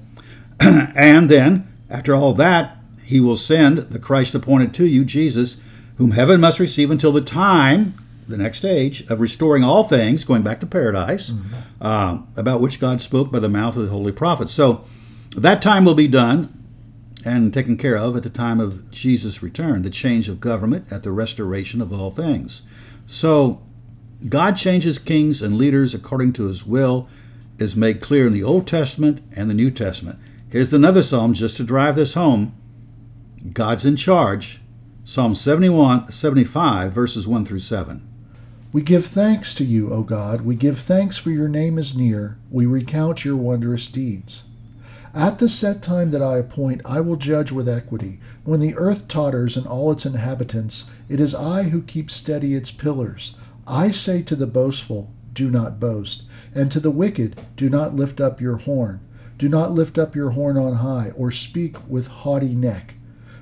and 0.96 1.30
then, 1.30 1.68
after 1.89 2.13
all 2.13 2.34
that, 2.34 2.78
he 3.04 3.20
will 3.20 3.38
send 3.38 3.78
the 3.78 4.00
Christ 4.00 4.34
appointed 4.36 4.74
to 4.76 4.86
you, 4.86 5.06
Jesus, 5.06 5.58
whom 5.98 6.12
heaven 6.12 6.41
must 6.41 6.60
receive 6.60 6.91
until 6.91 7.12
the 7.12 7.22
time, 7.22 7.94
the 8.28 8.38
next 8.38 8.60
stage, 8.60 9.06
of 9.10 9.20
restoring 9.20 9.63
all 9.63 9.84
things, 9.84 10.24
going 10.24 10.41
back 10.41 10.60
to 10.62 10.65
paradise, 10.65 11.30
mm-hmm. 11.30 11.56
uh, 11.82 12.22
about 12.36 12.62
which 12.62 12.80
God 12.80 13.02
spoke 13.02 13.32
by 13.32 13.39
the 13.39 13.50
mouth 13.50 13.78
of 13.78 13.84
the 13.84 13.89
holy 13.89 14.12
prophets. 14.12 14.54
So 14.54 14.84
that 15.36 15.62
time 15.62 15.86
will 15.86 15.94
be 15.94 16.08
done 16.08 16.50
and 17.26 17.54
taken 17.54 17.78
care 17.78 17.98
of 17.98 18.15
at 18.15 18.24
the 18.24 18.30
time 18.30 18.60
of 18.60 18.89
Jesus' 18.91 19.41
return, 19.41 19.82
the 19.82 19.89
change 19.89 20.30
of 20.30 20.39
government 20.39 20.91
at 20.91 21.04
the 21.04 21.12
restoration 21.12 21.82
of 21.82 21.91
all 21.91 22.12
things. 22.12 22.62
So, 23.08 23.62
God 24.30 24.56
changes 24.56 24.98
kings 24.98 25.41
and 25.41 25.58
leaders 25.58 25.94
according 25.94 26.34
to 26.34 26.48
his 26.48 26.65
will 26.65 27.08
is 27.58 27.76
made 27.76 28.02
clear 28.02 28.28
in 28.28 28.34
the 28.34 28.44
Old 28.44 28.68
Testament 28.68 29.22
and 29.36 29.50
the 29.50 29.54
New 29.54 29.72
Testament. 29.72 30.20
Here's 30.56 30.72
another 30.72 31.04
psalm 31.04 31.34
just 31.34 31.58
to 31.58 31.65
drive 31.65 31.98
this 31.98 32.13
home. 32.13 32.56
God's 33.52 33.84
in 33.84 33.98
charge. 33.98 34.62
Psalm 35.04 35.36
71, 35.36 36.10
75, 36.13 36.94
verses 36.94 37.28
1 37.28 37.44
through 37.44 37.60
7. 37.60 38.08
We 38.72 38.82
give 38.82 39.06
thanks 39.06 39.54
to 39.56 39.65
you, 39.65 39.91
O 39.91 40.02
God. 40.02 40.44
We 40.46 40.56
give 40.56 40.80
thanks 40.80 41.18
for 41.18 41.30
your 41.30 41.50
name 41.50 41.78
is 41.78 41.98
near. 41.98 42.38
We 42.50 42.65
recount 42.65 43.26
your 43.26 43.36
wondrous 43.36 43.88
deeds. 43.88 44.46
At 45.13 45.39
the 45.39 45.50
set 45.50 45.82
time 45.82 46.12
that 46.12 46.24
I 46.24 46.38
appoint, 46.38 46.80
I 46.86 47.02
will 47.02 47.18
judge 47.18 47.52
with 47.52 47.68
equity. 47.68 48.22
When 48.46 48.62
the 48.62 48.76
earth 48.76 49.10
totters 49.10 49.58
and 49.58 49.68
all 49.68 49.91
its 49.91 50.06
inhabitants, 50.06 50.89
it 51.10 51.20
is 51.20 51.36
I 51.36 51.63
who 51.63 51.82
keep 51.82 52.10
steady 52.10 52.56
its 52.56 52.72
pillars. 52.72 53.36
I 53.68 53.91
say 53.91 54.22
to 54.22 54.38
the 54.38 54.48
boastful, 54.48 55.12
Do 55.34 55.52
not 55.52 55.82
boast, 55.82 56.24
and 56.54 56.72
to 56.72 56.80
the 56.80 56.91
wicked, 56.91 57.41
Do 57.58 57.70
not 57.70 57.94
lift 57.94 58.22
up 58.22 58.39
your 58.39 58.56
horn. 58.56 59.02
Do 59.38 59.50
not 59.50 59.71
lift 59.71 59.98
up 59.98 60.15
your 60.15 60.32
horn 60.32 60.58
on 60.58 60.76
high, 60.76 61.12
or 61.15 61.32
speak 61.32 61.76
with 61.88 62.08
haughty 62.08 62.56
neck. 62.56 62.95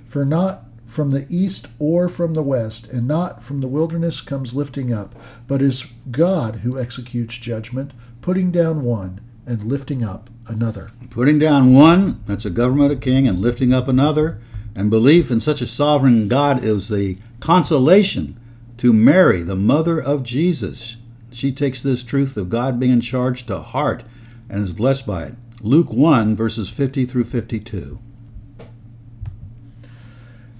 For 0.07 0.25
not 0.25 0.63
from 0.87 1.11
the 1.11 1.25
east 1.29 1.67
or 1.79 2.07
from 2.07 2.33
the 2.33 2.43
west, 2.43 2.91
and 2.91 3.07
not 3.07 3.43
from 3.43 3.61
the 3.61 3.67
wilderness 3.67 4.21
comes 4.21 4.53
lifting 4.53 4.93
up, 4.93 5.15
but 5.47 5.61
is 5.61 5.87
God 6.11 6.57
who 6.57 6.79
executes 6.79 7.37
judgment, 7.37 7.91
putting 8.21 8.51
down 8.51 8.83
one 8.83 9.21
and 9.45 9.63
lifting 9.63 10.03
up 10.03 10.29
another. 10.47 10.91
Putting 11.09 11.39
down 11.39 11.73
one, 11.73 12.19
that's 12.27 12.45
a 12.45 12.49
government, 12.49 12.91
a 12.91 12.95
king, 12.95 13.27
and 13.27 13.39
lifting 13.39 13.73
up 13.73 13.87
another. 13.87 14.39
And 14.75 14.89
belief 14.89 15.29
in 15.29 15.39
such 15.39 15.61
a 15.61 15.67
sovereign 15.67 16.27
God 16.27 16.63
is 16.63 16.89
the 16.89 17.17
consolation 17.39 18.39
to 18.77 18.93
Mary, 18.93 19.43
the 19.43 19.55
mother 19.55 19.99
of 20.01 20.23
Jesus. 20.23 20.97
She 21.31 21.51
takes 21.51 21.81
this 21.81 22.03
truth 22.03 22.37
of 22.37 22.49
God 22.49 22.79
being 22.79 22.91
in 22.91 23.01
charge 23.01 23.45
to 23.47 23.59
heart 23.59 24.03
and 24.49 24.61
is 24.61 24.73
blessed 24.73 25.05
by 25.05 25.23
it. 25.23 25.35
Luke 25.65 25.93
1, 25.93 26.35
verses 26.35 26.69
50 26.69 27.05
through 27.05 27.23
52. 27.23 27.99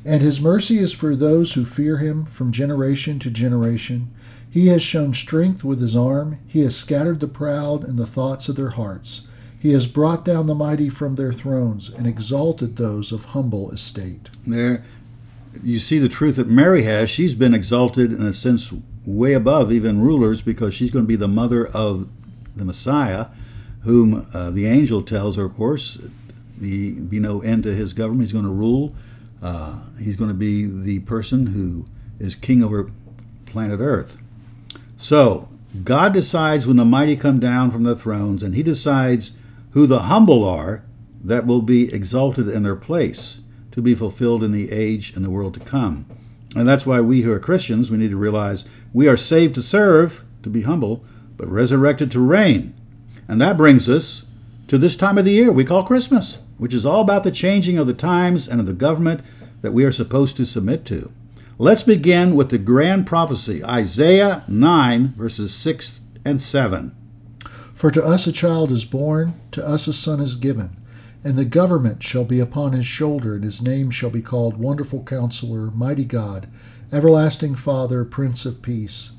And 0.06 0.22
his 0.22 0.40
mercy 0.40 0.78
is 0.78 0.94
for 0.94 1.14
those 1.14 1.54
who 1.54 1.66
fear 1.66 1.98
him 1.98 2.26
from 2.26 2.54
generation 2.54 3.20
to 3.20 3.30
generation. 3.30 4.14
He 4.50 4.68
has 4.68 4.82
shown 4.82 5.14
strength 5.14 5.62
with 5.62 5.82
his 5.82 5.94
arm. 5.94 6.40
He 6.48 6.62
has 6.62 6.78
scattered 6.78 7.20
the 7.20 7.28
proud 7.28 7.84
in 7.84 7.98
the 7.98 8.06
thoughts 8.06 8.48
of 8.48 8.56
their 8.56 8.70
hearts. 8.70 9.28
He 9.60 9.74
has 9.74 9.88
brought 9.88 10.24
down 10.24 10.48
the 10.48 10.56
mighty 10.56 10.88
from 10.88 11.16
their 11.16 11.34
thrones 11.34 11.90
and 11.90 12.08
exalted 12.08 12.78
those 12.78 13.12
of 13.12 13.26
humble 13.26 13.72
estate. 13.72 14.30
There, 14.48 14.86
you 15.62 15.80
see 15.80 16.00
the 16.00 16.08
truth 16.08 16.38
that 16.38 16.48
Mary 16.48 16.84
has. 16.84 17.10
She's 17.10 17.36
been 17.36 17.54
exalted 17.54 18.14
in 18.14 18.26
a 18.26 18.34
sense 18.34 18.74
way 19.06 19.34
above 19.34 19.70
even 19.70 20.00
rulers 20.00 20.42
because 20.42 20.74
she's 20.74 20.92
going 20.92 21.04
to 21.04 21.10
be 21.10 21.18
the 21.18 21.28
mother 21.28 21.68
of 21.68 22.08
the 22.56 22.64
Messiah, 22.64 23.28
whom 23.84 24.26
uh, 24.34 24.52
the 24.52 24.66
angel 24.66 25.02
tells 25.02 25.36
her, 25.36 25.46
of 25.46 25.56
course, 25.56 26.00
the 26.58 26.92
be 26.92 27.20
no 27.20 27.42
end 27.42 27.64
to 27.64 27.74
his 27.74 27.94
government. 27.94 28.24
He's 28.24 28.34
going 28.34 28.46
to 28.46 28.52
rule. 28.52 28.94
Uh, 29.42 29.84
he's 30.00 30.16
going 30.16 30.30
to 30.30 30.36
be 30.36 30.66
the 30.66 31.00
person 31.02 31.48
who 31.48 31.86
is 32.20 32.36
king 32.36 32.64
over 32.64 32.90
planet 33.46 33.80
Earth. 33.80 34.22
So, 34.96 35.50
God 35.84 36.14
decides 36.14 36.68
when 36.68 36.78
the 36.78 36.86
mighty 36.86 37.16
come 37.16 37.40
down 37.40 37.72
from 37.72 37.84
their 37.84 37.96
thrones, 37.96 38.44
and 38.44 38.54
He 38.54 38.64
decides 38.64 39.32
who 39.72 39.88
the 39.88 40.04
humble 40.04 40.44
are 40.44 40.84
that 41.24 41.46
will 41.46 41.62
be 41.62 41.94
exalted 41.94 42.48
in 42.48 42.64
their 42.64 42.76
place 42.76 43.40
to 43.72 43.82
be 43.82 43.96
fulfilled 43.96 44.44
in 44.44 44.52
the 44.52 44.72
age 44.72 45.16
and 45.16 45.26
the 45.26 45.32
world 45.32 45.56
to 45.56 45.60
come. 45.60 46.06
And 46.56 46.68
that's 46.68 46.86
why 46.86 47.02
we 47.02 47.22
who 47.22 47.32
are 47.32 47.40
Christians, 47.40 47.90
we 47.90 47.98
need 47.98 48.12
to 48.12 48.18
realize 48.18 48.66
we 48.94 49.08
are 49.08 49.18
saved 49.18 49.56
to 49.56 49.64
serve, 49.64 50.24
to 50.44 50.50
be 50.50 50.62
humble, 50.62 51.04
but 51.38 51.48
resurrected 51.48 52.12
to 52.12 52.20
reign. 52.20 52.76
And 53.28 53.42
that 53.42 53.58
brings 53.58 53.90
us 53.90 54.26
to 54.68 54.78
this 54.78 54.96
time 54.96 55.18
of 55.18 55.26
the 55.26 55.32
year 55.32 55.52
we 55.52 55.66
call 55.66 55.84
Christmas, 55.84 56.40
which 56.58 56.74
is 56.74 56.86
all 56.86 57.02
about 57.02 57.24
the 57.24 57.32
changing 57.32 57.78
of 57.78 57.88
the 57.88 57.94
times 57.94 58.48
and 58.48 58.60
of 58.60 58.66
the 58.66 58.74
government 58.74 59.22
that 59.62 59.74
we 59.74 59.86
are 59.86 59.92
supposed 59.92 60.38
to 60.38 60.46
submit 60.46 60.86
to. 60.86 61.12
Let's 61.58 61.84
begin 61.84 62.36
with 62.36 62.50
the 62.50 62.58
grand 62.58 63.08
prophecy, 63.08 63.64
Isaiah 63.64 64.44
9, 64.48 65.14
verses 65.16 65.54
6 65.54 66.02
and 66.26 66.42
7. 66.42 66.96
For 67.74 67.92
to 67.92 68.04
us 68.04 68.28
a 68.28 68.32
child 68.32 68.72
is 68.72 68.86
born, 68.86 69.36
to 69.52 69.66
us 69.66 69.88
a 69.88 69.94
son 69.94 70.20
is 70.20 70.36
given, 70.36 70.76
and 71.24 71.38
the 71.38 71.46
government 71.46 72.02
shall 72.02 72.26
be 72.26 72.40
upon 72.40 72.74
his 72.74 72.86
shoulder, 72.86 73.36
and 73.36 73.44
his 73.44 73.62
name 73.62 73.92
shall 73.92 74.10
be 74.10 74.22
called 74.22 74.58
Wonderful 74.58 75.04
Counselor, 75.04 75.72
Mighty 75.72 76.06
God, 76.06 76.48
Everlasting 76.92 77.56
Father, 77.56 78.04
Prince 78.04 78.46
of 78.46 78.62
Peace. 78.62 79.14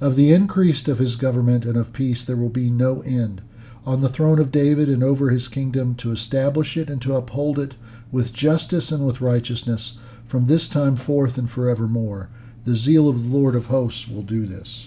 Of 0.00 0.16
the 0.16 0.32
increase 0.32 0.86
of 0.88 0.98
his 0.98 1.16
government 1.16 1.64
and 1.64 1.76
of 1.76 1.92
peace 1.92 2.24
there 2.24 2.36
will 2.36 2.48
be 2.48 2.70
no 2.70 3.02
end, 3.02 3.42
on 3.86 4.00
the 4.00 4.08
throne 4.08 4.38
of 4.38 4.52
David 4.52 4.88
and 4.88 5.02
over 5.02 5.30
his 5.30 5.48
kingdom, 5.48 5.94
to 5.96 6.12
establish 6.12 6.76
it 6.76 6.88
and 6.88 7.00
to 7.02 7.16
uphold 7.16 7.58
it 7.58 7.74
with 8.12 8.32
justice 8.32 8.90
and 8.90 9.06
with 9.06 9.20
righteousness 9.20 9.98
from 10.26 10.46
this 10.46 10.68
time 10.68 10.96
forth 10.96 11.38
and 11.38 11.50
forevermore. 11.50 12.28
The 12.64 12.76
zeal 12.76 13.08
of 13.08 13.22
the 13.22 13.36
Lord 13.36 13.54
of 13.54 13.66
hosts 13.66 14.06
will 14.06 14.22
do 14.22 14.46
this. 14.46 14.86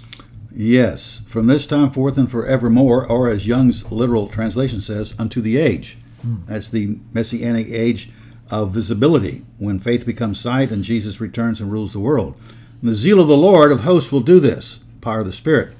Yes, 0.55 1.21
from 1.27 1.47
this 1.47 1.65
time 1.65 1.89
forth 1.89 2.17
and 2.17 2.29
forevermore, 2.29 3.09
or 3.09 3.29
as 3.29 3.47
Young's 3.47 3.91
literal 3.91 4.27
translation 4.27 4.79
says, 4.81 5.15
unto 5.19 5.41
the 5.41 5.57
age. 5.57 5.97
Hmm. 6.21 6.35
That's 6.45 6.69
the 6.69 6.99
messianic 7.11 7.67
age 7.69 8.11
of 8.51 8.71
visibility, 8.71 9.41
when 9.57 9.79
faith 9.79 10.05
becomes 10.05 10.39
sight 10.39 10.71
and 10.71 10.83
Jesus 10.83 11.19
returns 11.19 11.59
and 11.59 11.71
rules 11.71 11.93
the 11.93 11.99
world. 11.99 12.39
And 12.81 12.89
the 12.89 12.95
zeal 12.95 13.19
of 13.19 13.27
the 13.27 13.35
Lord 13.35 13.71
of 13.71 13.81
hosts 13.81 14.11
will 14.11 14.19
do 14.19 14.39
this, 14.39 14.77
power 15.01 15.21
of 15.21 15.25
the 15.25 15.33
Spirit. 15.33 15.73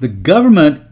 The 0.00 0.08
government, 0.08 0.82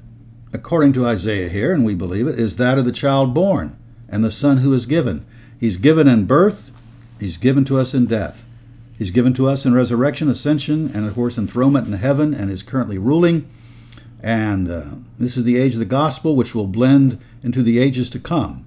according 0.52 0.92
to 0.94 1.06
Isaiah 1.06 1.48
here, 1.48 1.72
and 1.72 1.84
we 1.84 1.94
believe 1.94 2.26
it, 2.26 2.38
is 2.38 2.56
that 2.56 2.78
of 2.78 2.84
the 2.84 2.92
child 2.92 3.34
born 3.34 3.76
and 4.08 4.24
the 4.24 4.30
son 4.30 4.58
who 4.58 4.72
is 4.72 4.86
given. 4.86 5.24
He's 5.58 5.76
given 5.76 6.08
in 6.08 6.24
birth, 6.24 6.72
He's 7.20 7.36
given 7.36 7.64
to 7.64 7.78
us 7.78 7.94
in 7.94 8.06
death. 8.06 8.44
He's 8.96 9.10
given 9.10 9.32
to 9.34 9.48
us 9.48 9.66
in 9.66 9.74
resurrection, 9.74 10.28
ascension, 10.28 10.90
and 10.94 11.06
of 11.06 11.14
course 11.14 11.38
enthronement 11.38 11.86
in 11.86 11.94
heaven, 11.94 12.34
and 12.34 12.50
is 12.50 12.62
currently 12.62 12.98
ruling. 12.98 13.48
And 14.22 14.70
uh, 14.70 14.84
this 15.18 15.36
is 15.36 15.44
the 15.44 15.56
age 15.56 15.74
of 15.74 15.78
the 15.78 15.84
gospel, 15.84 16.34
which 16.34 16.54
will 16.54 16.66
blend 16.66 17.22
into 17.42 17.62
the 17.62 17.78
ages 17.78 18.10
to 18.10 18.18
come. 18.18 18.66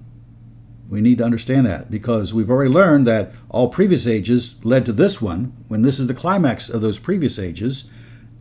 We 0.88 1.00
need 1.00 1.18
to 1.18 1.24
understand 1.24 1.66
that 1.66 1.90
because 1.90 2.34
we've 2.34 2.50
already 2.50 2.70
learned 2.70 3.06
that 3.06 3.32
all 3.48 3.68
previous 3.68 4.06
ages 4.06 4.56
led 4.62 4.84
to 4.86 4.92
this 4.92 5.22
one, 5.22 5.52
when 5.68 5.82
this 5.82 5.98
is 5.98 6.06
the 6.06 6.14
climax 6.14 6.68
of 6.68 6.82
those 6.82 6.98
previous 6.98 7.38
ages, 7.38 7.90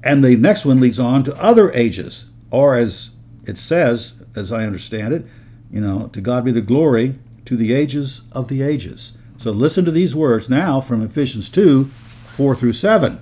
and 0.03 0.23
the 0.23 0.35
next 0.35 0.65
one 0.65 0.79
leads 0.79 0.99
on 0.99 1.23
to 1.23 1.35
other 1.37 1.71
ages, 1.71 2.29
or 2.51 2.75
as 2.75 3.11
it 3.45 3.57
says, 3.57 4.23
as 4.35 4.51
I 4.51 4.65
understand 4.65 5.13
it, 5.13 5.25
you 5.71 5.81
know, 5.81 6.07
to 6.07 6.21
God 6.21 6.45
be 6.45 6.51
the 6.51 6.61
glory 6.61 7.15
to 7.45 7.55
the 7.55 7.73
ages 7.73 8.21
of 8.31 8.47
the 8.47 8.61
ages. 8.61 9.17
So 9.37 9.51
listen 9.51 9.85
to 9.85 9.91
these 9.91 10.15
words 10.15 10.49
now 10.49 10.81
from 10.81 11.01
Ephesians 11.01 11.49
2 11.49 11.85
4 11.85 12.55
through 12.55 12.73
7. 12.73 13.19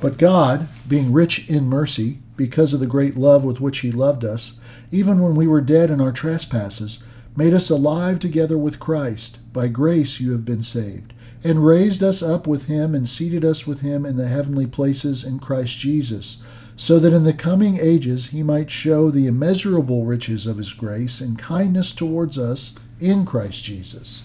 But 0.00 0.18
God, 0.18 0.68
being 0.86 1.12
rich 1.12 1.48
in 1.48 1.68
mercy, 1.68 2.18
because 2.36 2.72
of 2.72 2.80
the 2.80 2.86
great 2.86 3.16
love 3.16 3.44
with 3.44 3.60
which 3.60 3.78
He 3.80 3.90
loved 3.90 4.24
us, 4.24 4.58
even 4.90 5.20
when 5.20 5.34
we 5.34 5.46
were 5.46 5.60
dead 5.60 5.90
in 5.90 6.00
our 6.00 6.12
trespasses, 6.12 7.02
made 7.36 7.54
us 7.54 7.70
alive 7.70 8.18
together 8.18 8.58
with 8.58 8.78
Christ. 8.78 9.38
By 9.52 9.68
grace 9.68 10.20
you 10.20 10.32
have 10.32 10.44
been 10.44 10.62
saved, 10.62 11.12
and 11.42 11.66
raised 11.66 12.02
us 12.02 12.22
up 12.22 12.46
with 12.46 12.66
Him, 12.66 12.94
and 12.94 13.08
seated 13.08 13.44
us 13.44 13.66
with 13.66 13.80
Him 13.80 14.04
in 14.04 14.16
the 14.16 14.28
heavenly 14.28 14.66
places 14.66 15.24
in 15.24 15.38
Christ 15.38 15.78
Jesus, 15.78 16.42
so 16.76 16.98
that 16.98 17.12
in 17.12 17.24
the 17.24 17.32
coming 17.32 17.78
ages 17.78 18.28
He 18.28 18.42
might 18.42 18.70
show 18.70 19.10
the 19.10 19.26
immeasurable 19.26 20.04
riches 20.04 20.46
of 20.46 20.58
His 20.58 20.72
grace 20.72 21.20
and 21.20 21.38
kindness 21.38 21.92
towards 21.92 22.38
us 22.38 22.76
in 23.00 23.24
Christ 23.24 23.64
Jesus. 23.64 24.22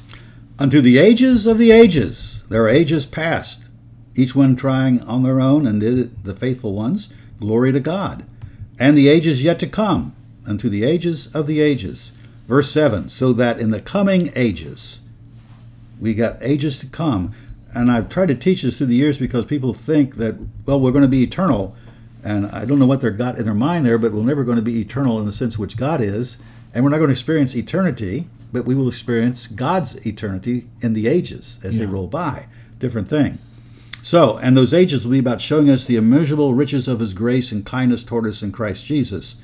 Unto 0.58 0.82
the 0.82 0.98
ages 0.98 1.46
of 1.46 1.58
the 1.58 1.72
ages, 1.72 2.44
there 2.50 2.64
are 2.64 2.70
ages 2.70 3.06
past, 3.06 3.70
each 4.16 4.36
one 4.36 4.56
trying 4.56 5.02
on 5.04 5.24
their 5.24 5.40
own, 5.40 5.66
and 5.66 5.80
did 5.80 5.98
it, 5.98 6.24
the 6.24 6.36
faithful 6.36 6.74
ones, 6.74 7.10
glory 7.40 7.72
to 7.72 7.80
God. 7.80 8.26
And 8.80 8.98
the 8.98 9.08
ages 9.08 9.44
yet 9.44 9.60
to 9.60 9.68
come, 9.68 10.16
unto 10.46 10.68
the 10.68 10.84
ages 10.84 11.34
of 11.34 11.48
the 11.48 11.62
ages. 11.62 12.12
Verse 12.48 12.72
7 12.72 13.10
So 13.10 13.32
that 13.34 13.60
in 13.60 13.70
the 13.70 13.82
coming 13.82 14.32
ages, 14.36 15.02
we 16.00 16.14
got 16.14 16.42
ages 16.42 16.78
to 16.80 16.88
come. 16.88 17.34
And 17.74 17.92
I've 17.92 18.10
tried 18.10 18.30
to 18.30 18.36
teach 18.36 18.64
this 18.64 18.80
through 18.80 18.88
the 18.88 18.96
years 18.96 19.20
because 19.20 19.46
people 19.46 19.74
think 19.74 20.16
that, 20.16 20.38
well, 20.66 20.80
we're 20.80 20.92
going 20.92 21.04
to 21.04 21.08
be 21.08 21.24
eternal. 21.24 21.76
And 22.30 22.46
I 22.48 22.66
don't 22.66 22.80
know 22.80 22.86
what 22.86 23.02
they've 23.02 23.18
got 23.18 23.38
in 23.38 23.46
their 23.46 23.54
mind 23.54 23.86
there, 23.86 23.98
but 23.98 24.12
we're 24.12 24.24
never 24.24 24.44
going 24.44 24.58
to 24.58 24.62
be 24.62 24.80
eternal 24.80 25.20
in 25.20 25.26
the 25.26 25.32
sense 25.32 25.58
which 25.58 25.78
God 25.78 26.00
is. 26.02 26.38
And 26.74 26.84
we're 26.84 26.92
not 26.92 26.98
going 26.98 27.08
to 27.08 27.14
experience 27.14 27.56
eternity 27.56 28.28
but 28.52 28.66
we 28.66 28.76
will 28.76 28.88
experience 28.88 29.48
God's 29.48 29.96
eternity 30.06 30.68
in 30.82 30.94
the 30.94 31.08
ages 31.08 31.60
as 31.64 31.78
yeah. 31.78 31.86
they 31.86 31.92
roll 31.92 32.08
by. 32.08 32.48
Different 32.80 33.10
thing. 33.10 33.40
So, 34.02 34.38
and 34.38 34.56
those 34.56 34.74
ages 34.74 35.04
will 35.04 35.12
be 35.12 35.20
about 35.20 35.42
showing 35.42 35.70
us 35.70 35.86
the 35.86 35.98
immeasurable 35.98 36.54
riches 36.54 36.88
of 36.88 37.00
His 37.00 37.14
grace 37.14 37.52
and 37.52 37.66
kindness 37.66 38.04
toward 38.04 38.26
us 38.26 38.42
in 38.42 38.52
Christ 38.52 38.86
Jesus. 38.86 39.42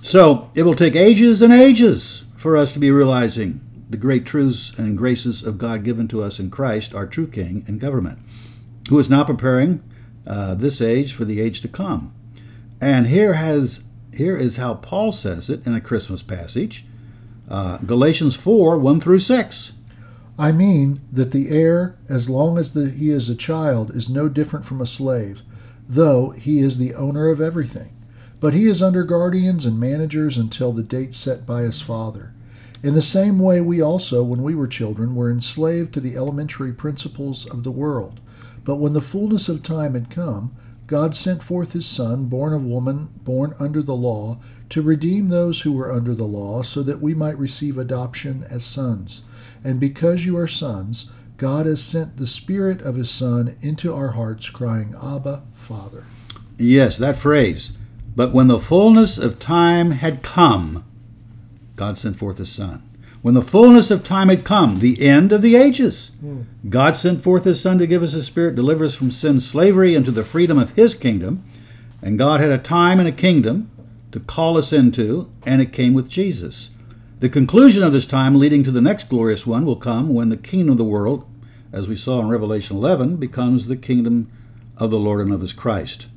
So, 0.00 0.50
it 0.54 0.62
will 0.62 0.74
take 0.74 0.96
ages 0.96 1.42
and 1.42 1.52
ages 1.52 2.24
for 2.36 2.56
us 2.56 2.72
to 2.72 2.78
be 2.78 2.90
realizing 2.90 3.60
the 3.88 3.96
great 3.96 4.24
truths 4.24 4.76
and 4.78 4.98
graces 4.98 5.42
of 5.42 5.58
God 5.58 5.84
given 5.84 6.08
to 6.08 6.22
us 6.22 6.40
in 6.40 6.50
Christ, 6.50 6.94
our 6.94 7.06
true 7.06 7.26
King 7.26 7.62
and 7.66 7.78
government, 7.78 8.18
who 8.88 8.98
is 8.98 9.10
now 9.10 9.24
preparing 9.24 9.82
uh, 10.26 10.54
this 10.54 10.80
age 10.80 11.12
for 11.12 11.24
the 11.24 11.40
age 11.40 11.60
to 11.60 11.68
come. 11.68 12.14
And 12.80 13.06
here 13.06 13.34
has 13.34 13.84
here 14.12 14.36
is 14.36 14.56
how 14.56 14.74
Paul 14.74 15.12
says 15.12 15.50
it 15.50 15.66
in 15.66 15.74
a 15.74 15.80
Christmas 15.80 16.22
passage 16.22 16.84
uh, 17.48 17.78
Galatians 17.78 18.36
4 18.36 18.78
1 18.78 19.00
through 19.00 19.18
6. 19.18 19.76
I 20.38 20.50
mean 20.50 21.00
that 21.12 21.30
the 21.30 21.50
heir, 21.50 21.96
as 22.08 22.28
long 22.28 22.58
as 22.58 22.72
the, 22.72 22.90
he 22.90 23.10
is 23.10 23.28
a 23.28 23.36
child, 23.36 23.94
is 23.94 24.10
no 24.10 24.28
different 24.28 24.66
from 24.66 24.80
a 24.80 24.86
slave, 24.86 25.42
though 25.88 26.30
he 26.30 26.60
is 26.60 26.78
the 26.78 26.94
owner 26.94 27.28
of 27.28 27.40
everything. 27.40 27.90
But 28.40 28.54
he 28.54 28.66
is 28.66 28.82
under 28.82 29.04
guardians 29.04 29.64
and 29.64 29.78
managers 29.78 30.36
until 30.36 30.72
the 30.72 30.82
date 30.82 31.14
set 31.14 31.46
by 31.46 31.62
his 31.62 31.80
father. 31.80 32.32
In 32.82 32.94
the 32.94 33.02
same 33.02 33.38
way, 33.38 33.60
we 33.60 33.80
also, 33.80 34.22
when 34.22 34.42
we 34.42 34.54
were 34.54 34.66
children, 34.66 35.14
were 35.14 35.30
enslaved 35.30 35.94
to 35.94 36.00
the 36.00 36.16
elementary 36.16 36.72
principles 36.72 37.46
of 37.48 37.62
the 37.62 37.70
world. 37.70 38.20
But 38.64 38.76
when 38.76 38.94
the 38.94 39.00
fullness 39.00 39.48
of 39.48 39.62
time 39.62 39.94
had 39.94 40.10
come, 40.10 40.56
God 40.86 41.14
sent 41.14 41.42
forth 41.42 41.72
his 41.72 41.86
Son, 41.86 42.26
born 42.26 42.52
of 42.52 42.64
woman, 42.64 43.08
born 43.22 43.54
under 43.58 43.82
the 43.82 43.96
law, 43.96 44.38
to 44.70 44.82
redeem 44.82 45.28
those 45.28 45.62
who 45.62 45.72
were 45.72 45.92
under 45.92 46.14
the 46.14 46.24
law, 46.24 46.62
so 46.62 46.82
that 46.82 47.00
we 47.00 47.14
might 47.14 47.38
receive 47.38 47.78
adoption 47.78 48.44
as 48.50 48.64
sons. 48.64 49.24
And 49.62 49.80
because 49.80 50.26
you 50.26 50.36
are 50.36 50.48
sons, 50.48 51.12
God 51.36 51.66
has 51.66 51.82
sent 51.82 52.16
the 52.16 52.26
Spirit 52.26 52.80
of 52.82 52.94
his 52.94 53.10
Son 53.10 53.56
into 53.60 53.92
our 53.92 54.12
hearts, 54.12 54.48
crying, 54.50 54.94
Abba, 55.02 55.42
Father. 55.54 56.04
Yes, 56.58 56.96
that 56.98 57.16
phrase. 57.16 57.76
But 58.14 58.32
when 58.32 58.46
the 58.46 58.60
fullness 58.60 59.18
of 59.18 59.38
time 59.40 59.90
had 59.90 60.22
come, 60.22 60.84
God 61.74 61.98
sent 61.98 62.16
forth 62.16 62.38
his 62.38 62.52
Son. 62.52 62.83
When 63.24 63.32
the 63.32 63.40
fullness 63.40 63.90
of 63.90 64.04
time 64.04 64.28
had 64.28 64.44
come, 64.44 64.80
the 64.80 65.00
end 65.00 65.32
of 65.32 65.40
the 65.40 65.56
ages, 65.56 66.10
God 66.68 66.94
sent 66.94 67.22
forth 67.22 67.44
his 67.44 67.58
Son 67.58 67.78
to 67.78 67.86
give 67.86 68.02
us 68.02 68.12
his 68.12 68.26
Spirit, 68.26 68.54
deliver 68.54 68.84
us 68.84 68.94
from 68.94 69.10
sin's 69.10 69.48
slavery 69.48 69.94
into 69.94 70.10
the 70.10 70.24
freedom 70.24 70.58
of 70.58 70.72
his 70.72 70.92
kingdom. 70.94 71.42
And 72.02 72.18
God 72.18 72.40
had 72.40 72.50
a 72.50 72.58
time 72.58 72.98
and 72.98 73.08
a 73.08 73.12
kingdom 73.12 73.70
to 74.12 74.20
call 74.20 74.58
us 74.58 74.74
into, 74.74 75.32
and 75.46 75.62
it 75.62 75.72
came 75.72 75.94
with 75.94 76.10
Jesus. 76.10 76.68
The 77.20 77.30
conclusion 77.30 77.82
of 77.82 77.94
this 77.94 78.04
time, 78.04 78.34
leading 78.34 78.62
to 78.62 78.70
the 78.70 78.82
next 78.82 79.08
glorious 79.08 79.46
one, 79.46 79.64
will 79.64 79.76
come 79.76 80.12
when 80.12 80.28
the 80.28 80.36
kingdom 80.36 80.72
of 80.72 80.76
the 80.76 80.84
world, 80.84 81.24
as 81.72 81.88
we 81.88 81.96
saw 81.96 82.20
in 82.20 82.28
Revelation 82.28 82.76
11, 82.76 83.16
becomes 83.16 83.68
the 83.68 83.76
kingdom 83.78 84.30
of 84.76 84.90
the 84.90 84.98
Lord 84.98 85.22
and 85.22 85.32
of 85.32 85.40
his 85.40 85.54
Christ. 85.54 86.08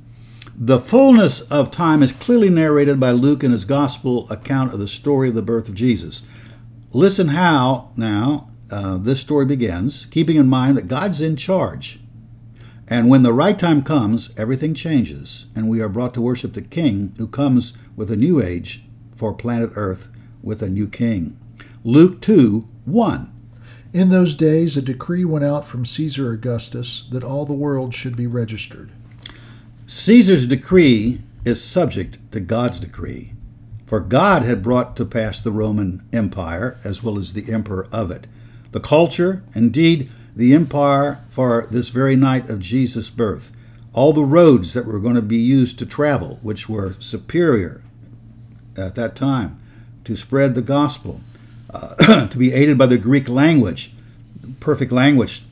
The 0.60 0.80
fullness 0.80 1.39
of 1.39 1.72
time 1.72 2.03
is 2.03 2.12
clearly 2.12 2.49
narrated 2.49 2.99
by 2.99 3.12
Luke 3.12 3.45
in 3.45 3.51
his 3.51 3.64
gospel 3.64 4.30
account 4.30 4.74
of 4.74 4.80
the 4.80 4.89
story 4.89 5.30
of 5.30 5.36
the 5.36 5.41
birth 5.41 5.70
of 5.70 5.76
Jesus. 5.76 6.24
Listen 6.97 7.27
how, 7.27 7.91
now, 7.95 8.47
uh, 8.71 8.97
this 8.97 9.19
story 9.19 9.45
begins, 9.45 10.07
keeping 10.07 10.35
in 10.35 10.47
mind 10.47 10.75
that 10.75 10.87
God's 10.87 11.21
in 11.21 11.35
charge. 11.35 11.99
And 12.87 13.07
when 13.07 13.21
the 13.21 13.33
right 13.33 13.59
time 13.59 13.83
comes, 13.83 14.33
everything 14.35 14.73
changes, 14.73 15.45
and 15.55 15.69
we 15.69 15.79
are 15.79 15.89
brought 15.89 16.15
to 16.15 16.23
worship 16.23 16.53
the 16.53 16.63
King 16.63 17.13
who 17.19 17.27
comes 17.27 17.73
with 17.95 18.09
a 18.09 18.15
new 18.15 18.41
age 18.41 18.83
for 19.15 19.31
planet 19.31 19.69
Earth 19.75 20.11
with 20.41 20.63
a 20.63 20.69
new 20.69 20.87
King. 20.87 21.39
Luke 21.83 22.19
2 22.19 22.63
1. 22.85 23.31
In 23.93 24.09
those 24.09 24.33
days, 24.33 24.75
a 24.75 24.81
decree 24.81 25.23
went 25.23 25.45
out 25.45 25.67
from 25.67 25.85
Caesar 25.85 26.31
Augustus 26.31 27.07
that 27.11 27.23
all 27.23 27.45
the 27.45 27.53
world 27.53 27.93
should 27.93 28.17
be 28.17 28.25
registered. 28.25 28.89
Caesar's 29.85 30.47
decree 30.47 31.21
is 31.45 31.63
subject 31.63 32.17
to 32.31 32.39
God's 32.39 32.79
decree, 32.79 33.33
for 33.88 34.01
God 34.01 34.43
had 34.43 34.61
brought 34.61 34.97
to 34.97 35.05
pass 35.05 35.39
the 35.39 35.51
Roman 35.51 36.03
Empire 36.11 36.77
as 36.83 37.01
well 37.01 37.17
as 37.17 37.33
the 37.33 37.51
emperor 37.51 37.88
of 37.91 38.11
it. 38.11 38.27
The 38.71 38.81
culture, 38.81 39.43
indeed, 39.55 40.11
the 40.35 40.53
empire 40.53 41.23
for 41.29 41.65
this 41.71 41.88
very 41.88 42.17
night 42.17 42.49
of 42.49 42.59
Jesus' 42.59 43.09
birth. 43.09 43.55
All 43.93 44.11
the 44.11 44.25
roads 44.25 44.73
that 44.73 44.85
were 44.85 44.99
going 44.99 45.15
to 45.15 45.21
be 45.21 45.38
used 45.38 45.79
to 45.79 45.85
travel, 45.85 46.38
which 46.43 46.67
were 46.67 46.97
superior 46.99 47.81
at 48.77 48.95
that 48.95 49.15
time, 49.15 49.57
to 50.03 50.15
spread 50.17 50.53
the 50.53 50.61
gospel, 50.61 51.21
uh, 51.73 52.27
to 52.27 52.38
be 52.38 52.53
aided 52.53 52.77
by 52.77 52.85
the 52.85 52.97
Greek 52.97 53.29
language, 53.29 53.93
perfect 54.59 54.91
language 54.91 55.43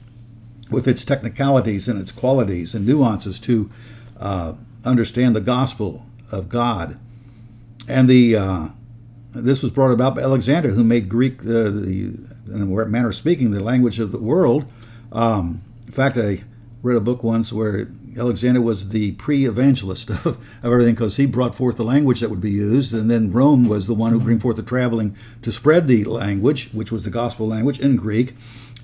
with 0.70 0.88
its 0.88 1.06
technicalities 1.06 1.88
and 1.88 2.00
its 2.00 2.12
qualities 2.12 2.76
and 2.76 2.86
nuances 2.86 3.40
to 3.40 3.70
uh, 4.20 4.54
understand 4.84 5.36
the 5.36 5.42
gospel 5.42 6.06
of 6.32 6.50
God. 6.50 7.00
And 7.88 8.10
the 8.10 8.36
uh, 8.36 8.68
this 9.34 9.62
was 9.62 9.72
brought 9.72 9.92
about 9.92 10.16
by 10.16 10.22
Alexander, 10.22 10.72
who 10.72 10.84
made 10.84 11.10
Greek 11.10 11.42
uh, 11.42 11.70
the 11.70 12.18
in 12.48 12.62
a 12.62 12.86
manner 12.86 13.10
of 13.10 13.16
speaking 13.16 13.52
the 13.52 13.64
language 13.64 14.00
of 14.00 14.12
the 14.12 14.20
world. 14.20 14.72
Um, 15.12 15.62
in 15.86 15.92
fact, 15.92 16.18
I 16.18 16.40
read 16.82 16.98
a 16.98 17.02
book 17.02 17.24
once 17.24 17.52
where 17.52 17.88
Alexander 18.18 18.62
was 18.62 18.90
the 18.90 19.14
pre-evangelist 19.14 20.10
of, 20.26 20.26
of 20.26 20.46
everything 20.64 20.94
because 20.94 21.18
he 21.18 21.26
brought 21.26 21.56
forth 21.56 21.78
the 21.78 21.84
language 21.84 22.20
that 22.20 22.30
would 22.30 22.42
be 22.42 22.52
used, 22.52 22.94
and 22.94 23.10
then 23.10 23.32
Rome 23.32 23.68
was 23.68 23.88
the 23.88 23.94
one 23.94 24.14
who 24.14 24.20
bring 24.20 24.40
forth 24.40 24.56
the 24.56 24.64
traveling 24.64 25.16
to 25.42 25.52
spread 25.52 25.88
the 25.88 26.04
language, 26.04 26.70
which 26.74 26.92
was 26.92 27.04
the 27.04 27.10
gospel 27.10 27.48
language 27.48 27.80
in 27.80 27.96
Greek. 27.96 28.36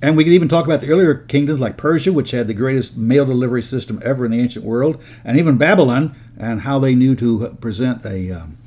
And 0.01 0.17
we 0.17 0.23
could 0.23 0.33
even 0.33 0.47
talk 0.47 0.65
about 0.65 0.81
the 0.81 0.89
earlier 0.89 1.13
kingdoms 1.13 1.59
like 1.59 1.77
Persia, 1.77 2.11
which 2.11 2.31
had 2.31 2.47
the 2.47 2.55
greatest 2.55 2.97
mail 2.97 3.23
delivery 3.23 3.61
system 3.61 4.01
ever 4.03 4.25
in 4.25 4.31
the 4.31 4.39
ancient 4.39 4.65
world, 4.65 5.01
and 5.23 5.37
even 5.37 5.57
Babylon, 5.57 6.15
and 6.39 6.61
how 6.61 6.79
they 6.79 6.95
knew 6.95 7.15
to 7.17 7.55
present 7.61 8.03
a 8.03 8.31
um, 8.31 8.57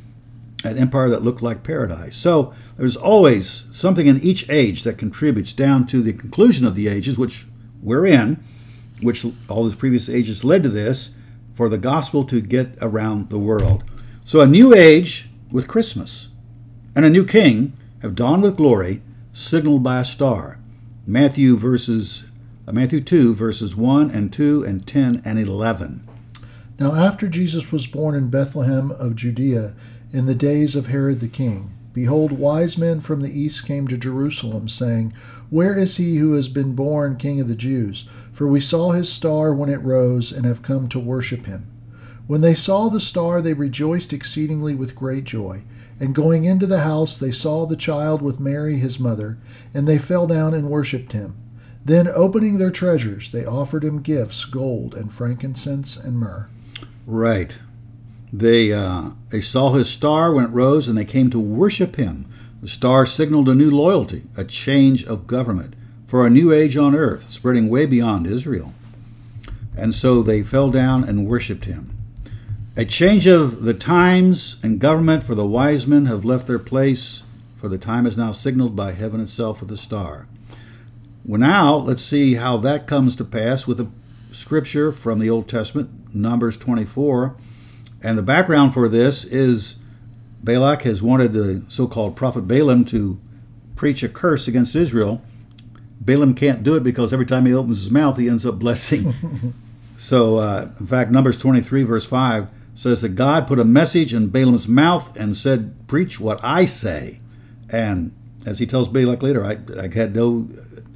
an 0.64 0.78
empire 0.78 1.08
that 1.10 1.22
looked 1.22 1.42
like 1.42 1.62
paradise. 1.62 2.16
So 2.16 2.54
there's 2.76 2.96
always 2.96 3.64
something 3.70 4.06
in 4.06 4.20
each 4.20 4.48
age 4.48 4.82
that 4.84 4.98
contributes 4.98 5.52
down 5.52 5.86
to 5.88 6.02
the 6.02 6.12
conclusion 6.12 6.66
of 6.66 6.74
the 6.74 6.88
ages, 6.88 7.18
which 7.18 7.46
we're 7.82 8.06
in, 8.06 8.42
which 9.02 9.24
all 9.48 9.64
the 9.64 9.76
previous 9.76 10.08
ages 10.08 10.44
led 10.44 10.62
to 10.62 10.68
this, 10.68 11.14
for 11.54 11.68
the 11.68 11.78
gospel 11.78 12.24
to 12.24 12.40
get 12.40 12.76
around 12.80 13.30
the 13.30 13.38
world. 13.38 13.84
So 14.24 14.40
a 14.40 14.46
new 14.46 14.74
age 14.74 15.28
with 15.50 15.68
Christmas 15.68 16.28
and 16.96 17.04
a 17.04 17.10
new 17.10 17.24
king 17.24 17.74
have 18.02 18.14
dawned 18.14 18.42
with 18.42 18.56
glory, 18.56 19.02
signaled 19.32 19.82
by 19.82 20.00
a 20.00 20.04
star. 20.04 20.58
Matthew 21.06 21.56
verses 21.56 22.24
uh, 22.66 22.72
Matthew 22.72 23.02
2 23.02 23.34
verses 23.34 23.76
1 23.76 24.10
and 24.10 24.32
2 24.32 24.64
and 24.64 24.86
10 24.86 25.20
and 25.24 25.38
11. 25.38 26.08
Now 26.78 26.94
after 26.94 27.28
Jesus 27.28 27.70
was 27.70 27.86
born 27.86 28.14
in 28.14 28.30
Bethlehem 28.30 28.90
of 28.92 29.16
Judea 29.16 29.74
in 30.14 30.26
the 30.26 30.34
days 30.34 30.76
of 30.76 30.86
Herod 30.86 31.18
the 31.18 31.26
king, 31.26 31.74
behold 31.92 32.30
wise 32.30 32.78
men 32.78 33.00
from 33.00 33.20
the 33.20 33.36
east 33.36 33.66
came 33.66 33.88
to 33.88 33.98
Jerusalem 33.98 34.68
saying, 34.68 35.12
Where 35.50 35.76
is 35.76 35.96
he 35.96 36.18
who 36.18 36.34
has 36.34 36.48
been 36.48 36.76
born 36.76 37.16
king 37.16 37.40
of 37.40 37.48
the 37.48 37.56
Jews? 37.56 38.08
For 38.32 38.46
we 38.46 38.60
saw 38.60 38.92
his 38.92 39.12
star 39.12 39.52
when 39.52 39.68
it 39.68 39.82
rose 39.82 40.30
and 40.30 40.46
have 40.46 40.62
come 40.62 40.88
to 40.90 41.00
worship 41.00 41.46
him. 41.46 41.66
When 42.28 42.42
they 42.42 42.54
saw 42.54 42.88
the 42.88 43.00
star 43.00 43.42
they 43.42 43.54
rejoiced 43.54 44.12
exceedingly 44.12 44.76
with 44.76 44.94
great 44.94 45.24
joy. 45.24 45.64
And 45.98 46.14
going 46.14 46.44
into 46.44 46.68
the 46.68 46.82
house, 46.82 47.18
they 47.18 47.32
saw 47.32 47.66
the 47.66 47.74
child 47.74 48.22
with 48.22 48.38
Mary 48.38 48.76
his 48.76 49.00
mother, 49.00 49.38
and 49.74 49.88
they 49.88 49.98
fell 49.98 50.28
down 50.28 50.54
and 50.54 50.70
worshipped 50.70 51.10
him. 51.10 51.34
Then, 51.84 52.06
opening 52.06 52.58
their 52.58 52.70
treasures, 52.70 53.32
they 53.32 53.44
offered 53.44 53.82
him 53.82 54.00
gifts 54.00 54.44
gold 54.44 54.94
and 54.94 55.12
frankincense 55.12 55.96
and 55.96 56.18
myrrh. 56.18 56.48
Right. 57.04 57.56
They, 58.36 58.72
uh, 58.72 59.10
they 59.28 59.40
saw 59.40 59.74
his 59.74 59.88
star 59.88 60.32
when 60.32 60.44
it 60.44 60.50
rose, 60.50 60.88
and 60.88 60.98
they 60.98 61.04
came 61.04 61.30
to 61.30 61.38
worship 61.38 61.94
him. 61.94 62.26
The 62.60 62.68
star 62.68 63.06
signaled 63.06 63.48
a 63.48 63.54
new 63.54 63.70
loyalty, 63.70 64.22
a 64.36 64.42
change 64.42 65.04
of 65.04 65.28
government, 65.28 65.74
for 66.04 66.26
a 66.26 66.30
new 66.30 66.50
age 66.50 66.76
on 66.76 66.96
earth, 66.96 67.30
spreading 67.30 67.68
way 67.68 67.86
beyond 67.86 68.26
Israel. 68.26 68.74
And 69.76 69.94
so 69.94 70.20
they 70.20 70.42
fell 70.42 70.72
down 70.72 71.04
and 71.04 71.28
worshipped 71.28 71.66
him. 71.66 71.96
A 72.76 72.84
change 72.84 73.28
of 73.28 73.62
the 73.62 73.74
times 73.74 74.56
and 74.64 74.80
government, 74.80 75.22
for 75.22 75.36
the 75.36 75.46
wise 75.46 75.86
men 75.86 76.06
have 76.06 76.24
left 76.24 76.48
their 76.48 76.58
place, 76.58 77.22
for 77.56 77.68
the 77.68 77.78
time 77.78 78.04
is 78.04 78.18
now 78.18 78.32
signaled 78.32 78.74
by 78.74 78.92
heaven 78.92 79.20
itself 79.20 79.60
with 79.60 79.70
a 79.70 79.76
star. 79.76 80.26
Well, 81.24 81.40
now 81.40 81.76
let's 81.76 82.02
see 82.02 82.34
how 82.34 82.56
that 82.58 82.88
comes 82.88 83.14
to 83.14 83.24
pass 83.24 83.68
with 83.68 83.78
a 83.78 83.90
scripture 84.32 84.90
from 84.90 85.20
the 85.20 85.30
Old 85.30 85.48
Testament, 85.48 86.12
Numbers 86.12 86.56
24. 86.56 87.36
And 88.04 88.18
the 88.18 88.22
background 88.22 88.74
for 88.74 88.86
this 88.86 89.24
is 89.24 89.76
Balak 90.42 90.82
has 90.82 91.02
wanted 91.02 91.32
the 91.32 91.64
so 91.68 91.86
called 91.86 92.14
prophet 92.14 92.42
Balaam 92.42 92.84
to 92.86 93.18
preach 93.76 94.02
a 94.02 94.10
curse 94.10 94.46
against 94.46 94.76
Israel. 94.76 95.22
Balaam 96.00 96.34
can't 96.34 96.62
do 96.62 96.76
it 96.76 96.84
because 96.84 97.14
every 97.14 97.24
time 97.24 97.46
he 97.46 97.54
opens 97.54 97.82
his 97.82 97.90
mouth, 97.90 98.18
he 98.18 98.28
ends 98.28 98.44
up 98.44 98.58
blessing. 98.58 99.14
so, 99.96 100.36
uh, 100.36 100.68
in 100.78 100.86
fact, 100.86 101.10
Numbers 101.10 101.38
23, 101.38 101.82
verse 101.84 102.04
5 102.04 102.50
says 102.74 103.00
that 103.00 103.10
God 103.10 103.48
put 103.48 103.58
a 103.58 103.64
message 103.64 104.12
in 104.12 104.28
Balaam's 104.28 104.68
mouth 104.68 105.16
and 105.16 105.34
said, 105.34 105.74
Preach 105.86 106.20
what 106.20 106.44
I 106.44 106.66
say. 106.66 107.20
And 107.70 108.14
as 108.44 108.58
he 108.58 108.66
tells 108.66 108.88
Balak 108.88 109.22
later, 109.22 109.42
I, 109.42 109.56
I 109.80 109.88
had 109.94 110.14
no, 110.14 110.48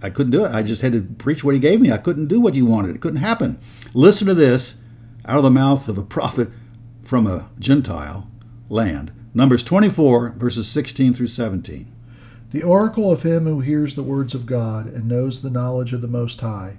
I 0.02 0.10
couldn't 0.10 0.32
do 0.32 0.44
it. 0.44 0.52
I 0.52 0.62
just 0.62 0.82
had 0.82 0.92
to 0.92 1.00
preach 1.00 1.42
what 1.42 1.54
he 1.54 1.60
gave 1.60 1.80
me. 1.80 1.90
I 1.90 1.96
couldn't 1.96 2.26
do 2.26 2.38
what 2.38 2.54
you 2.54 2.66
wanted. 2.66 2.94
It 2.94 3.00
couldn't 3.00 3.20
happen. 3.20 3.58
Listen 3.94 4.26
to 4.26 4.34
this 4.34 4.82
out 5.24 5.38
of 5.38 5.42
the 5.42 5.50
mouth 5.50 5.88
of 5.88 5.96
a 5.96 6.02
prophet 6.02 6.48
from 7.08 7.26
a 7.26 7.48
Gentile 7.58 8.28
land. 8.68 9.10
Numbers 9.32 9.62
24, 9.62 10.34
verses 10.36 10.68
16 10.68 11.14
through 11.14 11.28
17. 11.28 11.90
The 12.50 12.62
oracle 12.62 13.10
of 13.10 13.22
him 13.22 13.46
who 13.46 13.60
hears 13.60 13.94
the 13.94 14.02
words 14.02 14.34
of 14.34 14.44
God 14.44 14.84
and 14.84 15.08
knows 15.08 15.40
the 15.40 15.48
knowledge 15.48 15.94
of 15.94 16.02
the 16.02 16.06
Most 16.06 16.42
High, 16.42 16.76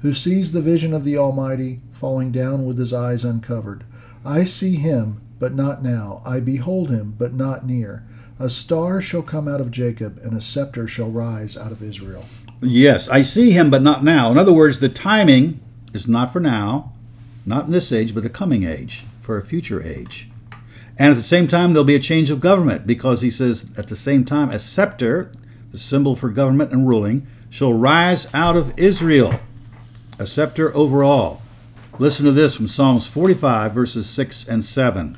who 0.00 0.12
sees 0.12 0.52
the 0.52 0.60
vision 0.60 0.92
of 0.92 1.04
the 1.04 1.16
Almighty 1.16 1.80
falling 1.92 2.30
down 2.30 2.66
with 2.66 2.78
his 2.78 2.92
eyes 2.92 3.24
uncovered. 3.24 3.84
I 4.22 4.44
see 4.44 4.76
him, 4.76 5.22
but 5.38 5.54
not 5.54 5.82
now. 5.82 6.20
I 6.26 6.40
behold 6.40 6.90
him, 6.90 7.14
but 7.18 7.32
not 7.32 7.66
near. 7.66 8.04
A 8.38 8.50
star 8.50 9.00
shall 9.00 9.22
come 9.22 9.48
out 9.48 9.62
of 9.62 9.70
Jacob, 9.70 10.20
and 10.22 10.36
a 10.36 10.42
scepter 10.42 10.86
shall 10.86 11.10
rise 11.10 11.56
out 11.56 11.72
of 11.72 11.82
Israel. 11.82 12.26
Yes, 12.60 13.08
I 13.08 13.22
see 13.22 13.52
him, 13.52 13.70
but 13.70 13.80
not 13.80 14.04
now. 14.04 14.30
In 14.30 14.36
other 14.36 14.52
words, 14.52 14.80
the 14.80 14.90
timing 14.90 15.58
is 15.94 16.06
not 16.06 16.34
for 16.34 16.40
now, 16.40 16.92
not 17.46 17.64
in 17.64 17.70
this 17.70 17.92
age, 17.92 18.12
but 18.14 18.22
the 18.22 18.28
coming 18.28 18.64
age, 18.64 19.06
for 19.30 19.38
a 19.38 19.42
future 19.44 19.80
age. 19.80 20.28
And 20.98 21.12
at 21.12 21.16
the 21.16 21.22
same 21.22 21.46
time, 21.46 21.72
there'll 21.72 21.84
be 21.84 21.94
a 21.94 22.00
change 22.00 22.30
of 22.30 22.40
government 22.40 22.84
because 22.84 23.20
he 23.20 23.30
says, 23.30 23.72
at 23.78 23.86
the 23.86 23.94
same 23.94 24.24
time, 24.24 24.50
a 24.50 24.58
scepter, 24.58 25.30
the 25.70 25.78
symbol 25.78 26.16
for 26.16 26.30
government 26.30 26.72
and 26.72 26.88
ruling, 26.88 27.28
shall 27.48 27.72
rise 27.72 28.26
out 28.34 28.56
of 28.56 28.76
Israel. 28.76 29.38
A 30.18 30.26
scepter 30.26 30.74
over 30.74 31.04
all. 31.04 31.42
Listen 32.00 32.26
to 32.26 32.32
this 32.32 32.56
from 32.56 32.66
Psalms 32.66 33.06
45, 33.06 33.70
verses 33.70 34.10
6 34.10 34.48
and 34.48 34.64
7. 34.64 35.16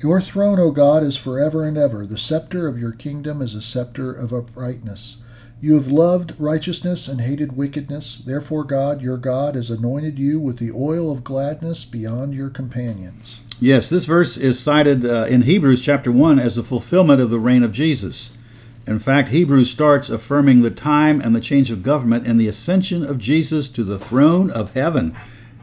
Your 0.00 0.20
throne, 0.20 0.58
O 0.58 0.72
God, 0.72 1.04
is 1.04 1.16
forever 1.16 1.64
and 1.64 1.78
ever. 1.78 2.06
The 2.06 2.18
scepter 2.18 2.66
of 2.66 2.76
your 2.76 2.90
kingdom 2.90 3.40
is 3.40 3.54
a 3.54 3.62
scepter 3.62 4.12
of 4.12 4.32
uprightness. 4.32 5.22
You 5.60 5.74
have 5.74 5.92
loved 5.92 6.34
righteousness 6.38 7.06
and 7.06 7.20
hated 7.20 7.56
wickedness. 7.56 8.18
Therefore, 8.18 8.64
God, 8.64 9.00
your 9.00 9.16
God, 9.16 9.54
has 9.54 9.70
anointed 9.70 10.18
you 10.18 10.40
with 10.40 10.58
the 10.58 10.72
oil 10.72 11.12
of 11.12 11.22
gladness 11.22 11.84
beyond 11.84 12.34
your 12.34 12.50
companions. 12.50 13.40
Yes, 13.60 13.88
this 13.88 14.04
verse 14.04 14.36
is 14.36 14.58
cited 14.58 15.04
uh, 15.04 15.26
in 15.26 15.42
Hebrews 15.42 15.80
chapter 15.80 16.10
1 16.10 16.40
as 16.40 16.56
the 16.56 16.64
fulfillment 16.64 17.20
of 17.20 17.30
the 17.30 17.38
reign 17.38 17.62
of 17.62 17.70
Jesus. 17.70 18.36
In 18.84 18.98
fact, 18.98 19.28
Hebrews 19.28 19.70
starts 19.70 20.10
affirming 20.10 20.60
the 20.60 20.72
time 20.72 21.20
and 21.20 21.36
the 21.36 21.40
change 21.40 21.70
of 21.70 21.84
government 21.84 22.26
and 22.26 22.38
the 22.38 22.48
ascension 22.48 23.04
of 23.04 23.18
Jesus 23.18 23.68
to 23.70 23.84
the 23.84 23.98
throne 23.98 24.50
of 24.50 24.74
heaven. 24.74 25.16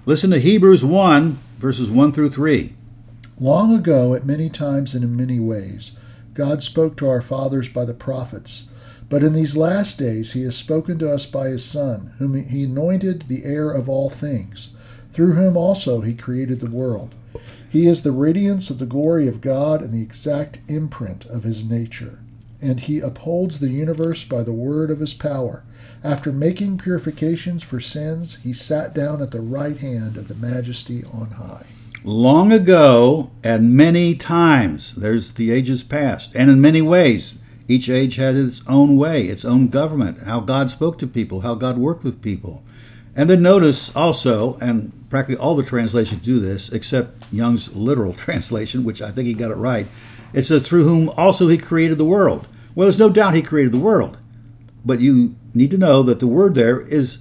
Listen 0.06 0.32
to 0.32 0.39
Hebrews 0.39 0.86
1, 0.86 1.38
verses 1.58 1.92
1 1.92 2.14
through 2.14 2.30
3. 2.30 2.74
Long 3.39 3.76
ago, 3.76 4.14
at 4.14 4.26
many 4.26 4.50
times 4.50 4.96
and 4.96 5.04
in 5.04 5.18
many 5.18 5.39
ways, 5.39 5.98
God 6.34 6.64
spoke 6.64 6.96
to 6.98 7.10
our 7.10 7.22
fathers 7.22 7.68
by 7.68 7.84
the 7.84 7.94
prophets. 7.94 8.68
But 9.10 9.22
in 9.22 9.34
these 9.34 9.58
last 9.58 10.00
days, 10.00 10.32
he 10.32 10.44
has 10.44 10.56
spoken 10.56 10.98
to 11.00 11.12
us 11.12 11.26
by 11.26 11.48
his 11.48 11.66
Son, 11.66 12.14
whom 12.20 12.42
he 12.46 12.64
anointed 12.64 13.24
the 13.24 13.44
heir 13.44 13.70
of 13.70 13.89
all 13.89 14.10
things, 14.10 14.70
through 15.12 15.34
whom 15.34 15.58
also 15.58 16.00
he 16.00 16.14
created 16.14 16.62
the 16.62 16.70
world. 16.70 17.16
He 17.72 17.88
is 17.88 18.01
the 18.01 18.11
radiance 18.11 18.69
of 18.69 18.80
the 18.80 18.86
glory 18.86 19.30
of 19.30 19.39
God 19.39 19.82
and 19.82 19.93
the 19.93 20.01
exact 20.01 20.59
imprint 20.67 21.24
of 21.28 21.43
his 21.43 21.69
nature. 21.69 22.19
And 22.61 22.82
he 22.82 22.99
upholds 22.99 23.59
the 23.59 23.69
universe 23.69 24.26
by 24.26 24.43
the 24.43 24.51
word 24.51 24.91
of 24.91 24.99
his 24.99 25.13
power. 25.13 25.63
After 26.03 26.34
making 26.34 26.80
purifications 26.80 27.63
for 27.63 27.80
sins, 27.80 28.41
he 28.43 28.51
sat 28.51 28.93
down 28.93 29.22
at 29.22 29.32
the 29.32 29.39
right 29.39 29.78
hand 29.78 30.17
of 30.17 30.28
the 30.28 30.36
majesty 30.36 31.05
on 31.13 31.30
high. 31.32 31.65
Long 32.03 32.51
ago, 32.51 33.32
and 33.41 33.74
many 33.74 34.15
times, 34.15 34.95
there's 34.95 35.36
the 35.36 35.51
ages 35.51 35.82
past, 35.82 36.36
and 36.36 36.49
in 36.49 36.59
many 36.59 36.82
ways, 36.82 37.39
each 37.69 37.89
age 37.89 38.17
had 38.17 38.36
its 38.36 38.63
own 38.67 38.97
way, 38.97 39.28
its 39.28 39.45
own 39.45 39.69
government, 39.69 40.24
how 40.24 40.41
God 40.41 40.69
spoke 40.69 40.99
to 40.99 41.07
people, 41.07 41.39
how 41.39 41.55
God 41.55 41.78
worked 41.78 42.03
with 42.03 42.22
people. 42.22 42.63
And 43.15 43.30
then 43.30 43.41
notice 43.41 43.95
also, 43.95 44.55
and 44.55 44.91
practically 45.12 45.36
all 45.36 45.55
the 45.55 45.64
translations 45.64 46.22
do 46.22 46.39
this, 46.39 46.72
except 46.72 47.32
Young's 47.32 47.76
literal 47.76 48.14
translation, 48.26 48.84
which 48.84 49.01
I 49.01 49.12
think 49.12 49.28
he 49.28 49.36
got 49.36 49.51
it 49.51 49.57
right. 49.57 49.86
It 50.34 50.43
says, 50.43 50.68
through 50.68 50.86
whom 50.86 51.09
also 51.09 51.49
he 51.49 51.57
created 51.57 51.99
the 51.99 52.05
world. 52.05 52.47
Well, 52.74 52.86
there's 52.86 52.97
no 52.97 53.09
doubt 53.09 53.36
he 53.36 53.41
created 53.41 53.74
the 53.74 53.78
world. 53.78 54.18
But 54.84 55.01
you 55.01 55.36
need 55.53 55.70
to 55.72 55.78
know 55.78 56.01
that 56.01 56.22
the 56.22 56.28
word 56.28 56.55
there 56.55 56.80
is 56.80 57.20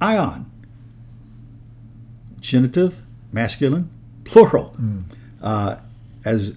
aion. 0.00 0.46
Genitive, 2.40 3.00
masculine, 3.32 3.88
plural. 4.24 4.74
Mm. 4.78 5.04
Uh, 5.40 5.76
as 6.24 6.56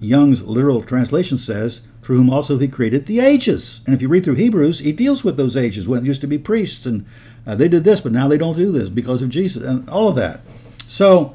Young's 0.00 0.42
literal 0.42 0.82
translation 0.82 1.36
says, 1.36 1.82
through 2.00 2.16
whom 2.16 2.30
also 2.30 2.56
he 2.56 2.66
created 2.66 3.04
the 3.04 3.20
ages. 3.20 3.82
And 3.84 3.94
if 3.94 4.00
you 4.00 4.08
read 4.08 4.24
through 4.24 4.36
Hebrews, 4.36 4.78
he 4.78 4.92
deals 4.92 5.22
with 5.22 5.36
those 5.36 5.56
ages 5.56 5.86
when 5.86 6.00
it 6.00 6.06
used 6.06 6.22
to 6.22 6.26
be 6.26 6.38
priests 6.38 6.86
and 6.86 7.04
uh, 7.46 7.54
they 7.54 7.68
did 7.68 7.84
this, 7.84 8.00
but 8.00 8.12
now 8.12 8.28
they 8.28 8.38
don't 8.38 8.56
do 8.56 8.70
this 8.70 8.88
because 8.88 9.22
of 9.22 9.30
Jesus 9.30 9.64
and 9.64 9.88
all 9.88 10.08
of 10.08 10.16
that. 10.16 10.40
So 10.86 11.34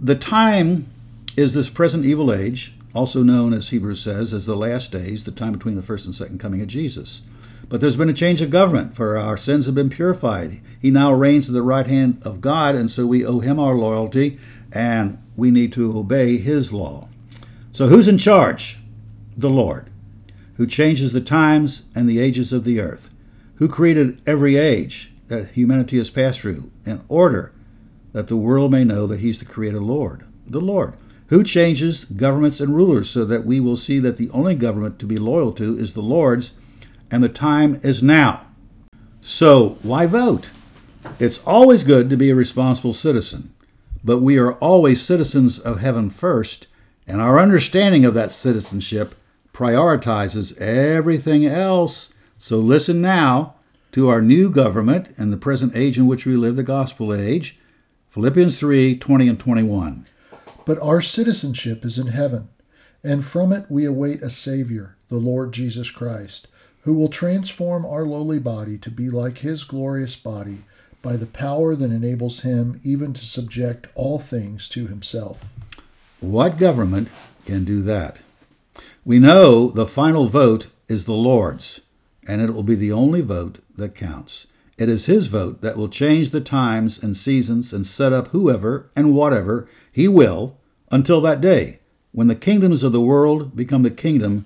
the 0.00 0.14
time 0.14 0.86
is 1.36 1.54
this 1.54 1.68
present 1.68 2.04
evil 2.04 2.32
age, 2.32 2.74
also 2.94 3.22
known 3.22 3.52
as 3.52 3.68
Hebrews 3.68 4.00
says 4.00 4.32
as 4.32 4.46
the 4.46 4.56
last 4.56 4.92
days, 4.92 5.24
the 5.24 5.30
time 5.30 5.52
between 5.52 5.76
the 5.76 5.82
first 5.82 6.06
and 6.06 6.14
second 6.14 6.40
coming 6.40 6.60
of 6.60 6.68
Jesus. 6.68 7.22
But 7.68 7.80
there's 7.80 7.96
been 7.96 8.08
a 8.08 8.14
change 8.14 8.40
of 8.40 8.50
government, 8.50 8.96
for 8.96 9.18
our 9.18 9.36
sins 9.36 9.66
have 9.66 9.74
been 9.74 9.90
purified. 9.90 10.60
He 10.80 10.90
now 10.90 11.12
reigns 11.12 11.48
at 11.48 11.52
the 11.52 11.62
right 11.62 11.86
hand 11.86 12.22
of 12.24 12.40
God, 12.40 12.74
and 12.74 12.90
so 12.90 13.06
we 13.06 13.26
owe 13.26 13.40
him 13.40 13.60
our 13.60 13.74
loyalty, 13.74 14.38
and 14.72 15.18
we 15.36 15.50
need 15.50 15.72
to 15.74 15.96
obey 15.96 16.38
his 16.38 16.72
law. 16.72 17.08
So 17.72 17.88
who's 17.88 18.08
in 18.08 18.18
charge? 18.18 18.78
the 19.38 19.48
Lord, 19.48 19.88
who 20.56 20.66
changes 20.66 21.12
the 21.12 21.20
times 21.20 21.84
and 21.94 22.08
the 22.08 22.18
ages 22.18 22.52
of 22.52 22.64
the 22.64 22.80
earth, 22.80 23.07
who 23.58 23.68
created 23.68 24.20
every 24.26 24.56
age 24.56 25.12
that 25.26 25.50
humanity 25.50 25.98
has 25.98 26.10
passed 26.10 26.40
through 26.40 26.70
in 26.86 27.02
order 27.08 27.52
that 28.12 28.28
the 28.28 28.36
world 28.36 28.72
may 28.72 28.84
know 28.84 29.06
that 29.06 29.20
He's 29.20 29.38
the 29.38 29.44
Creator 29.44 29.80
Lord, 29.80 30.24
the 30.46 30.60
Lord, 30.60 30.94
who 31.26 31.44
changes 31.44 32.04
governments 32.04 32.60
and 32.60 32.74
rulers 32.74 33.10
so 33.10 33.24
that 33.24 33.44
we 33.44 33.60
will 33.60 33.76
see 33.76 33.98
that 33.98 34.16
the 34.16 34.30
only 34.30 34.54
government 34.54 34.98
to 34.98 35.06
be 35.06 35.18
loyal 35.18 35.52
to 35.52 35.78
is 35.78 35.94
the 35.94 36.00
Lord's, 36.00 36.56
and 37.10 37.22
the 37.22 37.28
time 37.28 37.78
is 37.82 38.02
now. 38.02 38.46
So, 39.20 39.78
why 39.82 40.06
vote? 40.06 40.50
It's 41.18 41.38
always 41.44 41.84
good 41.84 42.08
to 42.10 42.16
be 42.16 42.30
a 42.30 42.34
responsible 42.34 42.94
citizen, 42.94 43.52
but 44.02 44.18
we 44.18 44.38
are 44.38 44.54
always 44.54 45.02
citizens 45.02 45.58
of 45.58 45.80
heaven 45.80 46.10
first, 46.10 46.68
and 47.06 47.20
our 47.20 47.38
understanding 47.38 48.04
of 48.04 48.14
that 48.14 48.30
citizenship 48.30 49.14
prioritizes 49.52 50.56
everything 50.58 51.44
else. 51.44 52.14
So 52.38 52.58
listen 52.58 53.00
now 53.00 53.56
to 53.92 54.08
our 54.08 54.22
new 54.22 54.48
government 54.48 55.10
and 55.18 55.32
the 55.32 55.36
present 55.36 55.74
age 55.74 55.98
in 55.98 56.06
which 56.06 56.24
we 56.24 56.36
live, 56.36 56.54
the 56.56 56.62
gospel 56.62 57.12
age. 57.12 57.58
Philippians 58.08 58.58
3 58.58 58.96
20 58.96 59.28
and 59.28 59.40
21. 59.40 60.06
But 60.64 60.80
our 60.80 61.02
citizenship 61.02 61.84
is 61.84 61.98
in 61.98 62.08
heaven, 62.08 62.48
and 63.02 63.24
from 63.24 63.52
it 63.52 63.66
we 63.68 63.84
await 63.84 64.22
a 64.22 64.30
Savior, 64.30 64.96
the 65.08 65.16
Lord 65.16 65.52
Jesus 65.52 65.90
Christ, 65.90 66.46
who 66.82 66.94
will 66.94 67.08
transform 67.08 67.84
our 67.84 68.04
lowly 68.04 68.38
body 68.38 68.78
to 68.78 68.90
be 68.90 69.10
like 69.10 69.38
his 69.38 69.64
glorious 69.64 70.14
body 70.14 70.58
by 71.02 71.16
the 71.16 71.26
power 71.26 71.74
that 71.74 71.90
enables 71.90 72.40
him 72.40 72.80
even 72.84 73.12
to 73.14 73.24
subject 73.24 73.88
all 73.94 74.18
things 74.18 74.68
to 74.70 74.86
himself. 74.86 75.44
What 76.20 76.58
government 76.58 77.10
can 77.46 77.64
do 77.64 77.82
that? 77.82 78.20
We 79.04 79.18
know 79.18 79.68
the 79.68 79.86
final 79.86 80.28
vote 80.28 80.68
is 80.88 81.04
the 81.04 81.12
Lord's, 81.12 81.80
and 82.28 82.42
it 82.42 82.52
will 82.52 82.62
be 82.62 82.74
the 82.74 82.92
only 82.92 83.22
vote 83.22 83.58
that 83.74 83.94
counts. 83.94 84.46
It 84.76 84.88
is 84.88 85.06
His 85.06 85.26
vote 85.26 85.62
that 85.62 85.76
will 85.76 85.88
change 85.88 86.30
the 86.30 86.42
times 86.42 87.02
and 87.02 87.16
seasons 87.16 87.72
and 87.72 87.84
set 87.84 88.12
up 88.12 88.28
whoever 88.28 88.90
and 88.94 89.14
whatever 89.14 89.66
He 89.90 90.06
will 90.06 90.58
until 90.92 91.20
that 91.22 91.40
day 91.40 91.80
when 92.12 92.28
the 92.28 92.36
kingdoms 92.36 92.82
of 92.82 92.92
the 92.92 93.00
world 93.00 93.56
become 93.56 93.82
the 93.82 93.90
kingdom 93.90 94.44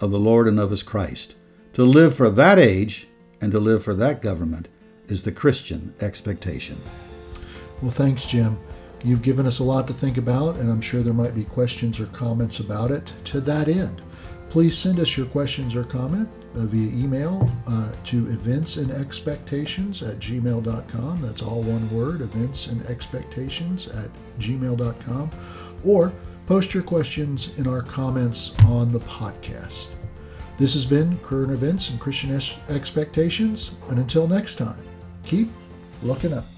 of 0.00 0.10
the 0.10 0.18
Lord 0.18 0.48
and 0.48 0.58
of 0.58 0.70
His 0.70 0.82
Christ. 0.82 1.34
To 1.74 1.84
live 1.84 2.14
for 2.14 2.30
that 2.30 2.58
age 2.58 3.08
and 3.40 3.50
to 3.52 3.58
live 3.58 3.82
for 3.82 3.94
that 3.94 4.22
government 4.22 4.68
is 5.08 5.24
the 5.24 5.32
Christian 5.32 5.92
expectation. 6.00 6.78
Well, 7.82 7.90
thanks, 7.90 8.26
Jim. 8.26 8.58
You've 9.04 9.22
given 9.22 9.44
us 9.44 9.58
a 9.58 9.64
lot 9.64 9.86
to 9.88 9.92
think 9.92 10.16
about, 10.16 10.56
and 10.56 10.70
I'm 10.70 10.80
sure 10.80 11.02
there 11.02 11.12
might 11.12 11.34
be 11.34 11.44
questions 11.44 12.00
or 12.00 12.06
comments 12.06 12.60
about 12.60 12.90
it. 12.90 13.12
To 13.24 13.40
that 13.40 13.68
end, 13.68 14.00
please 14.48 14.78
send 14.78 14.98
us 14.98 15.16
your 15.16 15.26
questions 15.26 15.74
or 15.74 15.84
comment 15.84 16.28
via 16.62 17.04
email 17.04 17.50
uh, 17.66 17.92
to 18.04 18.28
events 18.28 18.76
and 18.76 18.90
expectations 18.90 20.02
at 20.02 20.18
gmail.com. 20.18 21.22
That's 21.22 21.42
all 21.42 21.62
one 21.62 21.90
word, 21.90 22.20
events 22.20 22.68
and 22.68 22.84
expectations 22.86 23.88
at 23.88 24.10
gmail.com. 24.38 25.30
Or 25.84 26.12
post 26.46 26.74
your 26.74 26.82
questions 26.82 27.56
in 27.58 27.66
our 27.66 27.82
comments 27.82 28.54
on 28.64 28.92
the 28.92 29.00
podcast. 29.00 29.88
This 30.56 30.74
has 30.74 30.86
been 30.86 31.18
Current 31.18 31.50
Events 31.50 31.90
and 31.90 31.98
Christian 31.98 32.38
Expectations, 32.68 33.76
and 33.88 33.98
until 33.98 34.28
next 34.28 34.54
time, 34.54 34.78
keep 35.24 35.50
looking 36.02 36.32
up. 36.32 36.53